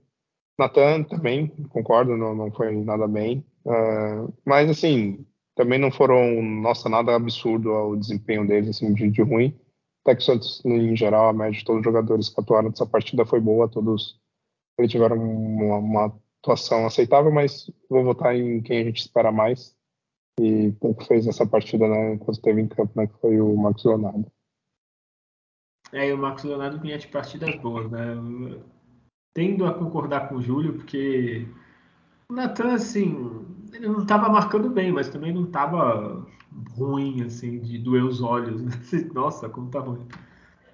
Natan 0.58 1.02
também, 1.02 1.48
concordo, 1.68 2.16
não, 2.16 2.34
não 2.34 2.50
foi 2.50 2.74
nada 2.82 3.06
bem. 3.06 3.44
Uh, 3.66 4.32
mas, 4.44 4.70
assim, 4.70 5.26
também 5.56 5.78
não 5.78 5.90
foram, 5.90 6.40
nossa, 6.40 6.88
nada 6.88 7.14
absurdo 7.14 7.72
o 7.72 7.96
desempenho 7.96 8.46
deles, 8.46 8.70
assim, 8.70 8.94
de, 8.94 9.10
de 9.10 9.22
ruim. 9.22 9.58
Até 10.02 10.14
que 10.14 10.22
Santos, 10.22 10.64
em 10.64 10.96
geral, 10.96 11.28
a 11.28 11.32
média 11.32 11.58
de 11.58 11.64
todos 11.64 11.80
os 11.80 11.84
jogadores 11.84 12.28
que 12.28 12.40
atuaram 12.40 12.68
nessa 12.68 12.86
partida 12.86 13.26
foi 13.26 13.40
boa, 13.40 13.68
todos 13.68 14.20
eles 14.78 14.90
tiveram 14.90 15.16
uma, 15.16 15.78
uma 15.78 16.20
atuação 16.40 16.86
aceitável, 16.86 17.32
mas 17.32 17.68
vou 17.90 18.04
votar 18.04 18.36
em 18.36 18.62
quem 18.62 18.82
a 18.82 18.84
gente 18.84 19.00
espera 19.00 19.32
mais. 19.32 19.74
E 20.38 20.70
pouco 20.72 21.04
fez 21.04 21.26
nessa 21.26 21.46
partida, 21.46 21.88
né, 21.88 22.14
enquanto 22.14 22.46
em 22.46 22.68
campo, 22.68 22.92
né, 22.94 23.06
que 23.06 23.18
foi 23.20 23.40
o 23.40 23.56
Marcos 23.56 23.84
Leonardo. 23.84 24.30
É, 25.92 26.08
e 26.08 26.12
o 26.12 26.18
Marcos 26.18 26.44
Leonardo 26.44 26.78
vinha 26.78 26.98
de 26.98 27.08
partidas 27.08 27.54
boas, 27.56 27.90
né? 27.90 28.14
tendo 29.36 29.66
a 29.66 29.74
concordar 29.74 30.28
com 30.28 30.36
o 30.36 30.42
Júlio, 30.42 30.74
porque 30.74 31.46
o 32.30 32.34
Natan, 32.34 32.72
assim, 32.72 33.44
ele 33.76 33.88
não 33.88 34.02
estava 34.02 34.28
marcando 34.28 34.70
bem, 34.70 34.92
mas 34.92 35.08
também 35.08 35.32
não 35.32 35.44
estava 35.44 36.26
ruim, 36.76 37.22
assim, 37.22 37.58
de 37.60 37.78
doer 37.78 38.04
os 38.04 38.22
olhos. 38.22 38.60
Né? 38.62 38.72
Nossa, 39.14 39.48
como 39.48 39.70
tá 39.70 39.80
ruim. 39.80 40.06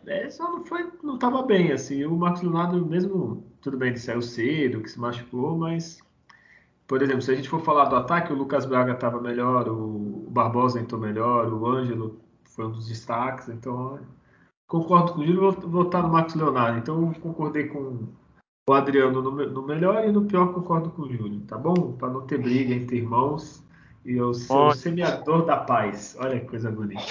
É, 0.06 0.28
só 0.30 0.50
não 0.50 0.64
foi, 0.64 0.90
não 1.02 1.14
estava 1.14 1.42
bem, 1.42 1.72
assim. 1.72 2.04
O 2.04 2.16
Marcos 2.16 2.42
Leonardo, 2.42 2.84
mesmo, 2.84 3.46
tudo 3.60 3.76
bem, 3.76 3.90
ele 3.90 3.98
saiu 3.98 4.22
cedo, 4.22 4.80
que 4.80 4.90
se 4.90 4.98
machucou, 4.98 5.56
mas, 5.56 6.00
por 6.86 7.02
exemplo, 7.02 7.22
se 7.22 7.30
a 7.30 7.34
gente 7.34 7.48
for 7.48 7.60
falar 7.60 7.86
do 7.86 7.96
ataque, 7.96 8.32
o 8.32 8.36
Lucas 8.36 8.66
Braga 8.66 8.92
estava 8.92 9.20
melhor, 9.20 9.68
o 9.68 10.26
Barbosa 10.30 10.80
entrou 10.80 11.00
melhor, 11.00 11.52
o 11.52 11.66
Ângelo 11.66 12.20
foi 12.44 12.66
um 12.66 12.72
dos 12.72 12.88
destaques, 12.88 13.48
então 13.48 14.00
concordo 14.66 15.12
com 15.12 15.20
o 15.20 15.26
Júlio, 15.26 15.52
vou 15.52 15.70
votar 15.70 16.02
no 16.02 16.08
Marcos 16.08 16.34
Leonardo. 16.34 16.78
Então, 16.78 17.12
concordei 17.14 17.66
com 17.68 18.08
o 18.68 18.72
Adriano 18.72 19.20
no, 19.20 19.30
no, 19.30 19.62
melhor 19.66 20.04
e 20.06 20.12
no 20.12 20.24
pior 20.24 20.52
concordo 20.52 20.90
com 20.90 21.02
o 21.02 21.12
Júlio, 21.12 21.40
tá 21.40 21.58
bom? 21.58 21.92
Para 21.92 22.10
não 22.10 22.22
ter 22.22 22.38
briga 22.38 22.72
entre 22.72 22.98
irmãos 22.98 23.64
e 24.04 24.12
eu 24.12 24.32
sou 24.32 24.68
o 24.68 24.74
semeador 24.74 25.44
da 25.44 25.56
paz. 25.56 26.16
Olha 26.20 26.38
que 26.38 26.46
coisa 26.46 26.70
bonita. 26.70 27.02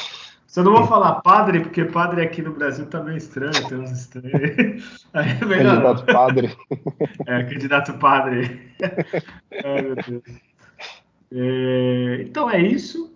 Só 0.48 0.64
não 0.64 0.74
vou 0.74 0.88
falar 0.88 1.22
padre, 1.22 1.62
porque 1.62 1.86
padre 1.86 2.22
aqui 2.22 2.42
no 2.42 2.54
Brasil 2.54 2.86
tá 2.86 3.02
meio 3.02 3.18
estranho, 3.18 3.68
tem 3.68 3.78
uns 3.78 3.92
estranhos. 3.92 5.08
Aí 5.14 5.30
é 5.42 5.46
melhor 5.46 5.76
candidato 5.76 6.06
padre. 6.06 6.58
É, 7.28 7.44
candidato 7.44 7.94
padre. 7.98 8.62
Ai, 9.64 9.82
meu 9.82 9.96
Deus. 9.96 10.24
É, 11.34 12.22
então 12.22 12.50
é 12.50 12.62
isso 12.62 13.14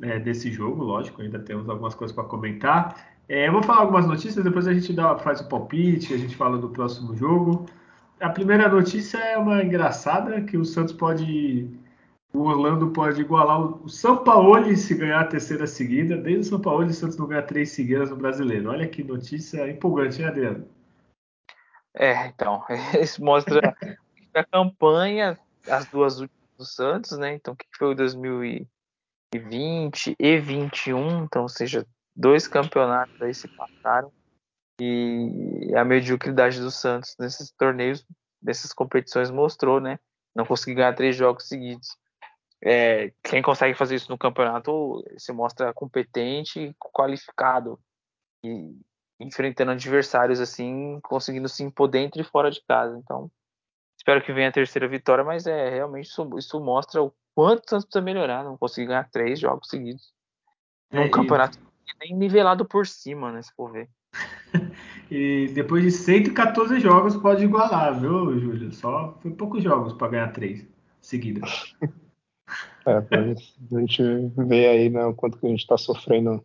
é, 0.00 0.18
desse 0.18 0.52
jogo, 0.52 0.84
lógico, 0.84 1.22
ainda 1.22 1.38
temos 1.38 1.68
algumas 1.68 1.94
coisas 1.94 2.14
para 2.14 2.24
comentar. 2.24 3.15
É, 3.28 3.48
eu 3.48 3.52
vou 3.52 3.62
falar 3.62 3.80
algumas 3.80 4.06
notícias, 4.06 4.44
depois 4.44 4.68
a 4.68 4.72
gente 4.72 4.92
dá, 4.92 5.18
faz 5.18 5.40
o 5.40 5.48
palpite, 5.48 6.14
a 6.14 6.16
gente 6.16 6.36
fala 6.36 6.58
do 6.58 6.68
próximo 6.68 7.16
jogo. 7.16 7.66
A 8.20 8.30
primeira 8.30 8.68
notícia 8.68 9.18
é 9.18 9.36
uma 9.36 9.62
engraçada, 9.62 10.40
que 10.42 10.56
o 10.56 10.64
Santos 10.64 10.94
pode. 10.94 11.68
O 12.32 12.40
Orlando 12.40 12.90
pode 12.90 13.20
igualar 13.20 13.60
o 13.60 13.88
São 13.88 14.22
Paulo 14.22 14.76
se 14.76 14.94
ganhar 14.94 15.20
a 15.20 15.26
terceira 15.26 15.66
seguida. 15.66 16.16
Desde 16.16 16.40
o 16.40 16.44
São 16.50 16.60
Paulo, 16.60 16.84
o 16.84 16.92
Santos 16.92 17.16
não 17.16 17.26
ganha 17.26 17.42
três 17.42 17.70
seguidas 17.70 18.10
no 18.10 18.16
brasileiro. 18.16 18.70
Olha 18.70 18.86
que 18.86 19.02
notícia 19.02 19.68
empolgante, 19.68 20.20
hein, 20.20 20.28
Adriano? 20.28 20.68
É, 21.94 22.28
então, 22.28 22.62
isso 23.00 23.24
mostra 23.24 23.74
a 24.34 24.44
campanha, 24.44 25.36
as 25.68 25.86
duas 25.86 26.20
últimas 26.20 26.36
do 26.58 26.64
Santos, 26.64 27.18
né? 27.18 27.34
Então, 27.34 27.54
o 27.54 27.56
que 27.56 27.66
foi 27.76 27.88
o 27.88 27.94
2020 27.94 30.14
e 30.18 30.38
21, 30.38 31.24
então, 31.24 31.42
ou 31.42 31.48
seja, 31.48 31.86
dois 32.16 32.48
campeonatos 32.48 33.20
aí 33.20 33.34
se 33.34 33.46
passaram 33.48 34.10
e 34.80 35.72
a 35.76 35.84
mediocridade 35.84 36.60
do 36.60 36.70
Santos 36.70 37.14
nesses 37.18 37.50
torneios, 37.50 38.04
nessas 38.42 38.72
competições 38.72 39.30
mostrou, 39.30 39.80
né? 39.80 39.98
Não 40.34 40.44
conseguir 40.44 40.76
ganhar 40.76 40.94
três 40.94 41.16
jogos 41.16 41.46
seguidos. 41.48 41.88
É, 42.62 43.12
quem 43.22 43.42
consegue 43.42 43.74
fazer 43.74 43.96
isso 43.96 44.10
no 44.10 44.18
campeonato 44.18 45.04
se 45.18 45.32
mostra 45.32 45.72
competente, 45.72 46.74
qualificado 46.78 47.78
e 48.44 48.74
enfrentando 49.20 49.72
adversários 49.72 50.40
assim, 50.40 51.00
conseguindo 51.02 51.48
se 51.48 51.62
impor 51.62 51.88
dentro 51.88 52.20
e 52.20 52.24
fora 52.24 52.50
de 52.50 52.62
casa. 52.66 52.98
Então, 52.98 53.30
espero 53.98 54.22
que 54.22 54.32
venha 54.32 54.48
a 54.48 54.52
terceira 54.52 54.88
vitória, 54.88 55.24
mas 55.24 55.46
é 55.46 55.70
realmente 55.70 56.06
isso, 56.06 56.28
isso 56.38 56.60
mostra 56.60 57.02
o 57.02 57.12
quanto 57.34 57.64
o 57.66 57.70
Santos 57.70 57.86
precisa 57.86 58.04
melhorar, 58.04 58.44
não 58.44 58.56
conseguir 58.56 58.88
ganhar 58.88 59.08
três 59.10 59.38
jogos 59.38 59.68
seguidos. 59.68 60.12
Num 60.90 61.02
é, 61.02 61.10
campeonato 61.10 61.58
nem 62.00 62.14
nivelado 62.14 62.64
por 62.64 62.86
cima, 62.86 63.32
né? 63.32 63.42
Se 63.42 63.52
for 63.54 63.72
ver. 63.72 63.88
e 65.10 65.48
depois 65.54 65.84
de 65.84 65.90
114 65.90 66.80
jogos 66.80 67.16
pode 67.16 67.44
igualar, 67.44 67.98
viu, 67.98 68.38
Júlio? 68.38 68.72
Só 68.72 69.16
foi 69.20 69.30
poucos 69.30 69.62
jogos 69.62 69.92
para 69.92 70.08
ganhar 70.08 70.32
três 70.32 70.66
seguidas. 71.00 71.74
É, 72.86 72.98
a 72.98 73.80
gente 73.80 74.02
vê 74.46 74.68
aí 74.68 74.88
né, 74.88 75.04
o 75.04 75.12
quanto 75.12 75.36
que 75.38 75.46
a 75.46 75.48
gente 75.48 75.58
está 75.58 75.76
sofrendo 75.76 76.40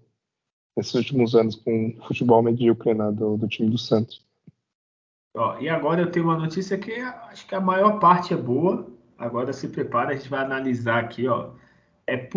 nesses 0.75 0.95
últimos 0.95 1.35
anos 1.35 1.55
com 1.55 1.95
o 1.99 2.07
futebol 2.07 2.41
medíocre 2.41 2.95
né, 2.95 3.11
do, 3.11 3.37
do 3.37 3.47
time 3.47 3.69
do 3.69 3.77
Santos. 3.77 4.25
Ó, 5.35 5.59
e 5.59 5.69
agora 5.69 6.01
eu 6.01 6.11
tenho 6.11 6.25
uma 6.25 6.37
notícia 6.37 6.77
que 6.77 6.93
acho 6.99 7.47
que 7.47 7.55
a 7.55 7.61
maior 7.61 7.99
parte 7.99 8.33
é 8.33 8.37
boa. 8.37 8.87
Agora 9.17 9.53
se 9.53 9.67
prepara, 9.67 10.11
a 10.11 10.15
gente 10.15 10.29
vai 10.29 10.43
analisar 10.43 10.99
aqui, 10.99 11.27
ó. 11.27 11.51
É, 12.07 12.27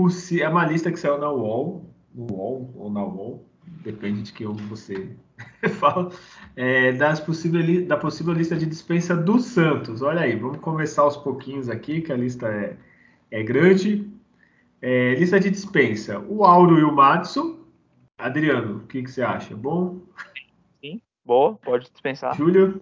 é 0.41 0.49
uma 0.49 0.67
lista 0.67 0.93
que 0.93 1.01
saiu 1.01 1.19
na 1.19 1.33
UOL, 1.33 1.94
no 2.15 2.33
UOL 2.33 2.71
ou 2.77 2.91
na 2.91 3.05
UOL, 3.05 3.45
depende 3.83 4.23
de 4.23 4.33
que 4.33 4.47
você 4.47 5.17
fala, 5.81 6.11
é, 6.55 6.93
das 6.93 7.21
possível, 7.21 7.87
da 7.87 7.97
possível 7.97 8.33
lista 8.33 8.57
de 8.57 8.67
dispensa 8.67 9.17
do 9.17 9.39
Santos. 9.41 10.01
Olha 10.01 10.21
aí, 10.21 10.37
vamos 10.37 10.59
começar 10.59 11.03
aos 11.03 11.17
pouquinhos 11.17 11.69
aqui, 11.69 12.01
que 12.01 12.13
a 12.13 12.17
lista 12.17 12.47
é, 12.47 12.77
é 13.31 13.43
grande. 13.43 14.09
É, 14.81 15.15
lista 15.15 15.41
de 15.41 15.51
dispensa: 15.51 16.21
o 16.21 16.45
Auro 16.45 16.79
e 16.79 16.85
o 16.85 16.95
Madison. 16.95 17.65
Adriano, 18.17 18.77
o 18.77 18.87
que, 18.87 19.03
que 19.03 19.11
você 19.11 19.23
acha? 19.23 19.57
Bom? 19.57 19.99
Sim, 20.81 21.03
boa, 21.25 21.57
pode 21.57 21.91
dispensar. 21.91 22.37
Júlio? 22.37 22.81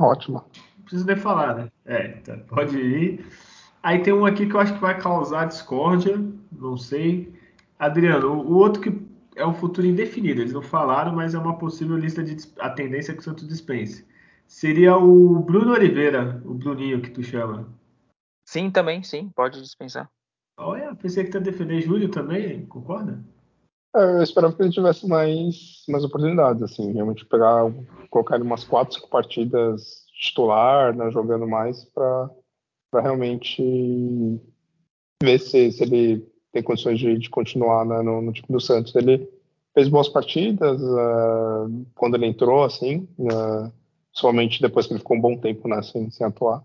Ótimo. 0.00 0.44
Não 0.76 0.84
preciso 0.84 1.06
nem 1.06 1.16
falar, 1.16 1.54
né? 1.54 1.68
É, 1.84 2.08
tá, 2.08 2.36
pode 2.48 2.76
ir. 2.76 3.24
Aí 3.82 4.00
tem 4.00 4.12
um 4.12 4.26
aqui 4.26 4.46
que 4.46 4.54
eu 4.54 4.60
acho 4.60 4.74
que 4.74 4.80
vai 4.80 4.98
causar 5.00 5.46
discórdia, 5.46 6.20
não 6.50 6.76
sei. 6.76 7.32
Adriano, 7.82 8.32
o 8.32 8.58
outro 8.58 8.80
que 8.80 8.90
é 9.34 9.44
um 9.44 9.54
futuro 9.54 9.84
indefinido, 9.84 10.40
eles 10.40 10.52
não 10.52 10.62
falaram, 10.62 11.12
mas 11.16 11.34
é 11.34 11.38
uma 11.38 11.58
possível 11.58 11.96
lista 11.96 12.22
de 12.22 12.36
a 12.60 12.70
tendência 12.70 13.12
que 13.12 13.18
o 13.18 13.24
Santos 13.24 13.48
dispense. 13.48 14.06
Seria 14.46 14.96
o 14.96 15.40
Bruno 15.40 15.72
Oliveira, 15.72 16.40
o 16.44 16.54
Bruninho 16.54 17.02
que 17.02 17.10
tu 17.10 17.24
chama. 17.24 17.68
Sim, 18.48 18.70
também, 18.70 19.02
sim, 19.02 19.30
pode 19.34 19.60
dispensar. 19.60 20.08
Olha, 20.56 20.94
pensei 20.94 21.24
que 21.24 21.30
tu 21.32 21.38
ia 21.38 21.40
defender 21.40 21.80
Júlio 21.80 22.08
também, 22.08 22.64
concorda? 22.66 23.20
É, 23.96 24.18
eu 24.18 24.22
esperava 24.22 24.54
que 24.54 24.62
ele 24.62 24.70
tivesse 24.70 25.08
mais, 25.08 25.82
mais 25.88 26.04
oportunidades, 26.04 26.62
assim, 26.62 26.92
realmente 26.92 27.26
pegar, 27.26 27.64
colocar 28.10 28.36
ele 28.36 28.44
umas 28.44 28.62
4, 28.62 28.94
5 28.94 29.08
partidas 29.10 30.04
titular, 30.14 30.94
né, 30.94 31.10
jogando 31.10 31.48
mais 31.48 31.84
para 31.86 32.30
realmente 32.94 33.60
ver 35.20 35.40
se, 35.40 35.72
se 35.72 35.82
ele 35.82 36.31
tem 36.52 36.62
condições 36.62 36.98
de, 36.98 37.18
de 37.18 37.30
continuar 37.30 37.84
né, 37.84 38.02
no, 38.02 38.20
no, 38.20 38.32
time 38.32 38.48
do 38.50 38.60
Santos. 38.60 38.94
Ele 38.94 39.28
fez 39.74 39.88
boas 39.88 40.08
partidas 40.08 40.80
uh, 40.80 41.86
quando 41.94 42.14
ele 42.14 42.26
entrou, 42.26 42.62
assim, 42.62 43.08
uh, 43.18 43.72
somente 44.12 44.60
depois 44.60 44.86
que 44.86 44.92
ele 44.92 45.00
ficou 45.00 45.16
um 45.16 45.20
bom 45.20 45.36
tempo 45.36 45.66
né, 45.66 45.82
sem, 45.82 46.10
sem 46.10 46.26
atuar. 46.26 46.62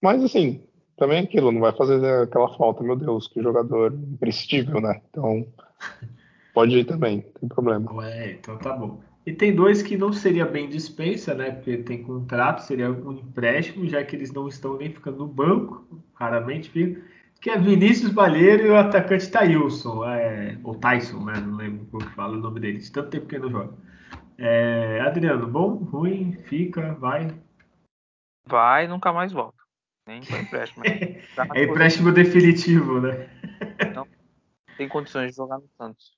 Mas, 0.00 0.22
assim, 0.22 0.62
também 0.96 1.18
é 1.18 1.22
aquilo, 1.22 1.50
não 1.50 1.60
vai 1.60 1.72
fazer 1.72 2.04
aquela 2.22 2.48
falta, 2.56 2.82
meu 2.82 2.96
Deus, 2.96 3.26
que 3.26 3.42
jogador 3.42 3.92
imprescindível, 3.92 4.80
né? 4.80 5.00
Então, 5.10 5.46
pode 6.54 6.78
ir 6.78 6.84
também, 6.84 7.16
não 7.16 7.32
tem 7.40 7.48
problema. 7.48 7.92
Ué, 7.94 8.32
então 8.32 8.56
tá 8.58 8.72
bom. 8.72 9.00
E 9.24 9.32
tem 9.32 9.54
dois 9.54 9.82
que 9.82 9.96
não 9.96 10.12
seria 10.12 10.44
bem 10.44 10.68
dispensa, 10.68 11.34
né? 11.34 11.52
Porque 11.52 11.78
tem 11.78 12.02
contrato, 12.02 12.60
seria 12.60 12.90
um 12.90 13.12
empréstimo, 13.12 13.88
já 13.88 14.04
que 14.04 14.16
eles 14.16 14.32
não 14.32 14.48
estão 14.48 14.76
nem 14.76 14.90
ficando 14.90 15.18
no 15.18 15.28
banco, 15.28 15.86
raramente 16.14 16.70
ficam, 16.70 17.02
que 17.42 17.50
é 17.50 17.58
Vinícius 17.58 18.12
Balheiro 18.12 18.68
e 18.68 18.70
o 18.70 18.76
atacante 18.76 19.28
Thailson, 19.28 20.04
é, 20.08 20.56
ou 20.62 20.76
Tyson, 20.76 21.24
né? 21.24 21.40
Não 21.40 21.56
lembro 21.56 21.84
como 21.86 22.06
que 22.06 22.14
fala 22.14 22.36
o 22.36 22.40
nome 22.40 22.60
dele, 22.60 22.78
de 22.78 22.92
tanto 22.92 23.10
tempo 23.10 23.26
que 23.26 23.34
ele 23.34 23.42
não 23.42 23.50
joga. 23.50 23.74
É, 24.38 25.00
Adriano, 25.00 25.48
bom, 25.48 25.74
ruim, 25.74 26.38
fica, 26.44 26.94
vai. 26.94 27.36
Vai 28.46 28.86
nunca 28.86 29.12
mais 29.12 29.32
volta. 29.32 29.58
Nem 30.06 30.20
para 30.20 30.40
empréstimo. 30.40 30.84
Tá 31.34 31.48
é 31.54 31.64
empréstimo 31.64 32.12
definitivo, 32.12 33.00
né? 33.00 33.28
Não 33.92 34.06
tem 34.76 34.88
condições 34.88 35.32
de 35.32 35.36
jogar 35.36 35.58
no 35.58 35.68
Santos. 35.76 36.16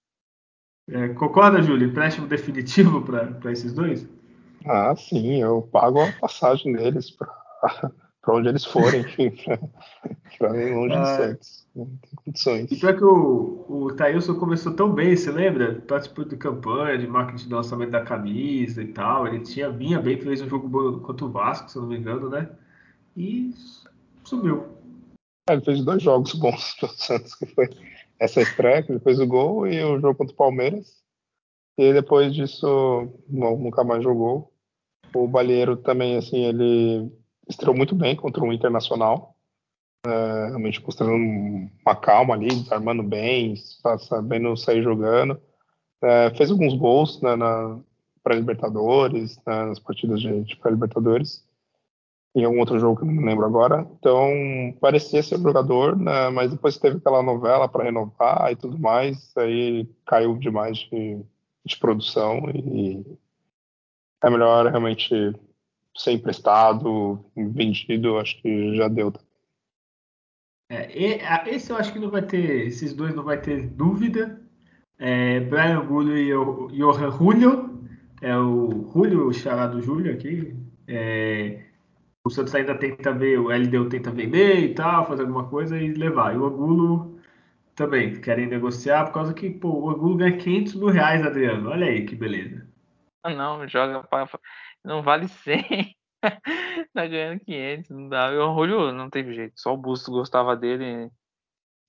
É, 0.91 1.09
concorda, 1.09 1.63
Júlio? 1.63 1.89
Empréstimo 1.89 2.27
definitivo 2.27 3.01
para 3.01 3.51
esses 3.51 3.73
dois? 3.73 4.07
Ah, 4.67 4.95
sim, 4.95 5.41
eu 5.41 5.63
pago 5.63 6.03
a 6.03 6.13
passagem 6.13 6.75
deles 6.75 7.11
para 7.11 7.91
onde 8.29 8.49
eles 8.49 8.65
forem, 8.65 9.01
enfim, 9.19 9.59
para 10.39 10.53
longe 10.53 10.95
ah, 10.95 11.03
de 11.03 11.17
Santos. 11.17 11.67
Não 11.75 11.87
tem 11.87 12.11
condições. 12.25 12.73
E 12.73 12.77
pior 12.77 12.97
que 12.97 13.05
o, 13.05 13.67
o 13.69 13.95
Thailson 13.95 14.35
começou 14.37 14.73
tão 14.75 14.93
bem, 14.93 15.17
você 15.17 15.31
lembra? 15.31 15.83
Participou 15.87 16.25
de 16.25 16.37
campanha, 16.37 16.99
de 16.99 17.07
marketing 17.07 17.49
de 17.49 17.55
lançamento 17.55 17.91
da 17.91 18.03
camisa 18.03 18.83
e 18.83 18.89
tal. 18.89 19.27
Ele 19.27 19.41
tinha, 19.41 19.71
vinha 19.71 20.01
bem, 20.01 20.21
fez 20.21 20.41
um 20.41 20.49
jogo 20.49 20.69
bom 20.69 21.01
contra 21.01 21.27
o 21.27 21.31
Vasco, 21.31 21.71
se 21.71 21.77
eu 21.77 21.83
não 21.83 21.89
me 21.89 21.99
engano, 21.99 22.31
né? 22.31 22.49
E 23.17 23.53
sumiu. 24.25 24.67
É, 25.49 25.53
ele 25.53 25.63
fez 25.63 25.85
dois 25.85 26.03
jogos 26.03 26.35
bons 26.35 26.75
para 26.75 26.89
o 26.89 26.93
Santos, 26.93 27.35
que 27.35 27.47
foi 27.47 27.69
essa 28.19 28.41
estreia, 28.41 28.83
que 28.83 28.93
ele 28.93 29.01
fez 29.01 29.19
o 29.19 29.27
gol, 29.27 29.67
e 29.67 29.83
o 29.83 30.01
jogo 30.01 30.15
contra 30.15 30.33
o 30.33 30.37
Palmeiras. 30.37 31.03
E 31.77 31.93
depois 31.93 32.33
disso, 32.33 33.13
não, 33.29 33.57
nunca 33.57 33.83
mais 33.83 34.03
jogou. 34.03 34.53
O 35.13 35.27
Balheiro 35.27 35.77
também, 35.77 36.17
assim, 36.17 36.45
ele 36.45 37.13
estreou 37.49 37.77
muito 37.77 37.95
bem 37.95 38.17
contra 38.17 38.43
o 38.43 38.53
Internacional. 38.53 39.35
É, 40.07 40.49
realmente 40.49 40.85
mostrando 40.85 41.15
uma 41.15 41.97
calma 41.97 42.35
ali, 42.35 42.49
desarmando 42.49 43.03
bem, 43.03 43.57
sabendo 44.01 44.57
sair 44.57 44.83
jogando. 44.83 45.41
É, 46.03 46.31
fez 46.37 46.51
alguns 46.51 46.75
gols 46.75 47.23
né, 47.23 47.35
na 47.37 47.81
pré-Libertadores, 48.23 49.39
né, 49.47 49.65
nas 49.67 49.79
partidas 49.79 50.21
de, 50.21 50.45
de 50.45 50.57
pré-Libertadores 50.57 51.45
em 52.35 52.45
algum 52.45 52.59
outro 52.59 52.79
jogo 52.79 52.99
que 52.99 53.07
não 53.07 53.13
me 53.13 53.25
lembro 53.25 53.47
agora. 53.47 53.87
Então, 53.99 54.29
parecia 54.81 55.23
ser 55.23 55.39
jogador, 55.39 55.97
né, 55.97 56.29
mas 56.31 56.51
depois 56.51 56.77
teve 56.77 56.97
aquela 56.97 57.23
novela 57.23 57.69
para 57.69 57.85
renovar 57.85 58.51
e 58.51 58.57
tudo 58.57 58.79
mais, 58.79 59.33
aí 59.37 59.89
caiu 60.05 60.37
demais 60.37 60.79
de, 60.79 61.25
de 61.65 61.77
produção 61.79 62.51
e 62.51 63.05
é 64.23 64.31
melhor 64.31 64.67
realmente 64.67 65.15
ser 65.97 66.13
emprestado, 66.13 67.25
vendido, 67.37 68.19
acho 68.19 68.41
que 68.41 68.77
já 68.77 68.89
deu. 68.89 69.13
É, 70.71 71.49
esse 71.49 71.71
eu 71.71 71.77
acho 71.77 71.93
que 71.93 71.99
não 71.99 72.11
vai 72.11 72.23
ter, 72.23 72.67
esses 72.67 72.95
dois 72.95 73.15
não 73.15 73.23
vai 73.23 73.41
ter 73.41 73.67
dúvida. 73.69 74.43
É, 74.99 75.41
Brian 75.41 75.85
Gullo 75.85 76.17
e 76.17 76.35
o 76.35 76.69
Johan 76.69 77.11
Julio, 77.11 77.81
é 78.23 78.37
o 78.37 78.91
Julio, 78.93 79.29
o 79.29 79.33
xará 79.33 79.67
do 79.67 79.83
Júlio 79.83 80.13
aqui, 80.13 80.57
é, 80.89 81.65
o 82.25 82.31
Santos 82.31 82.55
ainda 82.55 82.75
tenta 82.75 83.13
ver, 83.13 83.39
o 83.39 83.51
LDU 83.51 83.89
tenta 83.89 84.11
vender 84.11 84.61
e 84.61 84.75
tal, 84.75 85.07
fazer 85.07 85.23
alguma 85.23 85.49
coisa 85.49 85.79
e 85.79 85.93
levar. 85.93 86.35
E 86.35 86.39
o 86.39 86.47
Angulo 86.47 87.19
também 87.75 88.21
querem 88.21 88.47
negociar 88.47 89.05
por 89.07 89.15
causa 89.15 89.35
que 89.35 89.51
pô, 89.51 89.69
o 89.69 89.91
Angulo 89.91 90.17
ganha 90.17 90.37
500 90.37 90.75
mil 90.77 90.89
reais, 90.89 91.25
Adriano. 91.25 91.71
Olha 91.71 91.87
aí 91.87 92.07
que 92.07 92.15
beleza. 92.15 92.67
Ah, 93.23 93.35
não, 93.35 93.67
joga 93.69 94.03
para 94.05 94.29
não 94.85 95.03
vale 95.03 95.29
100. 95.29 95.97
tá 96.95 97.07
ganhando 97.07 97.41
500, 97.41 97.91
não 97.91 98.09
dá. 98.09 98.33
E 98.33 98.37
o 98.37 98.43
Angulo 98.43 98.93
não 98.93 99.11
teve 99.11 99.35
jeito, 99.35 99.61
só 99.61 99.75
o 99.75 99.77
Busto 99.77 100.11
gostava 100.11 100.57
dele. 100.57 101.11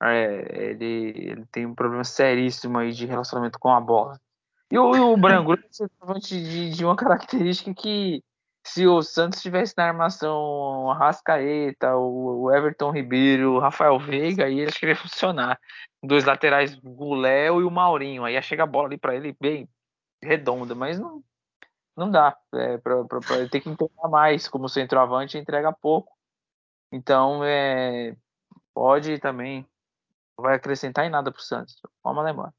É, 0.02 0.72
ele, 0.72 1.14
ele 1.16 1.46
tem 1.52 1.66
um 1.66 1.76
problema 1.76 2.04
seríssimo 2.04 2.78
aí 2.78 2.92
de 2.92 3.06
relacionamento 3.06 3.60
com 3.60 3.70
a 3.70 3.80
bola. 3.80 4.20
E 4.72 4.78
o, 4.78 5.14
o 5.14 5.18
Branco 5.18 5.54
é 5.56 6.20
de, 6.20 6.70
de 6.72 6.86
uma 6.86 6.96
característica 6.96 7.74
que 7.74 8.24
se 8.66 8.88
o 8.88 9.02
Santos 9.04 9.42
tivesse 9.42 9.76
na 9.78 9.86
armação 9.86 10.92
Rascaeta, 10.94 11.96
o 11.96 12.52
Everton 12.52 12.92
Ribeiro, 12.92 13.54
o 13.54 13.60
Rafael 13.60 14.00
Veiga, 14.00 14.46
aí 14.46 14.66
acho 14.66 14.80
que 14.80 14.88
ia 14.88 14.96
funcionar. 14.96 15.60
Dois 16.04 16.26
laterais, 16.26 16.78
o 16.84 17.14
Léo 17.14 17.62
e 17.62 17.64
o 17.64 17.70
Maurinho. 17.70 18.26
Aí 18.26 18.34
ia 18.34 18.42
chegar 18.42 18.64
a 18.64 18.68
bola 18.68 18.88
ali 18.88 18.98
para 18.98 19.16
ele 19.16 19.36
bem 19.40 19.70
redonda, 20.22 20.74
mas 20.74 21.00
não, 21.00 21.24
não 21.96 22.12
dá. 22.12 22.38
É, 22.54 22.78
para 22.78 23.06
ele 23.38 23.50
ter 23.50 23.62
que 23.62 23.70
entregar 23.70 24.10
mais. 24.10 24.48
Como 24.48 24.70
centroavante, 24.70 25.38
entrega 25.38 25.72
pouco. 25.72 26.12
Então, 26.92 27.44
é, 27.44 28.16
pode 28.74 29.20
também. 29.20 29.66
Não 30.38 30.44
vai 30.44 30.56
acrescentar 30.56 31.06
em 31.06 31.10
nada 31.10 31.32
para 31.32 31.40
o 31.40 31.44
Santos. 31.44 31.80
Vamos 32.04 32.24
lembrar. 32.24 32.54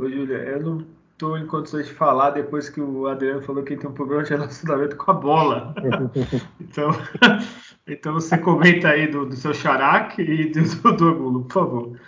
Ô, 0.00 0.08
Júlia, 0.08 0.38
eu 0.38 0.60
não 0.60 0.86
estou 1.12 1.38
em 1.38 1.46
condições 1.46 1.86
de 1.86 1.94
falar 1.94 2.30
depois 2.30 2.68
que 2.68 2.80
o 2.80 3.06
Adriano 3.06 3.42
falou 3.42 3.62
que 3.62 3.74
ele 3.74 3.80
tem 3.80 3.88
um 3.88 3.94
problema 3.94 4.24
de 4.24 4.30
relacionamento 4.30 4.96
com 4.96 5.10
a 5.10 5.14
bola. 5.14 5.74
então, 6.60 6.90
então 7.86 8.14
você 8.14 8.36
comenta 8.38 8.88
aí 8.88 9.06
do, 9.06 9.26
do 9.26 9.36
seu 9.36 9.54
Charac 9.54 10.20
e 10.20 10.50
do, 10.50 10.96
do 10.96 11.08
Angulo, 11.08 11.44
por 11.44 11.52
favor. 11.52 12.00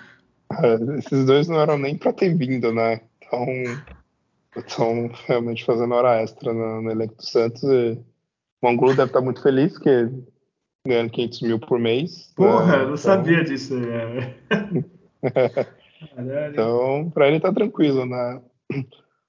É, 0.52 0.74
esses 0.98 1.24
dois 1.24 1.46
não 1.46 1.60
eram 1.60 1.78
nem 1.78 1.96
para 1.96 2.12
ter 2.12 2.36
vindo, 2.36 2.72
né? 2.72 3.00
Então, 3.18 3.46
estão 4.56 5.10
realmente 5.26 5.64
fazendo 5.64 5.94
hora 5.94 6.22
extra 6.22 6.52
no, 6.52 6.82
no 6.82 6.90
elenco 6.90 7.16
do 7.16 7.24
Santos. 7.24 7.62
E 7.62 7.98
o 8.62 8.68
Angulo 8.68 8.94
deve 8.94 9.10
estar 9.10 9.20
muito 9.20 9.42
feliz, 9.42 9.72
porque 9.72 10.10
ganhando 10.86 11.10
500 11.10 11.42
mil 11.42 11.58
por 11.58 11.78
mês. 11.78 12.32
Porra, 12.36 12.66
né? 12.66 12.74
eu 12.74 12.78
não 12.78 12.84
então... 12.84 12.96
sabia 12.96 13.44
disso. 13.44 13.74
É. 16.18 16.50
então, 16.50 17.10
para 17.14 17.28
ele 17.28 17.40
tá 17.40 17.50
tranquilo, 17.50 18.04
né? 18.04 18.42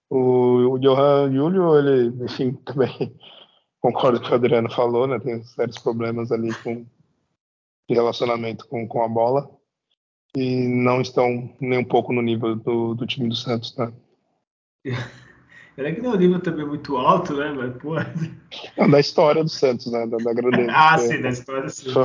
O, 0.09 0.73
o 0.73 0.78
Johan 0.78 1.32
Júlio, 1.32 1.80
ele, 1.80 2.26
enfim, 2.26 2.51
também 2.65 3.15
concordo 3.80 4.19
com 4.19 4.26
o 4.26 4.28
que 4.28 4.34
o 4.34 4.36
Adriano 4.36 4.69
falou, 4.69 5.07
né? 5.07 5.17
Tem 5.19 5.41
sérios 5.43 5.78
problemas 5.78 6.34
ali 6.34 6.53
com 6.55 6.86
relacionamento 7.89 8.67
com, 8.67 8.86
com 8.86 9.01
a 9.03 9.07
bola 9.07 9.49
e 10.36 10.67
não 10.67 10.99
estão 10.99 11.49
nem 11.61 11.80
um 11.80 11.86
pouco 11.86 12.11
no 12.11 12.21
nível 12.21 12.57
do, 12.57 12.93
do 12.93 13.07
time 13.07 13.30
do 13.30 13.36
Santos, 13.36 13.76
né? 13.78 13.93
É 15.77 15.91
que 15.91 16.01
não 16.01 16.11
é 16.11 16.15
um 16.15 16.17
nível 16.17 16.39
também 16.39 16.65
muito 16.65 16.95
alto, 16.95 17.33
né? 17.33 17.51
Mas, 17.51 17.75
pô... 17.77 17.95
Não, 18.77 18.89
da 18.89 18.99
história 18.99 19.43
do 19.43 19.49
Santos, 19.49 19.91
né? 19.91 20.07
Da, 20.07 20.17
da 20.17 20.33
grandeza. 20.33 20.71
ah, 20.73 20.97
sim, 20.97 21.21
da 21.21 21.29
história, 21.29 21.69
sim. 21.69 21.89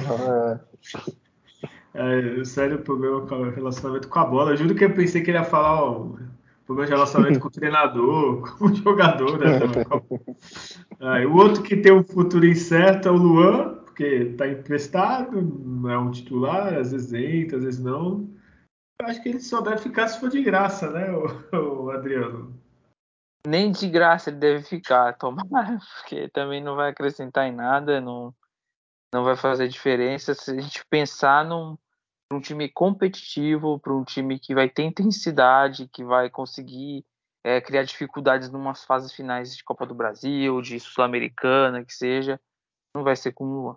É. 1.95 2.41
É, 2.41 2.45
sério 2.45 2.78
problema 2.78 3.26
com 3.26 3.37
o 3.37 3.51
relacionamento 3.51 4.09
com 4.09 4.18
a 4.18 4.24
bola. 4.24 4.53
Eu 4.53 4.57
juro 4.57 4.74
que 4.74 4.85
eu 4.85 4.95
pensei 4.95 5.22
que 5.22 5.31
ele 5.31 5.39
ia 5.39 5.45
falar, 5.45 5.83
ó, 5.83 6.12
problema 6.64 6.87
de 6.87 6.93
relacionamento 6.93 7.41
com 7.41 7.49
o 7.49 7.51
treinador, 7.51 8.55
com 8.59 8.66
o 8.66 8.74
jogador. 8.74 9.39
Né? 9.39 9.49
Aí, 11.01 11.26
o 11.26 11.35
outro 11.35 11.62
que 11.62 11.76
tem 11.76 11.93
um 11.93 12.05
futuro 12.05 12.47
incerto 12.47 13.09
é 13.09 13.11
o 13.11 13.16
Luan, 13.16 13.74
porque 13.85 14.05
está 14.05 14.47
emprestado, 14.49 15.43
não 15.43 15.91
é 15.91 15.99
um 15.99 16.11
titular, 16.12 16.74
às 16.74 16.93
vezes 16.93 17.12
entra, 17.12 17.59
às 17.59 17.64
vezes 17.64 17.81
não. 17.81 18.28
Eu 19.01 19.09
acho 19.09 19.22
que 19.22 19.28
ele 19.28 19.41
só 19.41 19.61
deve 19.61 19.78
ficar 19.78 20.07
se 20.07 20.20
for 20.20 20.28
de 20.28 20.43
graça, 20.43 20.91
né, 20.91 21.11
o, 21.11 21.85
o 21.85 21.91
Adriano? 21.91 22.60
Nem 23.47 23.72
de 23.72 23.88
graça 23.88 24.30
ele 24.30 24.38
deve 24.38 24.62
ficar, 24.62 25.16
tomara, 25.18 25.78
porque 25.99 26.28
também 26.28 26.62
não 26.62 26.76
vai 26.76 26.91
acrescentar 26.91 27.47
em 27.47 27.53
nada, 27.53 28.01
não, 28.01 28.34
não 29.12 29.24
vai 29.24 29.36
fazer 29.36 29.68
diferença. 29.68 30.34
Se 30.34 30.51
a 30.51 30.61
gente 30.61 30.84
pensar 30.86 31.45
num, 31.45 31.76
para 32.28 32.38
um 32.38 32.41
time 32.41 32.68
competitivo, 32.68 33.78
para 33.78 33.95
um 33.95 34.05
time 34.05 34.38
que 34.38 34.55
vai 34.55 34.68
ter 34.68 34.84
intensidade, 34.84 35.88
que 35.88 36.05
vai 36.05 36.30
conseguir 36.30 37.05
é, 37.45 37.61
criar 37.61 37.82
dificuldades 37.82 38.49
em 38.49 38.55
umas 38.55 38.84
fases 38.84 39.12
finais 39.12 39.57
de 39.57 39.64
Copa 39.64 39.86
do 39.86 39.95
Brasil, 39.95 40.61
de 40.61 40.78
Sul-Americana, 40.78 41.84
que 41.84 41.93
seja, 41.93 42.41
não 42.95 43.03
vai 43.03 43.16
ser 43.16 43.32
com 43.32 43.45
o 43.45 43.62
Luan. 43.62 43.76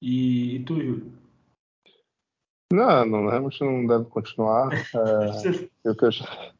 E, 0.00 0.56
e 0.56 0.64
tu, 0.64 0.74
Júlio? 0.74 1.12
Não, 2.72 3.04
não, 3.04 3.28
realmente 3.28 3.60
não 3.60 3.86
deve 3.86 4.06
continuar. 4.06 4.70
É, 5.84 5.88
eu, 5.88 5.94
eu, 6.00 6.10
já, 6.10 6.52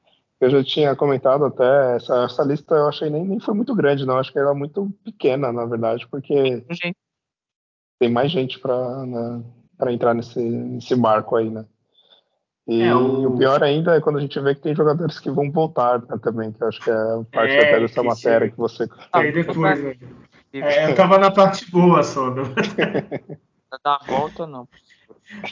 eu 0.44 0.50
já 0.50 0.64
tinha 0.64 0.96
comentado 0.96 1.44
até, 1.44 1.96
essa, 1.96 2.24
essa 2.24 2.42
lista 2.42 2.74
eu 2.74 2.88
achei 2.88 3.08
nem, 3.08 3.24
nem 3.24 3.38
foi 3.38 3.54
muito 3.54 3.74
grande, 3.76 4.04
não. 4.04 4.18
Acho 4.18 4.32
que 4.32 4.38
era 4.38 4.52
muito 4.52 4.90
pequena, 5.04 5.52
na 5.52 5.64
verdade, 5.64 6.06
porque 6.08 6.64
tem 8.00 8.10
mais 8.10 8.32
gente 8.32 8.58
para 8.58 9.06
né, 9.06 9.44
entrar 9.92 10.14
nesse, 10.14 10.40
nesse 10.40 10.96
barco 10.96 11.36
aí, 11.36 11.48
né? 11.48 11.64
E 12.66 12.82
é, 12.82 12.94
o... 12.94 13.28
o... 13.28 13.38
pior 13.38 13.62
ainda 13.62 13.94
é 13.94 14.00
quando 14.00 14.18
a 14.18 14.20
gente 14.20 14.38
vê 14.40 14.54
que 14.54 14.62
tem 14.62 14.74
jogadores 14.74 15.20
que 15.20 15.30
vão 15.30 15.48
voltar 15.50 16.00
né, 16.00 16.18
também, 16.20 16.50
que 16.50 16.60
eu 16.60 16.68
acho 16.68 16.80
que 16.80 16.90
é 16.90 16.94
parte 17.32 17.54
é, 17.54 17.58
até 17.60 17.80
dessa 17.80 18.00
que 18.00 18.06
matéria 18.06 18.50
que 18.50 18.56
você. 18.56 18.88
Aí 19.12 19.30
depois, 19.30 19.80
né? 19.80 19.96
é, 20.54 20.90
eu 20.90 20.94
tava 20.96 21.18
na 21.18 21.30
parte 21.30 21.70
boa 21.70 22.02
só. 22.02 22.30
Né? 22.30 22.42
Da 23.82 23.98
volta, 24.06 24.46
não. 24.46 24.68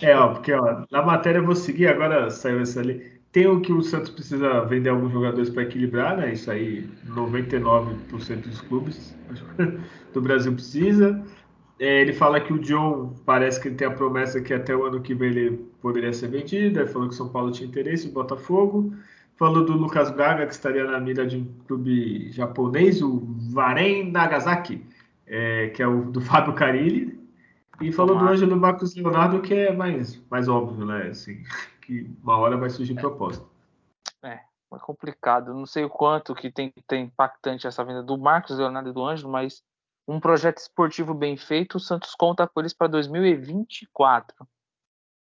É, 0.02 0.14
ó, 0.14 0.34
porque 0.34 0.52
ó, 0.52 0.84
na 0.90 1.00
matéria 1.00 1.38
eu 1.38 1.46
vou 1.46 1.54
seguir, 1.54 1.86
agora 1.86 2.28
saiu 2.30 2.60
essa 2.60 2.80
ali. 2.80 3.19
Tem 3.32 3.46
o 3.46 3.60
que 3.60 3.72
o 3.72 3.80
Santos 3.82 4.10
precisa 4.10 4.64
vender 4.64 4.88
alguns 4.88 5.12
jogadores 5.12 5.50
para 5.50 5.62
equilibrar, 5.62 6.16
né? 6.16 6.32
Isso 6.32 6.50
aí 6.50 6.88
99% 7.06 8.42
dos 8.42 8.60
clubes 8.62 9.16
do 10.12 10.20
Brasil 10.20 10.52
precisa. 10.52 11.24
É, 11.78 12.02
ele 12.02 12.12
fala 12.12 12.40
que 12.40 12.52
o 12.52 12.58
John 12.58 13.14
parece 13.24 13.60
que 13.60 13.68
ele 13.68 13.76
tem 13.76 13.86
a 13.86 13.90
promessa 13.92 14.40
que 14.40 14.52
até 14.52 14.76
o 14.76 14.84
ano 14.84 15.00
que 15.00 15.14
vem 15.14 15.30
ele 15.30 15.50
poderia 15.80 16.12
ser 16.12 16.28
vendido. 16.28 16.80
Ele 16.80 16.88
falou 16.88 17.08
que 17.08 17.14
São 17.14 17.28
Paulo 17.28 17.52
tinha 17.52 17.68
interesse, 17.68 18.08
o 18.08 18.12
Botafogo. 18.12 18.92
Falou 19.36 19.64
do 19.64 19.72
Lucas 19.72 20.10
Braga, 20.10 20.46
que 20.46 20.52
estaria 20.52 20.84
na 20.84 21.00
mira 21.00 21.26
de 21.26 21.38
um 21.38 21.46
clube 21.66 22.30
japonês, 22.32 23.00
o 23.00 23.26
Varen 23.50 24.10
Nagasaki, 24.10 24.84
é, 25.26 25.68
que 25.68 25.82
é 25.82 25.86
o 25.86 26.02
do 26.02 26.20
Fábio 26.20 26.52
Carilli. 26.52 27.18
E 27.80 27.90
falou 27.90 28.18
do 28.18 28.28
Ângelo 28.28 28.58
Marcos 28.58 28.94
Leonardo, 28.94 29.40
que 29.40 29.54
é 29.54 29.74
mais, 29.74 30.22
mais 30.30 30.48
óbvio, 30.48 30.84
né? 30.84 31.08
Assim, 31.10 31.42
que 31.90 32.08
uma 32.22 32.36
hora 32.36 32.56
vai 32.56 32.70
surgir 32.70 32.96
é. 32.96 33.00
proposta. 33.00 33.44
É, 34.22 34.34
é 34.72 34.78
complicado. 34.78 35.52
Não 35.52 35.66
sei 35.66 35.84
o 35.84 35.90
quanto 35.90 36.34
que 36.36 36.50
tem, 36.50 36.72
tem 36.86 37.06
impactante 37.06 37.66
essa 37.66 37.84
venda 37.84 38.02
do 38.02 38.16
Marcos 38.16 38.56
Leonardo 38.56 38.90
e 38.90 38.92
do 38.92 39.04
Ângelo, 39.04 39.32
mas 39.32 39.60
um 40.06 40.20
projeto 40.20 40.58
esportivo 40.58 41.12
bem 41.12 41.36
feito, 41.36 41.76
o 41.76 41.80
Santos 41.80 42.14
conta 42.14 42.46
com 42.46 42.60
eles 42.60 42.72
para 42.72 42.86
2024. 42.86 44.46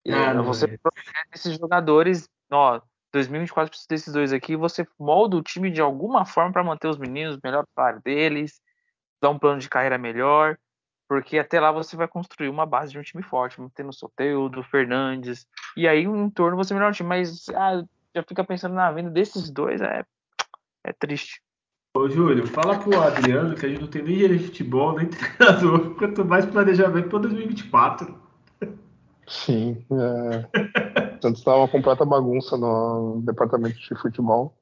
Ah, 0.08 0.42
você 0.42 0.66
é. 0.66 0.76
projeta 0.76 1.28
esses 1.32 1.56
jogadores, 1.56 2.28
ó, 2.50 2.80
2024 3.12 3.70
precisa 3.70 3.88
desses 3.88 4.12
dois 4.12 4.32
aqui, 4.32 4.56
você 4.56 4.86
molda 4.98 5.36
o 5.36 5.42
time 5.42 5.70
de 5.70 5.80
alguma 5.80 6.24
forma 6.24 6.52
para 6.52 6.64
manter 6.64 6.88
os 6.88 6.98
meninos, 6.98 7.38
melhor 7.42 7.64
par 7.74 8.00
deles, 8.00 8.60
dar 9.20 9.30
um 9.30 9.38
plano 9.38 9.60
de 9.60 9.68
carreira 9.68 9.96
melhor, 9.96 10.58
porque 11.12 11.38
até 11.38 11.60
lá 11.60 11.70
você 11.70 11.94
vai 11.94 12.08
construir 12.08 12.48
uma 12.48 12.64
base 12.64 12.92
de 12.92 12.98
um 12.98 13.02
time 13.02 13.22
forte, 13.22 13.60
mantendo 13.60 13.90
o 13.90 13.92
Soteudo, 13.92 14.62
Fernandes, 14.62 15.46
e 15.76 15.86
aí 15.86 16.04
em 16.04 16.30
torno 16.30 16.56
você 16.56 16.72
melhor 16.72 16.90
o 16.90 16.94
time, 16.94 17.06
mas 17.06 17.50
ah, 17.50 17.84
já 18.16 18.22
fica 18.22 18.42
pensando 18.42 18.74
na 18.74 18.90
venda 18.90 19.10
desses 19.10 19.50
dois, 19.50 19.82
é, 19.82 20.02
é 20.82 20.92
triste. 20.94 21.42
Ô, 21.94 22.08
Júlio, 22.08 22.46
fala 22.46 22.78
pro 22.78 22.98
Adriano 22.98 23.54
que 23.54 23.66
a 23.66 23.68
gente 23.68 23.82
não 23.82 23.88
tem 23.88 24.02
nem 24.02 24.20
gerente 24.20 24.40
de 24.40 24.46
futebol, 24.46 24.96
nem 24.96 25.06
treinador, 25.36 25.94
quanto 25.96 26.24
mais 26.24 26.46
planejamento 26.46 27.10
para 27.10 27.18
2024. 27.18 28.18
Sim, 29.28 29.84
é... 29.92 31.18
Santos 31.20 31.40
está 31.40 31.54
uma 31.54 31.68
completa 31.68 32.06
bagunça 32.06 32.56
no 32.56 33.20
departamento 33.20 33.78
de 33.78 33.94
futebol. 33.96 34.56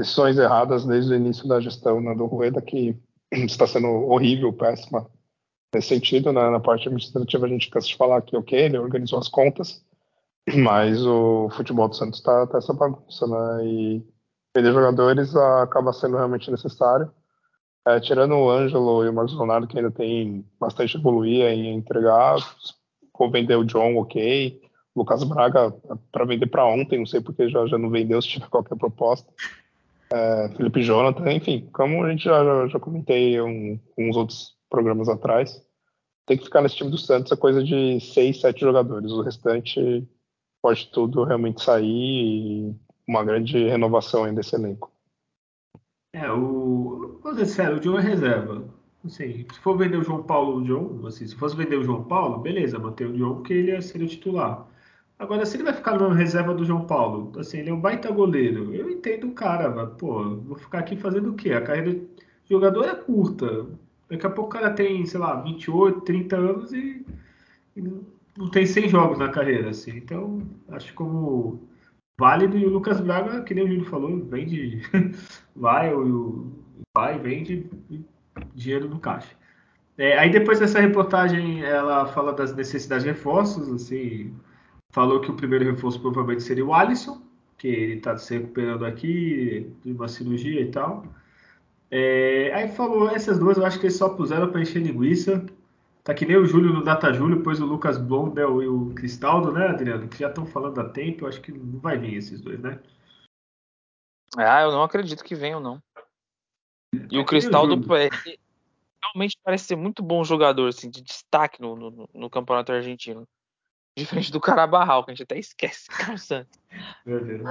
Decisões 0.00 0.38
erradas 0.38 0.86
desde 0.86 1.12
o 1.12 1.16
início 1.16 1.46
da 1.46 1.60
gestão 1.60 2.00
né, 2.00 2.14
do 2.14 2.24
Rueda, 2.24 2.62
que 2.62 2.96
está 3.30 3.66
sendo 3.66 3.88
horrível, 3.88 4.50
péssima 4.50 5.06
nesse 5.74 5.88
sentido. 5.88 6.32
Né? 6.32 6.48
Na 6.50 6.60
parte 6.60 6.88
administrativa, 6.88 7.46
a 7.46 7.48
gente 7.48 7.70
cansa 7.70 7.88
de 7.88 7.96
falar 7.96 8.22
que, 8.22 8.36
ok, 8.36 8.58
ele 8.58 8.78
organizou 8.78 9.18
as 9.18 9.28
contas, 9.28 9.84
mas 10.56 11.04
o 11.04 11.48
futebol 11.50 11.88
do 11.88 11.96
Santos 11.96 12.18
está 12.18 12.46
tá 12.46 12.58
essa 12.58 12.72
bagunça, 12.72 13.26
né? 13.26 13.66
E 13.66 14.02
perder 14.52 14.72
jogadores 14.72 15.34
acaba 15.34 15.92
sendo 15.92 16.16
realmente 16.16 16.50
necessário. 16.50 17.10
É, 17.86 18.00
tirando 18.00 18.34
o 18.34 18.50
Ângelo 18.50 19.04
e 19.04 19.08
o 19.08 19.12
Marcos 19.12 19.36
Leonardo, 19.36 19.66
que 19.66 19.76
ainda 19.76 19.90
tem 19.90 20.44
bastante 20.58 20.96
evoluir 20.96 21.44
e 21.52 21.68
entregar, 21.68 22.36
vou 23.18 23.30
vender 23.30 23.56
o 23.56 23.64
John, 23.64 23.96
ok. 23.96 24.62
Lucas 24.96 25.24
Braga 25.24 25.74
para 26.12 26.24
vender 26.24 26.46
para 26.46 26.64
ontem, 26.64 26.98
não 26.98 27.06
sei 27.06 27.20
porque 27.20 27.48
já, 27.48 27.66
já 27.66 27.76
não 27.76 27.90
vendeu 27.90 28.22
se 28.22 28.28
tiver 28.28 28.48
qualquer 28.48 28.76
proposta. 28.76 29.30
É, 30.12 30.48
Felipe 30.56 30.82
Jonathan, 30.82 31.32
enfim, 31.32 31.68
como 31.72 32.04
a 32.04 32.10
gente 32.10 32.24
já, 32.24 32.44
já, 32.44 32.68
já 32.68 32.78
comentei 32.78 33.40
um, 33.40 33.78
uns 33.98 34.16
outros 34.16 34.54
programas 34.70 35.08
atrás, 35.08 35.60
tem 36.26 36.36
que 36.36 36.44
ficar 36.44 36.62
nesse 36.62 36.76
time 36.76 36.90
do 36.90 36.98
Santos 36.98 37.32
a 37.32 37.36
coisa 37.36 37.62
de 37.62 38.00
seis, 38.00 38.40
sete 38.40 38.60
jogadores. 38.60 39.10
O 39.10 39.22
restante 39.22 40.06
pode 40.62 40.90
tudo 40.90 41.24
realmente 41.24 41.62
sair 41.62 41.84
e 41.84 42.74
uma 43.06 43.24
grande 43.24 43.68
renovação 43.68 44.24
ainda 44.24 44.40
desse 44.40 44.56
elenco. 44.56 44.90
É, 46.14 46.30
o. 46.30 47.18
Vou 47.22 47.32
dizer 47.32 47.46
sério, 47.46 47.76
o 47.76 47.80
John 47.80 47.98
é 47.98 48.02
reserva. 48.02 48.64
Assim, 49.04 49.46
se 49.52 49.60
for 49.60 49.76
vender 49.76 49.98
o 49.98 50.02
João 50.02 50.22
Paulo, 50.22 50.58
o 50.58 50.64
John, 50.64 51.06
assim, 51.06 51.26
se 51.26 51.34
fosse 51.34 51.54
vender 51.54 51.76
o 51.76 51.84
João 51.84 52.04
Paulo, 52.04 52.38
beleza, 52.38 52.78
manter 52.78 53.06
o 53.06 53.12
John, 53.12 53.34
porque 53.36 53.52
ele 53.52 53.72
ia 53.72 53.82
ser 53.82 54.00
o 54.00 54.06
titular. 54.06 54.66
Agora, 55.18 55.44
se 55.44 55.56
ele 55.56 55.64
vai 55.64 55.74
ficar 55.74 55.98
na 55.98 56.12
reserva 56.12 56.54
do 56.54 56.64
João 56.64 56.86
Paulo, 56.86 57.32
assim, 57.38 57.58
ele 57.58 57.70
é 57.70 57.74
um 57.74 57.80
baita 57.80 58.10
goleiro. 58.10 58.74
Eu 58.74 58.90
entendo 58.90 59.28
o 59.28 59.32
cara, 59.32 59.68
mas, 59.70 59.90
pô, 59.98 60.36
vou 60.36 60.56
ficar 60.56 60.78
aqui 60.80 60.96
fazendo 60.96 61.30
o 61.30 61.34
quê? 61.34 61.52
A 61.52 61.60
carreira 61.60 61.92
do 61.92 62.08
jogador 62.48 62.84
é 62.84 62.94
curta. 62.94 63.66
Daqui 64.08 64.26
a 64.26 64.30
pouco 64.30 64.50
o 64.50 64.52
cara 64.52 64.70
tem, 64.70 65.04
sei 65.06 65.18
lá, 65.18 65.40
28, 65.40 66.00
30 66.02 66.36
anos 66.36 66.72
e, 66.72 67.04
e 67.76 67.82
não 68.36 68.50
tem 68.50 68.66
100 68.66 68.88
jogos 68.88 69.18
na 69.18 69.28
carreira, 69.28 69.70
assim. 69.70 69.96
Então, 69.96 70.42
acho 70.68 70.92
como 70.94 71.68
válido. 72.18 72.56
E 72.56 72.66
o 72.66 72.70
Lucas 72.70 73.00
Braga, 73.00 73.42
que 73.42 73.54
nem 73.54 73.64
o 73.64 73.68
Júlio 73.68 73.84
falou, 73.84 74.24
vende, 74.24 74.82
vai, 75.54 75.92
o, 75.92 76.52
vai, 76.94 77.18
vende 77.18 77.68
dinheiro 78.54 78.88
no 78.88 78.98
caixa. 78.98 79.34
É, 79.96 80.18
aí 80.18 80.30
depois 80.30 80.58
dessa 80.58 80.80
reportagem, 80.80 81.62
ela 81.62 82.06
fala 82.06 82.32
das 82.32 82.54
necessidades 82.54 83.04
de 83.04 83.10
reforços, 83.10 83.68
assim, 83.68 84.34
falou 84.90 85.20
que 85.20 85.30
o 85.30 85.36
primeiro 85.36 85.64
reforço 85.64 86.00
provavelmente 86.00 86.42
seria 86.42 86.64
o 86.64 86.74
Alisson, 86.74 87.22
que 87.56 87.68
ele 87.68 87.94
está 87.94 88.16
se 88.16 88.34
recuperando 88.34 88.84
aqui 88.84 89.72
de 89.84 89.92
uma 89.92 90.08
cirurgia 90.08 90.60
e 90.60 90.70
tal. 90.70 91.04
É, 91.90 92.52
aí 92.54 92.68
falou 92.68 93.08
essas 93.08 93.38
duas, 93.38 93.56
eu 93.56 93.64
acho 93.64 93.78
que 93.78 93.86
eles 93.86 93.96
só 93.96 94.08
puseram 94.08 94.50
para 94.50 94.60
encher 94.60 94.82
linguiça. 94.82 95.44
Tá 96.02 96.12
que 96.12 96.26
nem 96.26 96.36
o 96.36 96.44
Júlio 96.44 96.72
no 96.72 96.84
Data 96.84 97.12
Júlio, 97.12 97.42
pois 97.42 97.60
o 97.60 97.66
Lucas 97.66 97.96
Blondel 97.96 98.62
e 98.62 98.68
o 98.68 98.92
Cristaldo, 98.94 99.50
né, 99.50 99.68
Adriano? 99.68 100.06
Que 100.06 100.18
já 100.18 100.28
estão 100.28 100.44
falando 100.44 100.78
há 100.80 100.88
tempo, 100.88 101.24
eu 101.24 101.28
acho 101.28 101.40
que 101.40 101.50
não 101.50 101.80
vai 101.80 101.96
vir 101.96 102.14
esses 102.14 102.42
dois, 102.42 102.60
né? 102.60 102.78
Ah, 104.36 104.62
eu 104.62 104.72
não 104.72 104.82
acredito 104.82 105.24
que 105.24 105.34
venham, 105.34 105.60
não. 105.60 105.82
E 107.10 107.18
o 107.18 107.24
Cristaldo 107.24 107.74
é, 107.96 108.10
realmente 109.02 109.38
parece 109.42 109.64
ser 109.64 109.76
muito 109.76 110.02
bom 110.02 110.22
jogador, 110.24 110.68
assim, 110.68 110.90
de 110.90 111.02
destaque 111.02 111.60
no, 111.60 111.74
no, 111.74 112.08
no 112.12 112.30
campeonato 112.30 112.72
argentino. 112.72 113.26
Diferente 113.96 114.32
do 114.32 114.40
Carabarral, 114.40 115.04
que 115.04 115.12
a 115.12 115.14
gente 115.14 115.22
até 115.22 115.38
esquece, 115.38 115.86
Carlos 115.88 116.22
Santos. 116.22 116.58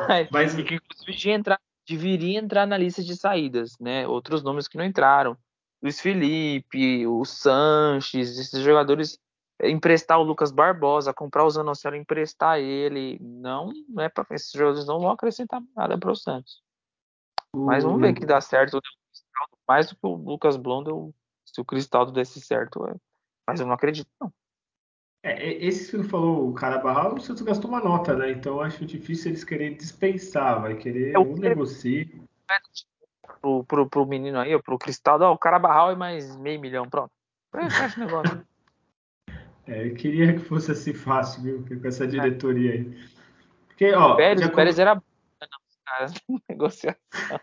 Mas, 0.08 0.30
Mas... 0.30 0.56
que 0.56 0.76
inclusive 0.76 1.32
entrar, 1.32 1.60
deveria 1.88 2.40
entrar 2.40 2.66
na 2.66 2.78
lista 2.78 3.04
de 3.04 3.16
saídas, 3.16 3.78
né? 3.80 4.08
Outros 4.08 4.44
nomes 4.44 4.68
que 4.68 4.78
não 4.78 4.86
entraram. 4.86 5.38
Luiz 5.82 6.00
Felipe, 6.00 7.06
o 7.06 7.26
Sanches, 7.26 8.38
esses 8.38 8.62
jogadores 8.62 9.20
é, 9.60 9.70
emprestar 9.70 10.20
o 10.20 10.24
Lucas 10.24 10.52
Barbosa, 10.52 11.14
comprar 11.14 11.46
o 11.46 11.50
Zanocelo, 11.50 11.96
emprestar 11.96 12.60
ele, 12.60 13.20
não, 13.22 13.72
não 13.90 14.04
é 14.04 14.10
para 14.10 14.26
esses 14.32 14.52
jogadores 14.52 14.88
não 14.88 15.00
vão 15.00 15.12
acrescentar 15.12 15.62
nada 15.76 15.98
para 15.98 16.12
o 16.12 16.16
Santos. 16.16 16.62
Mas 17.56 17.84
vamos 17.84 18.02
ver 18.02 18.14
que 18.14 18.26
dá 18.26 18.42
certo 18.42 18.80
mais 19.68 19.88
do 19.88 19.96
que 19.96 20.06
o 20.06 20.16
Lucas 20.16 20.58
Blondel, 20.58 21.14
se 21.46 21.62
o 21.62 21.66
Cristaldo 21.66 22.12
desse 22.12 22.42
certo, 22.42 22.86
é. 22.88 22.96
mas 23.48 23.60
eu 23.60 23.66
não 23.66 23.74
acredito 23.74 24.10
não. 24.20 24.34
É, 25.24 25.54
esse 25.66 25.90
que 25.90 25.98
você 25.98 26.04
falou, 26.04 26.50
o 26.50 26.54
cara 26.54 26.80
barral, 26.80 27.16
o 27.16 27.22
Santos 27.22 27.44
gastou 27.44 27.72
uma 27.72 27.80
nota, 27.80 28.14
né? 28.14 28.32
Então 28.32 28.60
acho 28.60 28.86
difícil 28.86 29.32
eles 29.32 29.46
quererem 29.46 29.78
dispensar, 29.78 30.62
vai 30.62 30.76
querer 30.76 31.16
é 31.16 31.18
ou 31.18 31.38
negociar 31.38 32.06
pro, 33.42 33.64
pro, 33.64 33.90
pro 33.90 34.06
menino 34.06 34.40
aí, 34.40 34.62
pro 34.62 34.78
Cristaldo, 34.78 35.26
ó, 35.26 35.34
o 35.34 35.38
cara 35.38 35.60
barral 35.60 35.92
e 35.92 35.96
mais 35.96 36.36
meio 36.38 36.60
milhão, 36.60 36.90
pronto. 36.90 37.12
Fecha 37.52 37.98
o 37.98 38.06
negócio. 38.06 38.46
É, 39.66 39.88
eu 39.88 39.94
queria 39.94 40.34
que 40.34 40.40
fosse 40.40 40.74
assim 40.74 40.94
fácil, 40.94 41.42
viu? 41.42 41.80
Com 41.80 41.88
essa 41.88 42.06
diretoria 42.06 42.74
aí. 42.74 43.08
Porque, 43.66 43.94
ó. 43.94 44.14
Pérez, 44.18 44.42
já... 44.42 44.50
Pérez 44.50 44.78
era. 44.78 44.96
Não, 44.96 45.02
cara, 45.86 46.12
negociação. 46.50 47.40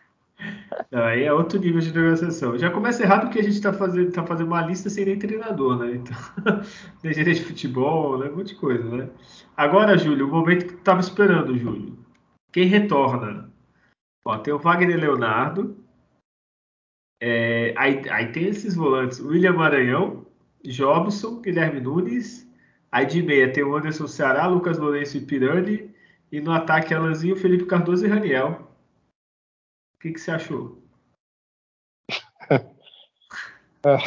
Aí 0.93 1.25
é 1.25 1.33
outro 1.33 1.59
nível 1.59 1.81
de 1.81 1.93
negociação. 1.93 2.57
Já 2.59 2.71
começa 2.71 3.03
errado 3.03 3.23
porque 3.23 3.41
a 3.41 3.43
gente 3.43 3.55
está 3.55 3.73
fazendo, 3.73 4.13
tá 4.13 4.25
fazendo 4.25 4.47
uma 4.47 4.65
lista 4.65 4.89
sem 4.89 5.05
nem 5.05 5.19
treinador, 5.19 5.79
né? 5.79 5.95
Então, 5.95 6.17
tem 7.03 7.13
de 7.13 7.45
futebol, 7.45 8.19
né? 8.19 8.29
Um 8.31 8.37
monte 8.37 8.49
de 8.49 8.55
coisa, 8.55 8.85
né? 8.85 9.11
Agora, 9.57 9.99
Júlio, 9.99 10.27
o 10.27 10.31
momento 10.31 10.67
que 10.67 10.73
tu 10.73 10.79
estava 10.79 11.01
esperando, 11.01 11.57
Júlio. 11.57 11.99
Quem 12.53 12.67
retorna? 12.67 13.51
Ó, 14.25 14.39
tem 14.39 14.53
o 14.53 14.59
Wagner 14.59 14.99
Leonardo, 14.99 15.77
é, 17.21 17.75
aí, 17.77 18.09
aí, 18.09 18.33
tem 18.33 18.47
esses 18.47 18.75
volantes: 18.75 19.21
William 19.21 19.53
Maranhão, 19.53 20.27
Jobson, 20.65 21.41
Guilherme 21.43 21.81
Nunes. 21.81 22.49
Aí 22.91 23.07
de 23.07 23.23
meia 23.23 23.53
tem 23.53 23.63
o 23.63 23.77
Anderson 23.77 24.07
Ceará, 24.09 24.47
Lucas 24.47 24.79
Lourenço 24.79 25.17
e 25.19 25.21
Pirani. 25.21 25.91
E 26.33 26.41
no 26.41 26.53
ataque, 26.53 26.95
Alanzinho, 26.95 27.37
Felipe 27.37 27.67
Cardoso 27.67 28.07
e 28.07 28.09
Raniel. 28.09 28.70
O 30.01 30.03
que, 30.03 30.13
que 30.13 30.19
você 30.19 30.31
achou? 30.31 30.83
é, 33.85 33.99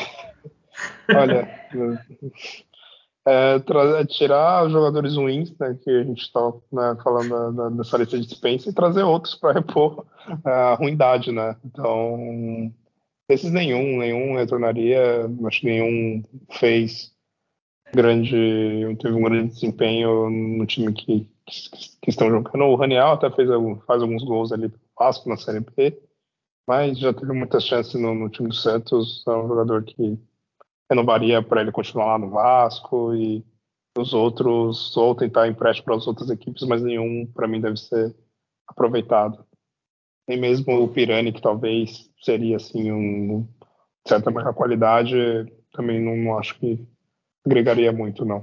olha, 1.16 1.48
é, 3.28 3.58
é, 3.58 4.06
tirar 4.08 4.68
jogadores 4.70 5.16
ruins, 5.16 5.56
né, 5.60 5.78
que 5.84 5.92
a 5.92 6.04
gente 6.04 6.24
está 6.24 6.52
né, 6.72 6.98
falando 7.04 7.52
da, 7.52 7.70
dessa 7.70 7.96
lista 8.00 8.18
de 8.18 8.26
dispensa, 8.26 8.72
e 8.72 8.74
trazer 8.74 9.04
outros 9.04 9.36
para 9.36 9.54
repor 9.54 10.04
a 10.44 10.74
ruindade, 10.74 11.32
né? 11.32 11.56
Então, 11.64 12.74
esses 13.30 13.52
nenhum, 13.52 14.00
nenhum 14.00 14.36
retornaria, 14.36 15.30
acho 15.46 15.62
que 15.62 15.68
nenhum 15.68 16.24
fez 16.54 17.14
grande, 17.94 18.98
teve 19.00 19.14
um 19.14 19.22
grande 19.22 19.54
desempenho 19.54 20.28
no 20.32 20.66
time 20.66 20.92
que, 20.92 21.30
que, 21.46 21.70
que 22.02 22.10
estão 22.10 22.32
jogando. 22.32 22.64
O 22.64 22.76
Raniel 22.76 23.10
até 23.10 23.30
fez, 23.30 23.48
faz 23.86 24.02
alguns 24.02 24.24
gols 24.24 24.52
ali 24.52 24.74
Vasco 24.98 25.30
na 25.30 25.38
Série 25.38 25.60
B, 25.60 26.02
mas 26.68 26.98
já 26.98 27.14
teve 27.14 27.34
muitas 27.34 27.66
chances 27.66 27.94
no, 28.00 28.14
no 28.14 28.30
time 28.30 28.50
do 28.50 28.56
Santos. 28.56 29.24
É 29.28 29.32
um 29.32 29.48
jogador 29.48 29.84
que 29.84 30.18
renovaria 30.90 31.42
para 31.42 31.62
ele 31.62 31.72
continuar 31.72 32.06
lá 32.06 32.18
no 32.18 32.30
Vasco 32.30 33.14
e 33.16 33.44
os 33.98 34.14
outros 34.14 34.96
ou 34.98 35.16
tentar 35.16 35.48
empréstimo 35.48 35.86
para 35.86 35.96
as 35.96 36.08
outras 36.08 36.30
equipes, 36.30 36.64
mas 36.68 36.82
nenhum 36.82 37.26
para 37.28 37.48
mim 37.48 37.62
deve 37.62 37.78
ser 37.78 38.16
aproveitado. 38.68 39.46
Nem 40.28 40.40
mesmo 40.40 40.82
o 40.82 40.88
Pirani, 40.88 41.34
que 41.34 41.42
talvez 41.42 42.10
seria 42.22 42.58
assim 42.58 42.92
um 42.92 43.48
certa 44.08 44.32
maior 44.32 44.54
qualidade, 44.54 45.16
também 45.74 46.00
não, 46.00 46.16
não 46.16 46.38
acho 46.38 46.58
que 46.60 46.80
agregaria 47.46 47.92
muito, 47.92 48.26
não. 48.26 48.42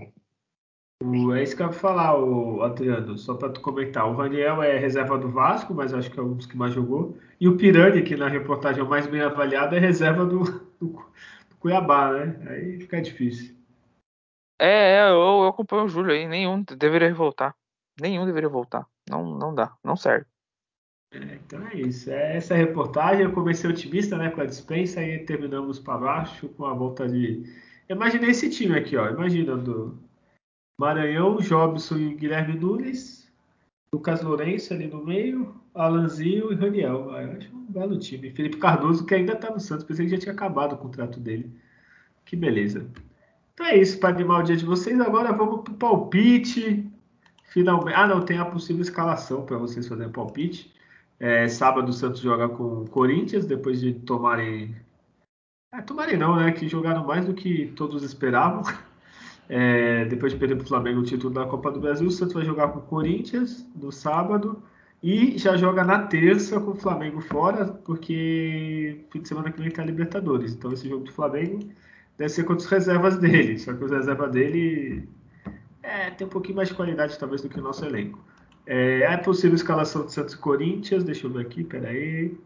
É 1.03 1.43
isso 1.43 1.57
que 1.57 1.63
eu 1.63 1.69
ia 1.69 1.73
falar, 1.73 2.15
o 2.19 2.63
Adriano, 2.63 3.17
só 3.17 3.35
para 3.35 3.49
tu 3.49 3.63
comentar. 3.63 4.07
O 4.07 4.15
Raniel 4.15 4.63
é 4.63 4.77
reserva 4.77 5.17
do 5.17 5.31
Vasco, 5.31 5.73
mas 5.73 5.95
acho 5.95 6.11
que 6.11 6.21
é 6.21 6.23
um 6.23 6.35
dos 6.35 6.45
que 6.45 6.59
mais 6.59 6.75
jogou. 6.75 7.19
E 7.41 7.49
o 7.49 7.57
Pirani, 7.57 8.03
que 8.03 8.15
na 8.17 8.29
reportagem 8.29 8.83
é 8.83 8.85
o 8.85 8.89
mais 8.89 9.07
bem 9.07 9.23
avaliado, 9.23 9.75
é 9.75 9.79
reserva 9.79 10.27
do, 10.27 10.41
do, 10.79 10.89
do 11.49 11.57
Cuiabá, 11.59 12.13
né? 12.13 12.51
Aí 12.51 12.81
fica 12.81 13.01
difícil. 13.01 13.57
É, 14.61 14.99
é, 14.99 15.09
eu, 15.09 15.15
eu 15.15 15.47
acompanho 15.47 15.85
o 15.85 15.89
Júlio 15.89 16.13
aí. 16.13 16.29
Nenhum 16.29 16.63
deveria 16.63 17.15
voltar. 17.15 17.57
Nenhum 17.99 18.27
deveria 18.27 18.51
voltar. 18.51 18.87
Não, 19.09 19.25
não 19.25 19.55
dá, 19.55 19.75
não 19.83 19.97
serve. 19.97 20.27
É, 21.15 21.37
então 21.37 21.67
é 21.69 21.77
isso. 21.77 22.11
É 22.11 22.37
essa 22.37 22.55
reportagem. 22.55 23.25
Eu 23.25 23.33
comecei 23.33 23.71
otimista 23.71 24.19
né, 24.19 24.29
com 24.29 24.43
a 24.43 24.47
dispensa 24.47 25.03
e 25.03 25.25
terminamos 25.25 25.79
para 25.79 25.97
baixo 25.97 26.47
com 26.51 26.67
a 26.67 26.75
volta 26.75 27.09
de. 27.09 27.43
Imaginei 27.89 28.31
esse 28.31 28.51
time 28.51 28.79
aqui, 28.79 28.99
ó. 28.99 29.09
Imagina 29.09 29.57
do 29.57 30.10
Maranhão, 30.81 31.37
Jobson 31.37 31.99
e 31.99 32.15
Guilherme 32.15 32.59
Nunes, 32.59 33.31
Lucas 33.93 34.23
Lourenço 34.23 34.73
ali 34.73 34.87
no 34.87 35.05
meio, 35.05 35.55
Alanzinho 35.75 36.51
e 36.51 36.55
Raniel. 36.55 37.11
Eu 37.11 37.33
acho 37.33 37.55
um 37.55 37.67
belo 37.71 37.99
time. 37.99 38.31
Felipe 38.31 38.57
Cardoso, 38.57 39.05
que 39.05 39.15
ainda 39.15 39.35
está 39.35 39.51
no 39.51 39.61
Santos, 39.61 39.85
pensei 39.85 40.07
que 40.07 40.13
já 40.13 40.17
tinha 40.17 40.33
acabado 40.33 40.73
o 40.73 40.79
contrato 40.79 41.21
dele. 41.21 41.55
Que 42.25 42.35
beleza. 42.35 42.91
Então 43.53 43.67
é 43.67 43.77
isso 43.77 44.01
para 44.01 44.09
animar 44.09 44.41
o 44.41 44.43
dia 44.43 44.57
de 44.57 44.65
vocês. 44.65 44.99
Agora 44.99 45.35
vamos 45.35 45.61
para 45.65 45.75
o 45.75 45.77
palpite. 45.77 46.91
Finalmente. 47.53 47.95
Ah, 47.95 48.07
não, 48.07 48.25
tem 48.25 48.39
a 48.39 48.47
possível 48.47 48.81
escalação 48.81 49.45
para 49.45 49.59
vocês 49.59 49.87
fazerem 49.87 50.11
palpite. 50.11 50.75
É, 51.19 51.47
sábado 51.47 51.91
o 51.91 51.93
Santos 51.93 52.23
joga 52.23 52.49
com 52.49 52.85
o 52.85 52.89
Corinthians, 52.89 53.45
depois 53.45 53.83
de 53.83 53.93
tomarem. 53.93 54.75
É, 55.75 55.83
tomarem 55.83 56.17
não, 56.17 56.37
né? 56.37 56.51
Que 56.53 56.67
jogaram 56.67 57.07
mais 57.07 57.27
do 57.27 57.35
que 57.35 57.71
todos 57.77 58.03
esperavam. 58.03 58.63
É, 59.53 60.05
depois 60.05 60.33
de 60.33 60.39
perder 60.39 60.55
para 60.55 60.65
o 60.65 60.69
Flamengo 60.69 61.01
o 61.01 61.03
título 61.03 61.35
da 61.35 61.45
Copa 61.45 61.73
do 61.73 61.81
Brasil, 61.81 62.07
o 62.07 62.11
Santos 62.11 62.35
vai 62.35 62.45
jogar 62.45 62.69
com 62.69 62.79
o 62.79 62.83
Corinthians 62.83 63.67
no 63.75 63.91
sábado 63.91 64.63
e 65.03 65.37
já 65.37 65.57
joga 65.57 65.83
na 65.83 66.07
terça 66.07 66.61
com 66.61 66.71
o 66.71 66.77
Flamengo 66.77 67.21
fora, 67.21 67.65
porque 67.67 69.05
fim 69.11 69.21
de 69.21 69.27
semana 69.27 69.51
que 69.51 69.61
vem 69.61 69.73
a 69.77 69.85
Libertadores. 69.85 70.55
Então 70.55 70.73
esse 70.73 70.89
jogo 70.89 71.03
do 71.03 71.11
Flamengo 71.11 71.69
deve 72.17 72.29
ser 72.29 72.45
contra 72.45 72.65
as 72.65 72.71
reservas 72.71 73.19
dele. 73.19 73.59
Só 73.59 73.75
que 73.75 73.83
os 73.83 73.91
reservas 73.91 74.31
dele 74.31 75.09
é, 75.83 76.11
tem 76.11 76.25
um 76.29 76.31
pouquinho 76.31 76.55
mais 76.55 76.69
de 76.69 76.75
qualidade 76.75 77.19
talvez 77.19 77.43
do 77.43 77.49
que 77.49 77.59
o 77.59 77.63
nosso 77.63 77.85
elenco. 77.85 78.21
É, 78.65 79.01
é 79.03 79.17
possível 79.17 79.57
escalação 79.57 80.07
de 80.07 80.13
Santos 80.13 80.35
e 80.35 80.39
Corinthians, 80.39 81.03
deixa 81.03 81.27
eu 81.27 81.31
ver 81.33 81.41
aqui, 81.41 81.65
peraí. 81.65 82.39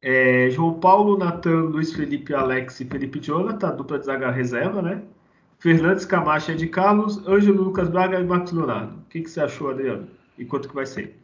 É, 0.00 0.48
João 0.50 0.78
Paulo, 0.78 1.18
Natan, 1.18 1.62
Luiz 1.62 1.92
Felipe, 1.92 2.32
Alex 2.32 2.78
e 2.78 2.84
Felipe 2.84 3.18
Jonathan, 3.18 3.74
dupla 3.74 3.98
de 3.98 4.06
zaga 4.06 4.30
reserva, 4.30 4.80
né? 4.80 5.02
Fernandes 5.62 6.04
Camacho 6.04 6.50
é 6.50 6.54
de 6.56 6.68
Carlos, 6.68 7.24
Ângelo 7.24 7.62
Lucas 7.62 7.88
Braga 7.88 8.18
e 8.18 8.24
Marcos 8.24 8.50
Leonardo. 8.50 8.98
O 8.98 9.04
que, 9.04 9.22
que 9.22 9.30
você 9.30 9.40
achou, 9.40 9.70
Adriano? 9.70 10.10
E 10.36 10.44
quanto 10.44 10.68
que 10.68 10.74
vai 10.74 10.84
ser? 10.84 11.16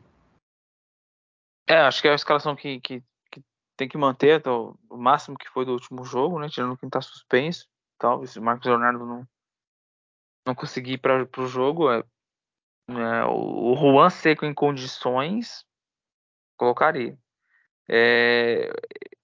É, 1.67 1.79
acho 1.81 2.01
que 2.01 2.07
é 2.07 2.13
a 2.13 2.15
escalação 2.15 2.55
que, 2.55 2.81
que, 2.81 3.03
que 3.33 3.43
tem 3.77 3.89
que 3.89 3.99
manter 3.99 4.41
do, 4.41 4.79
o 4.89 4.97
máximo 4.97 5.37
que 5.37 5.49
foi 5.49 5.65
do 5.65 5.73
último 5.73 6.05
jogo, 6.05 6.39
né? 6.39 6.49
Tirando 6.49 6.77
quem 6.79 6.89
tá 6.89 7.01
suspenso. 7.01 7.69
Talvez 7.99 8.37
o 8.37 8.41
Marcos 8.41 8.69
Leonardo 8.69 9.05
não, 9.05 9.29
não 10.47 10.55
conseguir 10.55 10.93
ir 10.93 10.99
para 10.99 11.29
o 11.37 11.47
jogo. 11.49 11.91
É, 11.91 11.99
é, 12.91 13.25
o 13.25 13.75
Juan 13.75 14.09
Seco 14.09 14.47
em 14.47 14.55
condições, 14.55 15.67
colocaria. 16.57 17.19
É, 17.89 18.71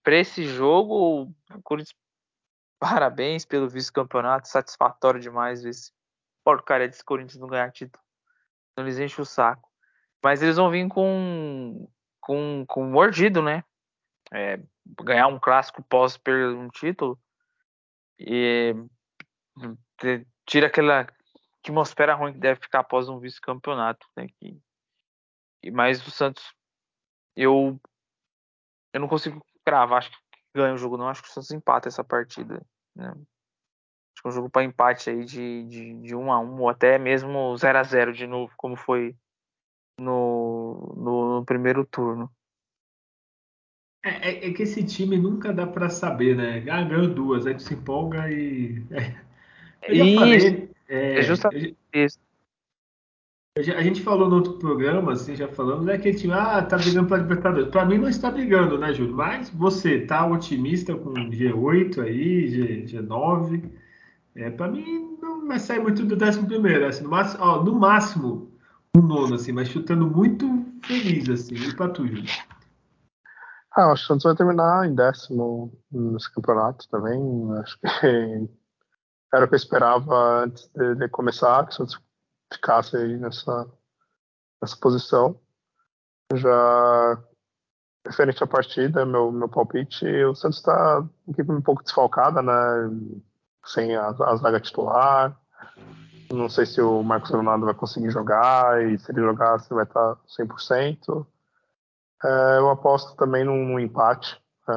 para 0.03 0.17
esse 0.17 0.45
jogo, 0.45 1.33
o 1.55 1.63
Corinthians 1.63 1.95
Parabéns 2.85 3.47
pelo 3.47 3.67
vice-campeonato, 3.67 4.47
satisfatório 4.47 5.19
demais 5.19 5.65
esse 5.65 5.91
porcaria 6.45 6.87
desse 6.87 7.03
Corinthians 7.03 7.41
não 7.41 7.49
ganhar 7.49 7.73
título. 7.73 8.05
Não 8.77 8.85
eles 8.85 8.99
enchem 8.99 9.23
o 9.23 9.25
saco. 9.25 9.71
Mas 10.23 10.43
eles 10.43 10.57
vão 10.57 10.71
vir 10.71 10.87
com 10.87 11.89
com, 12.21 12.67
com 12.67 12.85
mordido, 12.85 13.41
né? 13.41 13.65
É, 14.31 14.61
ganhar 15.03 15.29
um 15.29 15.41
clássico 15.41 15.83
pós 15.83 16.19
perder 16.19 16.55
um 16.55 16.69
título 16.69 17.19
e 18.19 18.75
tira 20.45 20.67
aquela 20.67 21.07
atmosfera 21.61 22.15
ruim 22.15 22.35
que 22.35 22.39
deve 22.39 22.61
ficar 22.61 22.81
após 22.81 23.09
um 23.09 23.19
vice-campeonato, 23.19 24.07
né? 24.15 24.27
E 25.63 25.71
mais 25.71 26.07
o 26.07 26.11
Santos, 26.11 26.55
eu 27.35 27.81
eu 28.93 29.01
não 29.01 29.09
consigo 29.09 29.43
cravar, 29.65 30.01
acho 30.01 30.11
que 30.11 30.19
ganha 30.55 30.75
o 30.75 30.79
jogo 30.79 30.99
não, 30.99 31.09
acho 31.09 31.23
que 31.23 31.31
o 31.31 31.33
Santos 31.33 31.51
empata 31.51 31.89
essa 31.89 32.05
partida. 32.05 32.63
Né? 32.95 33.09
Acho 33.09 34.23
que 34.23 34.27
é 34.27 34.29
um 34.29 34.33
jogo 34.33 34.51
para 34.51 34.65
empate 34.65 35.11
aí 35.11 35.25
de, 35.25 35.65
de, 35.65 35.95
de 36.01 36.15
1 36.15 36.33
a 36.33 36.41
1 36.41 36.61
ou 36.61 36.69
até 36.69 36.99
mesmo 36.99 37.57
0 37.57 37.79
a 37.79 37.83
0 37.83 38.13
de 38.13 38.27
novo, 38.27 38.53
como 38.57 38.77
foi 38.77 39.17
no, 39.99 40.95
no, 40.97 41.39
no 41.39 41.45
primeiro 41.45 41.85
turno. 41.85 42.31
É, 44.05 44.29
é, 44.29 44.49
é, 44.49 44.53
que 44.53 44.63
esse 44.65 44.85
time 44.85 45.17
nunca 45.17 45.53
dá 45.53 45.67
para 45.67 45.89
saber, 45.89 46.37
né? 46.37 46.59
Ah, 46.71 46.85
ganhou 46.85 47.09
duas, 47.09 47.47
aí 47.47 47.55
tu 47.55 47.63
se 47.63 47.75
empolga 47.75 48.31
e. 48.31 48.85
Eu 49.83 49.95
já 49.95 50.05
falei. 50.21 50.71
É, 50.87 51.19
é 51.19 51.23
justamente 51.23 51.77
eu, 51.93 52.05
isso. 52.05 52.19
A 53.57 53.83
gente 53.83 54.03
falou 54.03 54.29
no 54.29 54.35
outro 54.35 54.55
programa, 54.55 55.13
assim, 55.13 55.37
já 55.37 55.47
falamos, 55.47 55.87
é 55.87 55.97
que 55.97 56.13
time, 56.13 56.33
ah, 56.33 56.61
tá 56.61 56.77
brigando 56.77 57.07
para 57.07 57.23
Libertadores. 57.23 57.69
Para 57.69 57.85
mim 57.85 57.99
não 57.99 58.09
está 58.09 58.29
brigando, 58.29 58.77
né, 58.77 58.93
Júlio? 58.93 59.15
Mas 59.15 59.49
você 59.51 60.01
tá 60.01 60.27
otimista 60.27 60.93
com 60.93 61.15
G8 61.15 62.03
aí, 62.03 62.49
G, 62.49 62.85
G9. 62.85 63.71
É, 64.35 64.51
para 64.51 64.67
mim 64.67 65.17
não 65.23 65.47
vai 65.47 65.61
sair 65.61 65.79
muito 65.79 66.05
do 66.05 66.17
11 66.17 66.45
primeiro, 66.47 66.85
assim, 66.85 67.05
no 67.05 67.11
máximo, 67.11 67.45
ó, 67.45 67.63
no 67.63 67.79
máximo 67.79 68.51
um 68.97 69.01
nono, 69.01 69.37
assim, 69.37 69.53
mas 69.53 69.69
chutando 69.69 70.05
muito 70.05 70.67
feliz, 70.85 71.29
assim. 71.29 71.55
E 71.55 71.77
para 71.77 71.91
tu, 71.91 72.09
Júlio? 72.09 72.25
Ah, 73.77 73.93
acho 73.93 74.03
que 74.03 74.07
o 74.07 74.09
Santos 74.09 74.25
vai 74.25 74.35
terminar 74.35 74.85
em 74.85 74.97
décimo 74.97 75.73
nesse 75.93 76.33
campeonato 76.35 76.89
também. 76.89 77.21
Acho 77.61 77.79
que 77.79 77.87
era 79.33 79.45
o 79.45 79.49
que 79.49 79.55
eu 79.55 79.59
esperava 79.59 80.43
antes 80.43 80.69
de, 80.75 80.97
de 80.97 81.09
começar, 81.09 81.65
que 81.67 81.73
o 81.73 81.77
Santos 81.77 82.01
ficasse 82.53 82.97
aí 82.97 83.17
nessa, 83.17 83.71
nessa 84.63 84.77
posição. 84.77 85.41
Já 86.35 87.23
referente 88.07 88.43
à 88.43 88.47
partida, 88.47 89.07
meu, 89.07 89.33
meu 89.33 89.49
palpite, 89.49 90.07
o 90.25 90.35
Santos 90.35 90.59
está 90.59 91.05
um 91.49 91.63
pouco 91.63 91.83
desfalcada, 91.83 92.43
né? 92.43 92.53
Sem 93.65 93.97
a, 93.97 94.09
a 94.09 94.37
zaga 94.37 94.61
titular. 94.61 95.39
Não 96.31 96.49
sei 96.49 96.67
se 96.67 96.81
o 96.81 97.03
Marcos 97.03 97.31
Leonardo 97.31 97.65
vai 97.65 97.75
conseguir 97.75 98.11
jogar 98.11 98.83
e 98.83 98.99
se 98.99 99.11
ele 99.11 99.21
jogar, 99.21 99.59
se 99.61 99.73
vai 99.73 99.85
estar 99.85 100.17
100%. 100.39 101.27
É, 102.25 102.59
eu 102.59 102.71
aposto 102.71 103.17
também 103.17 103.45
num, 103.45 103.65
num 103.65 103.79
empate, 103.79 104.41
é, 104.69 104.73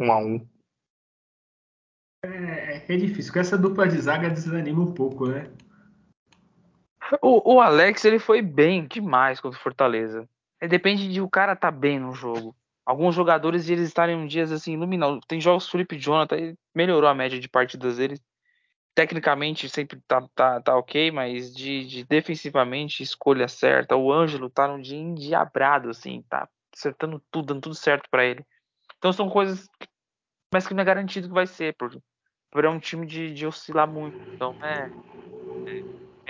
um 0.00 0.12
a 0.12 0.18
um. 0.18 0.48
É, 2.24 2.76
é 2.76 2.96
difícil. 2.96 3.32
Com 3.32 3.38
essa 3.38 3.58
dupla 3.58 3.88
de 3.88 4.00
zaga 4.00 4.30
desanima 4.30 4.82
um 4.82 4.92
pouco, 4.92 5.26
né? 5.26 5.50
O, 7.20 7.54
o, 7.54 7.60
Alex 7.60 8.04
ele 8.04 8.18
foi 8.18 8.40
bem 8.40 8.86
demais 8.86 9.40
contra 9.40 9.58
o 9.58 9.62
Fortaleza. 9.62 10.28
É, 10.60 10.68
depende 10.68 11.12
de 11.12 11.20
o 11.20 11.28
cara 11.28 11.56
tá 11.56 11.70
bem 11.70 11.98
no 11.98 12.12
jogo. 12.12 12.56
Alguns 12.86 13.14
jogadores 13.14 13.68
eles 13.68 13.88
estarem 13.88 14.16
um 14.16 14.26
dias 14.26 14.50
assim 14.50 14.72
iluminados. 14.74 15.20
Tem 15.26 15.40
jogos 15.40 15.68
Felipe 15.68 15.98
Jonathan, 15.98 16.36
ele 16.36 16.58
melhorou 16.74 17.08
a 17.08 17.14
média 17.14 17.38
de 17.38 17.48
partidas 17.48 17.96
dele. 17.96 18.18
Tecnicamente 18.94 19.68
sempre 19.68 20.00
tá, 20.06 20.26
tá, 20.34 20.60
tá 20.60 20.76
ok, 20.76 21.10
mas 21.10 21.54
de, 21.54 21.86
de 21.86 22.04
defensivamente, 22.04 23.02
escolha 23.02 23.48
certa. 23.48 23.96
O 23.96 24.12
Ângelo 24.12 24.50
tá 24.50 24.68
num 24.68 24.80
dia 24.80 24.98
endiabrado, 24.98 25.90
assim, 25.90 26.22
tá 26.28 26.48
acertando 26.74 27.22
tudo, 27.30 27.46
dando 27.46 27.62
tudo 27.62 27.74
certo 27.74 28.08
para 28.10 28.24
ele. 28.24 28.44
Então 28.98 29.12
são 29.12 29.28
coisas, 29.28 29.68
mas 30.52 30.66
que 30.66 30.74
não 30.74 30.82
é 30.82 30.84
garantido 30.84 31.28
que 31.28 31.34
vai 31.34 31.46
ser, 31.46 31.74
porque 31.74 31.98
é 32.54 32.68
um 32.68 32.78
time 32.78 33.06
de, 33.06 33.32
de 33.32 33.46
oscilar 33.46 33.88
muito. 33.88 34.16
Então 34.34 34.54
é, 34.62 34.90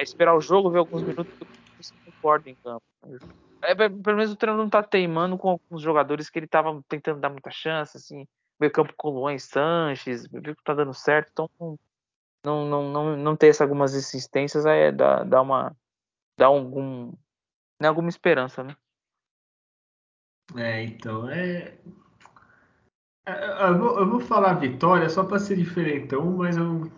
é 0.03 0.05
é 0.05 0.05
esperar 0.05 0.35
o 0.35 0.41
jogo, 0.41 0.71
ver 0.71 0.79
alguns 0.79 1.03
minutos 1.03 1.33
e 1.79 1.85
se 1.85 1.93
concorda 2.05 2.51
em 2.51 2.55
campo. 2.57 2.83
É, 3.63 3.75
pelo 3.75 4.17
menos 4.17 4.33
o 4.33 4.37
treinador 4.37 4.65
não 4.65 4.71
tá 4.71 4.83
teimando 4.83 5.39
com 5.39 5.51
alguns 5.51 5.81
jogadores 5.81 6.29
que 6.29 6.39
ele 6.39 6.49
tava 6.49 6.83
tentando 6.89 7.21
dar 7.21 7.31
muita 7.31 7.51
chance, 7.51 7.97
assim, 7.97 8.27
meio 8.59 8.73
campo 8.73 8.93
com 8.97 9.11
Luan 9.11 9.35
e 9.35 9.41
Sanches, 9.41 10.27
viu 10.27 10.57
que 10.57 10.65
tá 10.65 10.75
dando 10.75 10.93
certo, 10.93 11.31
então 11.33 11.79
não, 12.45 12.67
não, 12.67 12.91
não, 12.91 13.17
não 13.17 13.37
ter 13.37 13.49
essas 13.49 13.63
algumas 13.63 13.95
insistências 13.95 14.67
é 14.67 14.91
dá, 14.91 15.23
dá 15.23 15.41
uma 15.41 15.77
dá 16.37 16.47
algum 16.47 17.13
né, 17.81 17.87
alguma 17.87 18.09
esperança, 18.09 18.65
né? 18.65 18.77
É, 20.57 20.83
então 20.83 21.31
é. 21.31 21.79
é 23.27 23.69
eu 23.69 23.79
vou, 23.79 23.99
eu 24.01 24.11
vou 24.11 24.21
falar 24.21 24.55
vitória 24.55 25.09
só 25.09 25.25
para 25.25 25.39
ser 25.39 25.57
diferentão, 25.57 26.25
mas 26.33 26.57
eu 26.57 26.91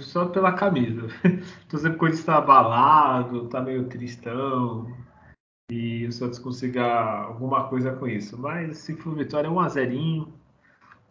só 0.00 0.26
pela 0.26 0.52
camisa. 0.52 1.08
Tô 1.68 1.78
sempre 1.78 1.98
quando 1.98 2.14
está 2.14 2.38
abalado, 2.38 3.48
tá 3.48 3.60
meio 3.60 3.84
tristão 3.84 4.90
e 5.70 6.06
o 6.06 6.12
Santos 6.12 6.38
consiga 6.38 6.84
alguma 7.24 7.64
coisa 7.64 7.92
com 7.92 8.06
isso. 8.06 8.38
Mas 8.38 8.78
se 8.78 8.94
for 8.94 9.14
vitória, 9.14 9.48
é 9.48 9.50
um 9.50 9.60
a 9.60 9.68
zerinho. 9.68 10.32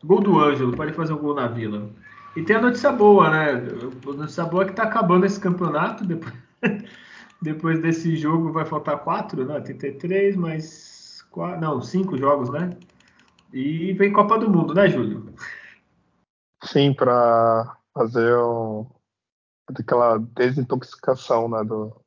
Gol 0.03 0.21
do 0.21 0.39
Ângelo, 0.39 0.75
pode 0.75 0.93
fazer 0.93 1.13
um 1.13 1.17
gol 1.17 1.35
na 1.35 1.47
Vila. 1.47 1.89
E 2.35 2.43
tem 2.43 2.55
a 2.55 2.61
notícia 2.61 2.91
boa, 2.91 3.29
né? 3.29 3.51
A 3.51 4.13
notícia 4.13 4.43
boa 4.45 4.63
é 4.63 4.67
que 4.67 4.73
tá 4.73 4.83
acabando 4.83 5.25
esse 5.25 5.39
campeonato. 5.39 6.03
Depois, 6.05 6.33
depois 7.41 7.81
desse 7.81 8.15
jogo 8.15 8.51
vai 8.51 8.65
faltar 8.65 8.99
quatro, 8.99 9.45
né? 9.45 9.59
33, 9.59 10.35
mais 10.35 11.25
quatro, 11.29 11.59
não, 11.59 11.81
cinco 11.81 12.17
jogos, 12.17 12.49
né? 12.49 12.71
E 13.51 13.93
vem 13.93 14.13
Copa 14.13 14.37
do 14.37 14.49
Mundo, 14.49 14.73
né, 14.73 14.89
Júlio? 14.89 15.33
Sim, 16.63 16.93
para 16.93 17.77
fazer 17.93 18.35
um, 18.37 18.89
aquela 19.69 20.17
desintoxicação 20.17 21.49
né, 21.49 21.63
do 21.63 22.03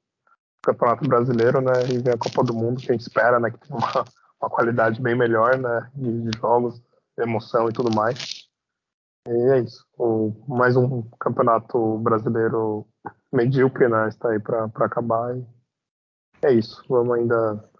Campeonato 0.62 1.08
Brasileiro, 1.08 1.60
né? 1.60 1.72
E 1.92 1.98
vem 1.98 2.12
a 2.12 2.18
Copa 2.18 2.42
do 2.42 2.52
Mundo, 2.52 2.80
que 2.80 2.90
a 2.90 2.92
gente 2.92 3.02
espera, 3.02 3.38
né? 3.38 3.50
Que 3.50 3.58
tem 3.58 3.76
uma, 3.76 4.04
uma 4.42 4.50
qualidade 4.50 5.00
bem 5.00 5.14
melhor, 5.14 5.56
né? 5.56 5.90
De, 5.94 6.22
de 6.22 6.38
jogos, 6.38 6.82
emoção 7.16 7.68
e 7.68 7.72
tudo 7.72 7.94
mais. 7.94 8.48
E 9.28 9.50
é 9.52 9.60
isso. 9.60 9.86
O, 9.96 10.32
mais 10.48 10.76
um 10.76 11.02
campeonato 11.20 11.98
brasileiro 11.98 12.86
medíocre, 13.32 13.88
né? 13.88 14.08
Está 14.08 14.30
aí 14.30 14.40
para 14.40 14.64
acabar. 14.64 15.36
E 15.36 15.46
é 16.42 16.52
isso. 16.52 16.82
Vamos 16.88 17.16
ainda. 17.16 17.70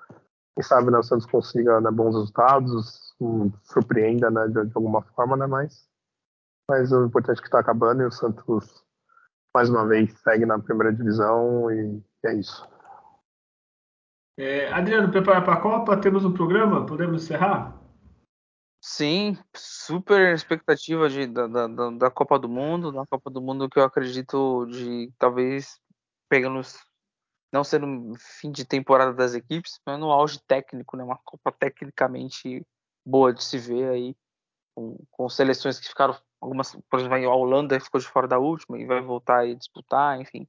Quem 0.55 0.63
sabe 0.63 0.91
né, 0.91 0.99
o 0.99 1.03
Santos 1.03 1.27
consiga 1.27 1.81
né, 1.81 1.91
bons 1.91 2.15
resultados, 2.15 3.15
um, 3.21 3.53
surpreenda 3.65 4.31
né, 4.31 4.47
de, 4.47 4.65
de, 4.65 4.73
alguma 4.75 5.03
forma, 5.03 5.37
né? 5.37 5.47
Mas, 5.47 5.87
mas 6.69 6.93
o 6.93 7.05
importante 7.05 7.39
é 7.39 7.41
que 7.41 7.49
está 7.49 7.61
acabando 7.61 8.03
e 8.03 8.07
o 8.07 8.11
Santos, 8.11 8.85
mais 9.55 9.71
uma 9.71 9.87
vez, 9.87 10.13
segue 10.21 10.45
na 10.45 10.59
primeira 10.59 10.93
divisão 10.93 11.71
e 11.71 12.03
é 12.25 12.35
isso. 12.35 12.69
É, 14.39 14.71
Adriano, 14.73 15.11
preparar 15.11 15.45
para 15.45 15.55
a 15.55 15.61
Copa? 15.61 15.97
Temos 15.97 16.25
um 16.25 16.33
programa? 16.33 16.85
Podemos 16.85 17.25
encerrar? 17.25 17.81
Sim, 18.83 19.37
super 19.57 20.35
expectativa 20.35 21.09
de, 21.09 21.27
da, 21.27 21.47
da, 21.47 21.67
da 21.91 22.11
Copa 22.11 22.39
do 22.39 22.49
Mundo, 22.49 22.93
da 22.93 23.07
Copa 23.07 23.31
do 23.31 23.41
Mundo 23.41 23.69
que 23.69 23.79
eu 23.79 23.85
acredito 23.85 24.67
de 24.67 25.11
talvez 25.19 25.81
pegando 26.29 26.61
não 27.53 27.65
ser 27.65 27.81
no 27.81 28.15
fim 28.19 28.51
de 28.51 28.65
temporada 28.65 29.15
das 29.15 29.35
equipes, 29.35 29.81
mas 29.87 29.99
no 29.99 30.11
auge 30.11 30.41
técnico, 30.47 30.97
né? 30.97 31.03
Uma 31.03 31.19
Copa 31.25 31.51
tecnicamente 31.51 32.65
boa 33.05 33.33
de 33.33 33.43
se 33.43 33.57
ver 33.57 33.89
aí, 33.89 34.17
com, 34.75 34.99
com 35.11 35.29
seleções 35.29 35.81
que 35.81 35.89
ficaram 35.89 36.17
algumas, 36.47 36.77
por 36.89 37.01
exemplo, 37.01 37.17
a 37.17 37.35
Holanda 37.35 37.79
ficou 37.81 38.01
de 38.01 38.07
fora 38.07 38.27
da 38.27 38.39
última 38.39 38.79
e 38.79 38.87
vai 38.87 39.01
voltar 39.01 39.47
e 39.47 39.55
disputar, 39.55 40.21
enfim. 40.21 40.47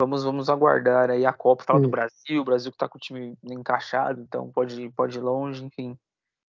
Vamos, 0.00 0.24
vamos 0.24 0.50
aguardar 0.50 1.10
aí 1.10 1.24
a 1.24 1.32
Copa, 1.32 1.78
do 1.78 1.88
Brasil, 1.88 2.40
o 2.40 2.44
Brasil 2.44 2.72
que 2.72 2.76
está 2.76 2.88
com 2.88 2.98
o 2.98 3.00
time 3.00 3.36
encaixado, 3.44 4.20
então 4.20 4.50
pode, 4.50 4.90
pode 4.90 5.18
ir 5.18 5.20
longe, 5.20 5.64
enfim 5.64 5.96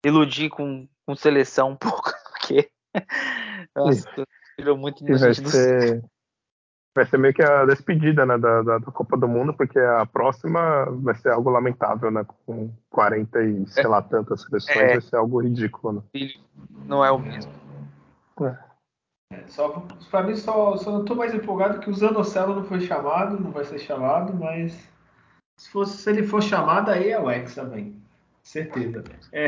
iludir 0.05 0.49
com, 0.49 0.87
com 1.05 1.15
seleção 1.15 1.71
um 1.71 1.75
pouco, 1.77 2.11
porque 2.31 2.69
nossa, 3.75 4.07
virou 4.57 4.77
muito 4.77 5.05
vai 5.05 5.33
ser, 5.33 6.03
vai 6.95 7.05
ser 7.05 7.17
meio 7.17 7.33
que 7.33 7.43
a 7.43 7.65
despedida 7.65 8.25
né, 8.25 8.37
da, 8.37 8.61
da, 8.61 8.77
da, 8.79 8.91
Copa 8.91 9.17
do 9.17 9.27
Mundo, 9.27 9.53
porque 9.53 9.79
a 9.79 10.05
próxima 10.05 10.85
vai 10.85 11.15
ser 11.15 11.29
algo 11.29 11.49
lamentável, 11.49 12.09
né? 12.09 12.25
Com 12.45 12.71
40 12.89 13.43
e 13.43 13.67
sei 13.67 13.83
é. 13.83 13.87
lá 13.87 14.01
tantas 14.01 14.41
seleções, 14.41 14.77
é. 14.77 14.87
vai 14.93 15.01
ser 15.01 15.15
algo 15.17 15.41
ridículo. 15.41 16.03
Né? 16.13 16.29
Não 16.85 17.05
é 17.05 17.11
o 17.11 17.19
mesmo. 17.19 17.51
É. 18.45 18.69
Só, 19.47 19.85
para 20.09 20.23
mim, 20.23 20.35
só, 20.35 20.75
só 20.77 20.91
não 20.91 21.01
estou 21.01 21.15
mais 21.15 21.33
empolgado 21.33 21.79
que 21.79 21.89
o 21.89 21.93
Zanocelo 21.93 22.55
não 22.55 22.63
foi 22.63 22.81
chamado, 22.81 23.39
não 23.39 23.51
vai 23.51 23.63
ser 23.63 23.79
chamado, 23.79 24.33
mas 24.33 24.89
se, 25.59 25.69
fosse, 25.69 25.97
se 25.97 26.09
ele 26.09 26.23
for 26.23 26.41
chamado, 26.41 26.89
aí 26.89 27.09
é 27.09 27.19
o 27.19 27.29
Ex 27.29 27.53
também. 27.53 28.01
Certeza. 28.41 29.03
É. 29.31 29.47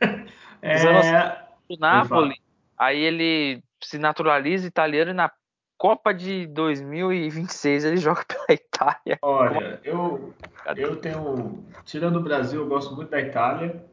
é... 0.62 1.46
O 1.68 1.76
Napoli, 1.76 2.40
aí 2.78 3.00
ele 3.00 3.62
se 3.82 3.98
naturaliza 3.98 4.66
italiano 4.66 5.10
e 5.10 5.14
na 5.14 5.30
Copa 5.78 6.14
de 6.14 6.46
2026 6.46 7.84
ele 7.84 7.96
joga 7.98 8.24
pela 8.28 8.46
Itália. 8.50 9.18
Olha, 9.20 9.80
eu, 9.84 10.34
eu 10.74 10.96
tenho. 10.96 11.64
Tirando 11.84 12.16
o 12.16 12.22
Brasil, 12.22 12.62
eu 12.62 12.68
gosto 12.68 12.94
muito 12.94 13.10
da 13.10 13.20
Itália. 13.20 13.84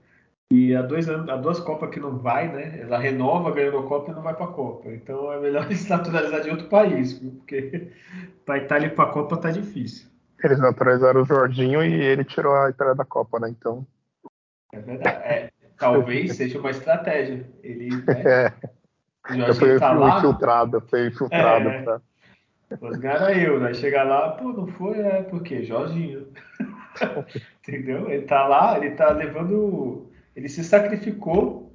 E 0.54 0.76
há, 0.76 0.84
dois 0.84 1.10
anos, 1.10 1.28
há 1.30 1.36
duas 1.36 1.60
Copas 1.60 1.90
que 1.90 2.00
não 2.00 2.20
vai, 2.20 2.48
né? 2.48 2.82
Ela 2.82 3.00
renova 3.00 3.52
ganhando 3.52 3.80
a 3.80 3.88
Copa 3.88 4.12
e 4.12 4.14
não 4.14 4.22
vai 4.22 4.36
para 4.36 4.46
a 4.46 4.50
Copa. 4.50 4.92
Então 4.92 5.34
é 5.34 5.40
melhor 5.40 5.66
se 5.74 5.90
naturalizar 5.90 6.42
de 6.42 6.52
outro 6.52 6.68
país, 6.68 7.14
porque 7.14 7.92
para 8.46 8.60
Itália 8.60 8.88
ir 8.88 8.96
para 8.96 9.06
a 9.06 9.12
Copa 9.12 9.36
tá 9.38 9.50
difícil. 9.50 10.08
Eles 10.44 10.60
naturalizaram 10.60 11.22
o 11.22 11.26
Jorginho 11.26 11.84
e 11.84 11.94
ele 11.94 12.24
tirou 12.24 12.56
a 12.56 12.70
Itália 12.70 12.94
da 12.94 13.04
Copa, 13.04 13.40
né? 13.40 13.50
Então. 13.50 13.88
É 14.72 14.80
verdade. 14.80 15.18
É, 15.24 15.50
Talvez 15.78 16.36
seja 16.38 16.60
uma 16.60 16.70
estratégia. 16.70 17.46
Ele, 17.64 17.90
né, 17.90 18.54
é. 19.28 19.54
foi 19.54 19.80
tá 19.80 19.92
lá, 19.92 20.18
infiltrado, 20.18 20.82
foi 20.82 21.08
infiltrado. 21.08 21.70
É, 21.70 21.82
pra... 21.82 22.02
Os 22.80 23.00
eu, 23.38 23.60
né? 23.60 23.74
Chegar 23.74 24.04
lá, 24.04 24.32
pô, 24.32 24.50
não 24.54 24.68
foi, 24.68 25.00
é 25.00 25.24
porque 25.24 25.64
Jorginho. 25.64 26.28
Entendeu? 27.68 28.10
Ele 28.10 28.26
tá 28.26 28.48
lá, 28.48 28.78
ele 28.78 28.92
tá 28.92 29.12
levando. 29.12 30.13
Ele 30.36 30.50
se 30.50 30.64
sacrificou 30.64 31.72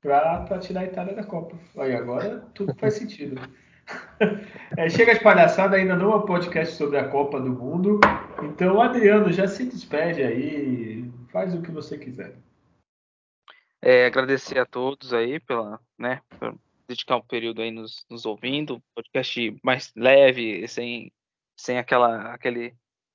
para 0.00 0.58
tirar 0.58 0.80
a 0.80 0.84
Itália 0.84 1.14
da 1.14 1.24
Copa. 1.24 1.56
Aí 1.76 1.94
agora 1.94 2.40
tudo 2.54 2.74
faz 2.78 2.94
sentido. 2.94 3.40
É, 4.78 4.88
chega 4.88 5.12
de 5.12 5.22
palhaçada, 5.22 5.76
ainda 5.76 5.96
não 5.96 6.12
é 6.12 6.16
um 6.16 6.24
podcast 6.24 6.76
sobre 6.76 6.96
a 6.96 7.08
Copa 7.08 7.38
do 7.38 7.50
Mundo. 7.50 8.00
Então, 8.42 8.80
Adriano, 8.80 9.30
já 9.30 9.46
se 9.46 9.64
despede 9.66 10.22
aí, 10.22 11.10
faz 11.30 11.52
o 11.52 11.60
que 11.60 11.70
você 11.70 11.98
quiser. 11.98 12.36
É, 13.82 14.06
agradecer 14.06 14.58
a 14.58 14.64
todos 14.64 15.12
aí 15.12 15.40
pela, 15.40 15.80
né, 15.98 16.22
por 16.38 16.56
dedicar 16.86 17.16
um 17.16 17.22
período 17.22 17.60
aí 17.60 17.70
nos, 17.70 18.06
nos 18.08 18.24
ouvindo, 18.24 18.82
podcast 18.94 19.56
mais 19.62 19.92
leve, 19.96 20.66
sem, 20.68 21.12
sem 21.56 21.78
aquela, 21.78 22.32
aquele, 22.32 22.74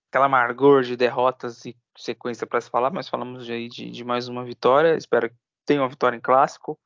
aquela 0.09 0.25
amargor 0.25 0.83
de 0.83 0.97
derrotas 0.97 1.65
e 1.65 1.75
sequência 1.97 2.47
para 2.47 2.61
se 2.61 2.69
falar, 2.69 2.91
mas 2.91 3.09
falamos 3.09 3.49
aí 3.49 3.67
de, 3.67 3.89
de 3.89 4.03
mais 4.03 4.27
uma 4.27 4.43
vitória, 4.45 4.95
espero 4.95 5.29
que 5.29 5.35
tenha 5.65 5.81
uma 5.81 5.89
vitória 5.89 6.15
em 6.15 6.21
clássico. 6.21 6.79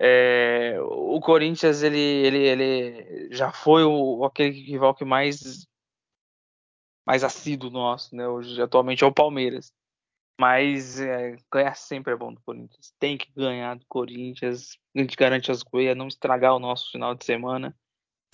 É, 0.00 0.76
o 0.80 1.20
Corinthians 1.20 1.82
ele, 1.82 1.98
ele, 1.98 2.38
ele 2.38 3.28
já 3.34 3.52
foi 3.52 3.84
o, 3.84 4.24
aquele 4.24 4.50
rival 4.62 4.94
que 4.94 5.04
mais 5.04 5.66
mais 7.04 7.24
assíduo 7.24 7.70
nosso, 7.70 8.14
né? 8.14 8.28
Hoje 8.28 8.60
atualmente 8.60 9.02
é 9.02 9.06
o 9.06 9.12
Palmeiras. 9.12 9.72
Mas 10.40 11.00
é, 11.00 11.36
ganhar 11.52 11.74
sempre 11.74 12.12
é 12.12 12.16
bom 12.16 12.32
do 12.32 12.40
Corinthians. 12.42 12.92
Tem 12.98 13.18
que 13.18 13.32
ganhar 13.34 13.76
do 13.76 13.86
Corinthians. 13.88 14.78
A 14.94 15.00
gente 15.00 15.16
garante 15.16 15.50
as 15.50 15.62
coisas, 15.62 15.96
não 15.96 16.06
estragar 16.06 16.54
o 16.54 16.60
nosso 16.60 16.90
final 16.92 17.14
de 17.14 17.24
semana 17.24 17.74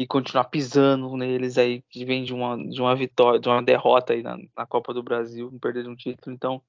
e 0.00 0.06
continuar 0.06 0.44
pisando 0.44 1.16
neles 1.16 1.56
aí, 1.56 1.82
que 1.82 2.04
vem 2.04 2.24
de 2.24 2.34
uma, 2.34 2.56
de 2.56 2.80
uma 2.80 2.96
vitória, 2.96 3.38
de 3.38 3.48
uma 3.48 3.62
derrota 3.62 4.12
aí 4.12 4.22
na, 4.22 4.36
na 4.56 4.66
Copa 4.66 4.92
do 4.92 5.02
Brasil, 5.02 5.50
não 5.50 5.58
perder 5.58 5.88
um 5.88 5.94
título. 5.94 6.34
Então, 6.34 6.62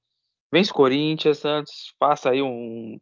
vence 0.52 0.72
Corinthians, 0.72 1.40
Santos, 1.40 1.96
faça 2.00 2.30
aí 2.30 2.42
um. 2.42 3.00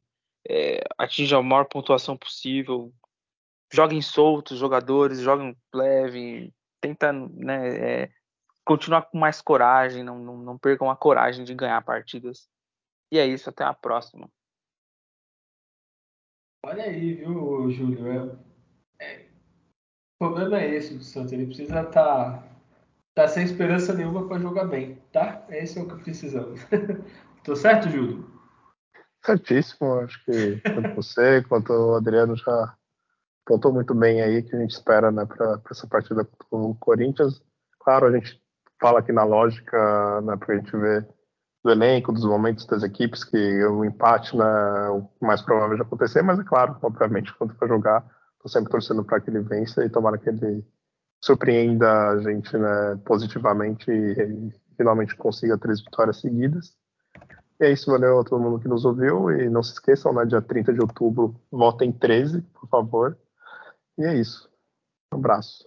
É, 0.48 0.82
atinja 0.98 1.38
a 1.38 1.44
maior 1.44 1.66
pontuação 1.66 2.18
possível. 2.18 2.94
Joguem 3.72 4.02
soltos 4.02 4.60
jogadores, 4.60 5.20
joguem 5.20 5.58
leve, 5.74 6.54
tenta 6.80 7.12
né, 7.12 8.04
é, 8.04 8.12
continuar 8.64 9.04
com 9.04 9.18
mais 9.18 9.42
coragem, 9.42 10.04
não, 10.04 10.20
não, 10.20 10.38
não 10.38 10.58
percam 10.58 10.90
a 10.90 10.96
coragem 10.96 11.44
de 11.44 11.56
ganhar 11.56 11.82
partidas. 11.84 12.48
E 13.12 13.18
é 13.18 13.26
isso, 13.26 13.50
até 13.50 13.64
a 13.64 13.74
próxima. 13.74 14.30
Olha 16.66 16.84
aí, 16.84 17.16
viu, 17.16 17.70
Júlio? 17.72 18.08
É, 18.08 18.53
problema 20.24 20.62
é 20.62 20.76
esse 20.76 20.94
do 20.94 21.04
Santos, 21.04 21.34
ele 21.34 21.48
precisa 21.48 21.82
estar 21.82 21.92
tá, 21.92 22.44
tá 23.14 23.28
sem 23.28 23.44
esperança 23.44 23.94
nenhuma 23.94 24.26
para 24.26 24.40
jogar 24.40 24.64
bem, 24.64 24.98
tá? 25.12 25.44
Esse 25.50 25.78
é 25.78 25.82
o 25.82 25.88
que 25.88 26.02
precisamos. 26.02 26.62
Tô 27.44 27.58
certo, 27.58 27.90
Júlio? 27.90 28.26
Certíssimo, 29.26 30.00
acho 30.00 30.24
que 30.24 30.62
tanto 30.64 30.96
você 30.96 31.44
quanto 31.50 31.74
o 31.74 31.96
Adriano 31.96 32.38
já 32.38 32.74
pontou 33.46 33.74
muito 33.74 33.94
bem 33.94 34.22
aí 34.22 34.42
que 34.42 34.56
a 34.56 34.60
gente 34.60 34.72
espera 34.72 35.12
né, 35.12 35.26
para 35.26 35.60
essa 35.70 35.88
partida 35.88 36.26
com 36.50 36.72
o 36.72 36.76
Corinthians. 36.76 37.42
Claro, 37.82 38.08
a 38.08 38.12
gente 38.14 38.42
fala 38.80 39.00
aqui 39.00 39.12
na 39.12 39.26
lógica, 39.26 40.22
né, 40.22 40.38
porque 40.38 40.54
a 40.54 40.56
gente 40.56 40.78
vê 40.78 41.06
do 41.66 41.70
elenco, 41.70 42.14
dos 42.14 42.26
momentos 42.26 42.66
das 42.66 42.82
equipes, 42.82 43.26
que 43.26 43.66
o 43.66 43.84
empate 43.84 44.38
né, 44.38 44.46
é 44.88 44.90
o 44.90 45.10
mais 45.22 45.42
provável 45.42 45.76
de 45.76 45.82
acontecer, 45.82 46.22
mas 46.22 46.40
é 46.40 46.44
claro, 46.46 46.78
obviamente, 46.82 47.34
quando 47.38 47.56
for 47.56 47.68
jogar, 47.68 48.06
Tô 48.44 48.50
sempre 48.50 48.70
torcendo 48.70 49.06
para 49.06 49.22
que 49.22 49.30
ele 49.30 49.40
vença 49.40 49.86
e 49.86 49.90
tomara 49.90 50.18
que 50.18 50.28
ele 50.28 50.66
surpreenda 51.24 52.10
a 52.10 52.20
gente 52.20 52.58
né, 52.58 53.00
positivamente 53.06 53.90
e, 53.90 54.52
finalmente 54.76 55.16
consiga 55.16 55.58
três 55.58 55.82
vitórias 55.82 56.20
seguidas. 56.20 56.76
E 57.60 57.66
é 57.66 57.72
isso, 57.72 57.90
valeu 57.90 58.20
a 58.20 58.24
todo 58.24 58.42
mundo 58.42 58.60
que 58.60 58.68
nos 58.68 58.84
ouviu. 58.84 59.32
E 59.32 59.50
não 59.50 59.64
se 59.64 59.72
esqueçam, 59.72 60.14
né, 60.14 60.26
dia 60.26 60.42
30 60.42 60.74
de 60.74 60.82
outubro, 60.82 61.40
votem 61.50 61.92
13, 61.92 62.42
por 62.42 62.68
favor. 62.68 63.18
E 63.98 64.04
é 64.04 64.14
isso. 64.16 64.52
Um 65.14 65.18
abraço. 65.18 65.66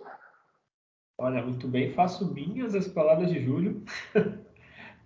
Olha, 1.18 1.42
muito 1.42 1.66
bem, 1.66 1.94
faço 1.94 2.30
minhas 2.30 2.74
as 2.74 2.86
palavras 2.86 3.30
de 3.30 3.42
Júlio. 3.42 3.82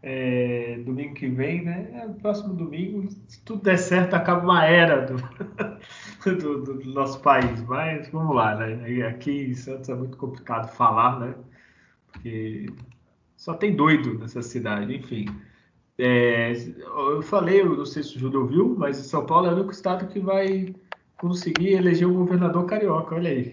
É, 0.03 0.79
domingo 0.79 1.13
que 1.13 1.29
vem, 1.29 1.63
né? 1.63 1.91
É, 1.93 2.09
próximo 2.21 2.55
domingo, 2.55 3.07
se 3.29 3.45
tudo 3.45 3.63
der 3.63 3.77
certo, 3.77 4.15
acaba 4.15 4.43
uma 4.43 4.65
era 4.65 5.05
do, 5.05 5.17
do, 6.25 6.63
do, 6.63 6.85
nosso 6.93 7.21
país. 7.21 7.63
Mas 7.63 8.09
vamos 8.09 8.35
lá, 8.35 8.55
né? 8.57 9.07
Aqui 9.07 9.51
em 9.51 9.55
Santos 9.55 9.89
é 9.89 9.95
muito 9.95 10.17
complicado 10.17 10.71
falar, 10.75 11.21
né? 11.21 11.35
Porque 12.13 12.67
só 13.37 13.55
tem 13.55 13.75
doido 13.75 14.19
nessa 14.19 14.43
cidade, 14.43 14.95
enfim. 14.95 15.27
É, 15.99 16.53
eu 16.53 17.23
falei, 17.23 17.61
eu 17.61 17.77
não 17.77 17.87
sei 17.87 18.03
se 18.03 18.17
o 18.17 18.19
Júlio 18.19 18.43
ouviu, 18.43 18.75
mas 18.79 18.97
São 18.97 19.25
Paulo 19.27 19.47
é 19.47 19.51
o 19.51 19.55
único 19.55 19.71
estado 19.71 20.09
que 20.09 20.19
vai 20.19 20.75
conseguir 21.19 21.75
eleger 21.75 22.09
um 22.09 22.15
governador 22.15 22.65
carioca, 22.67 23.15
olha 23.15 23.31
aí. 23.31 23.53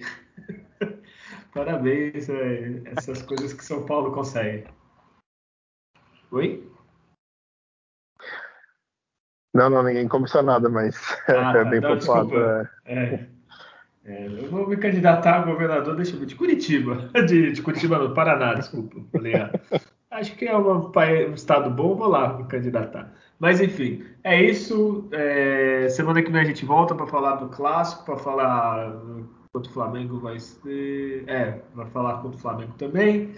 Parabéns, 1.53 2.29
é, 2.29 2.81
essas 2.97 3.21
coisas 3.21 3.53
que 3.53 3.63
São 3.63 3.85
Paulo 3.85 4.11
consegue. 4.11 4.65
Oi? 6.31 6.66
Não, 9.57 9.71
não, 9.71 9.81
ninguém 9.81 10.07
começou 10.07 10.43
nada, 10.43 10.69
mas 10.69 10.95
ah, 11.27 11.57
é 11.57 11.65
bem 11.65 11.81
não, 11.81 11.97
populado. 11.97 12.37
É. 12.37 12.69
é. 12.85 13.27
É, 14.05 14.25
eu 14.25 14.49
vou 14.49 14.69
me 14.69 14.77
candidatar 14.77 15.35
a 15.35 15.41
governador, 15.41 15.95
deixa 15.95 16.15
eu 16.15 16.19
ver, 16.19 16.27
de 16.27 16.35
Curitiba. 16.35 17.09
De, 17.27 17.51
de 17.51 17.61
Curitiba, 17.61 17.97
no 17.97 18.13
Paraná, 18.13 18.53
desculpa. 18.53 19.01
Falei, 19.11 19.33
acho 20.11 20.35
que 20.35 20.45
é 20.45 20.55
um, 20.55 20.87
um, 20.87 21.33
estado 21.33 21.69
bom, 21.71 21.95
vou 21.95 22.07
lá 22.07 22.37
me 22.37 22.45
candidatar. 22.45 23.11
Mas 23.37 23.59
enfim, 23.59 24.05
é 24.23 24.41
isso. 24.41 25.09
É, 25.11 25.89
semana 25.89 26.21
que 26.21 26.31
vem 26.31 26.39
a 26.39 26.45
gente 26.45 26.63
volta 26.63 26.95
para 26.95 27.07
falar 27.07 27.35
do 27.35 27.49
clássico, 27.49 28.05
para 28.05 28.17
falar 28.17 28.93
quanto 29.51 29.67
o 29.67 29.73
Flamengo 29.73 30.19
vai 30.19 30.39
ser. 30.39 31.25
É, 31.27 31.59
vai 31.73 31.87
falar 31.87 32.21
contra 32.21 32.37
o 32.37 32.41
Flamengo 32.41 32.73
também. 32.77 33.33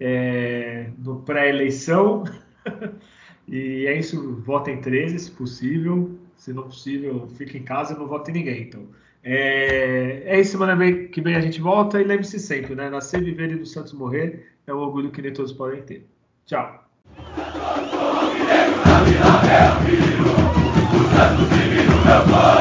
É, 0.00 0.90
no 0.98 1.20
pré-eleição. 1.20 2.24
E 3.50 3.86
é 3.86 3.98
isso, 3.98 4.40
votem 4.46 4.76
em 4.76 4.80
13, 4.80 5.18
se 5.18 5.30
possível. 5.32 6.16
Se 6.36 6.52
não 6.52 6.62
possível, 6.62 7.28
fique 7.36 7.58
em 7.58 7.62
casa 7.62 7.92
e 7.92 7.98
não 7.98 8.06
vote 8.06 8.30
em 8.30 8.34
ninguém. 8.34 8.62
Então, 8.62 8.86
é, 9.22 10.22
é 10.24 10.40
isso, 10.40 10.52
semana 10.52 10.76
que 11.08 11.20
vem 11.20 11.34
a 11.34 11.40
gente 11.40 11.60
volta. 11.60 12.00
E 12.00 12.04
lembre-se 12.04 12.38
sempre, 12.38 12.74
né? 12.74 12.88
Nascer, 12.88 13.22
viver 13.22 13.50
e 13.50 13.56
do 13.56 13.66
Santos 13.66 13.92
morrer 13.92 14.46
é 14.66 14.72
um 14.72 14.78
orgulho 14.78 15.10
que 15.10 15.20
nem 15.20 15.32
todos 15.32 15.52
podem 15.52 15.82
ter. 15.82 16.06
Tchau. 16.46 16.88
Santos 21.20 22.04
meu 22.04 22.24
pai. 22.30 22.59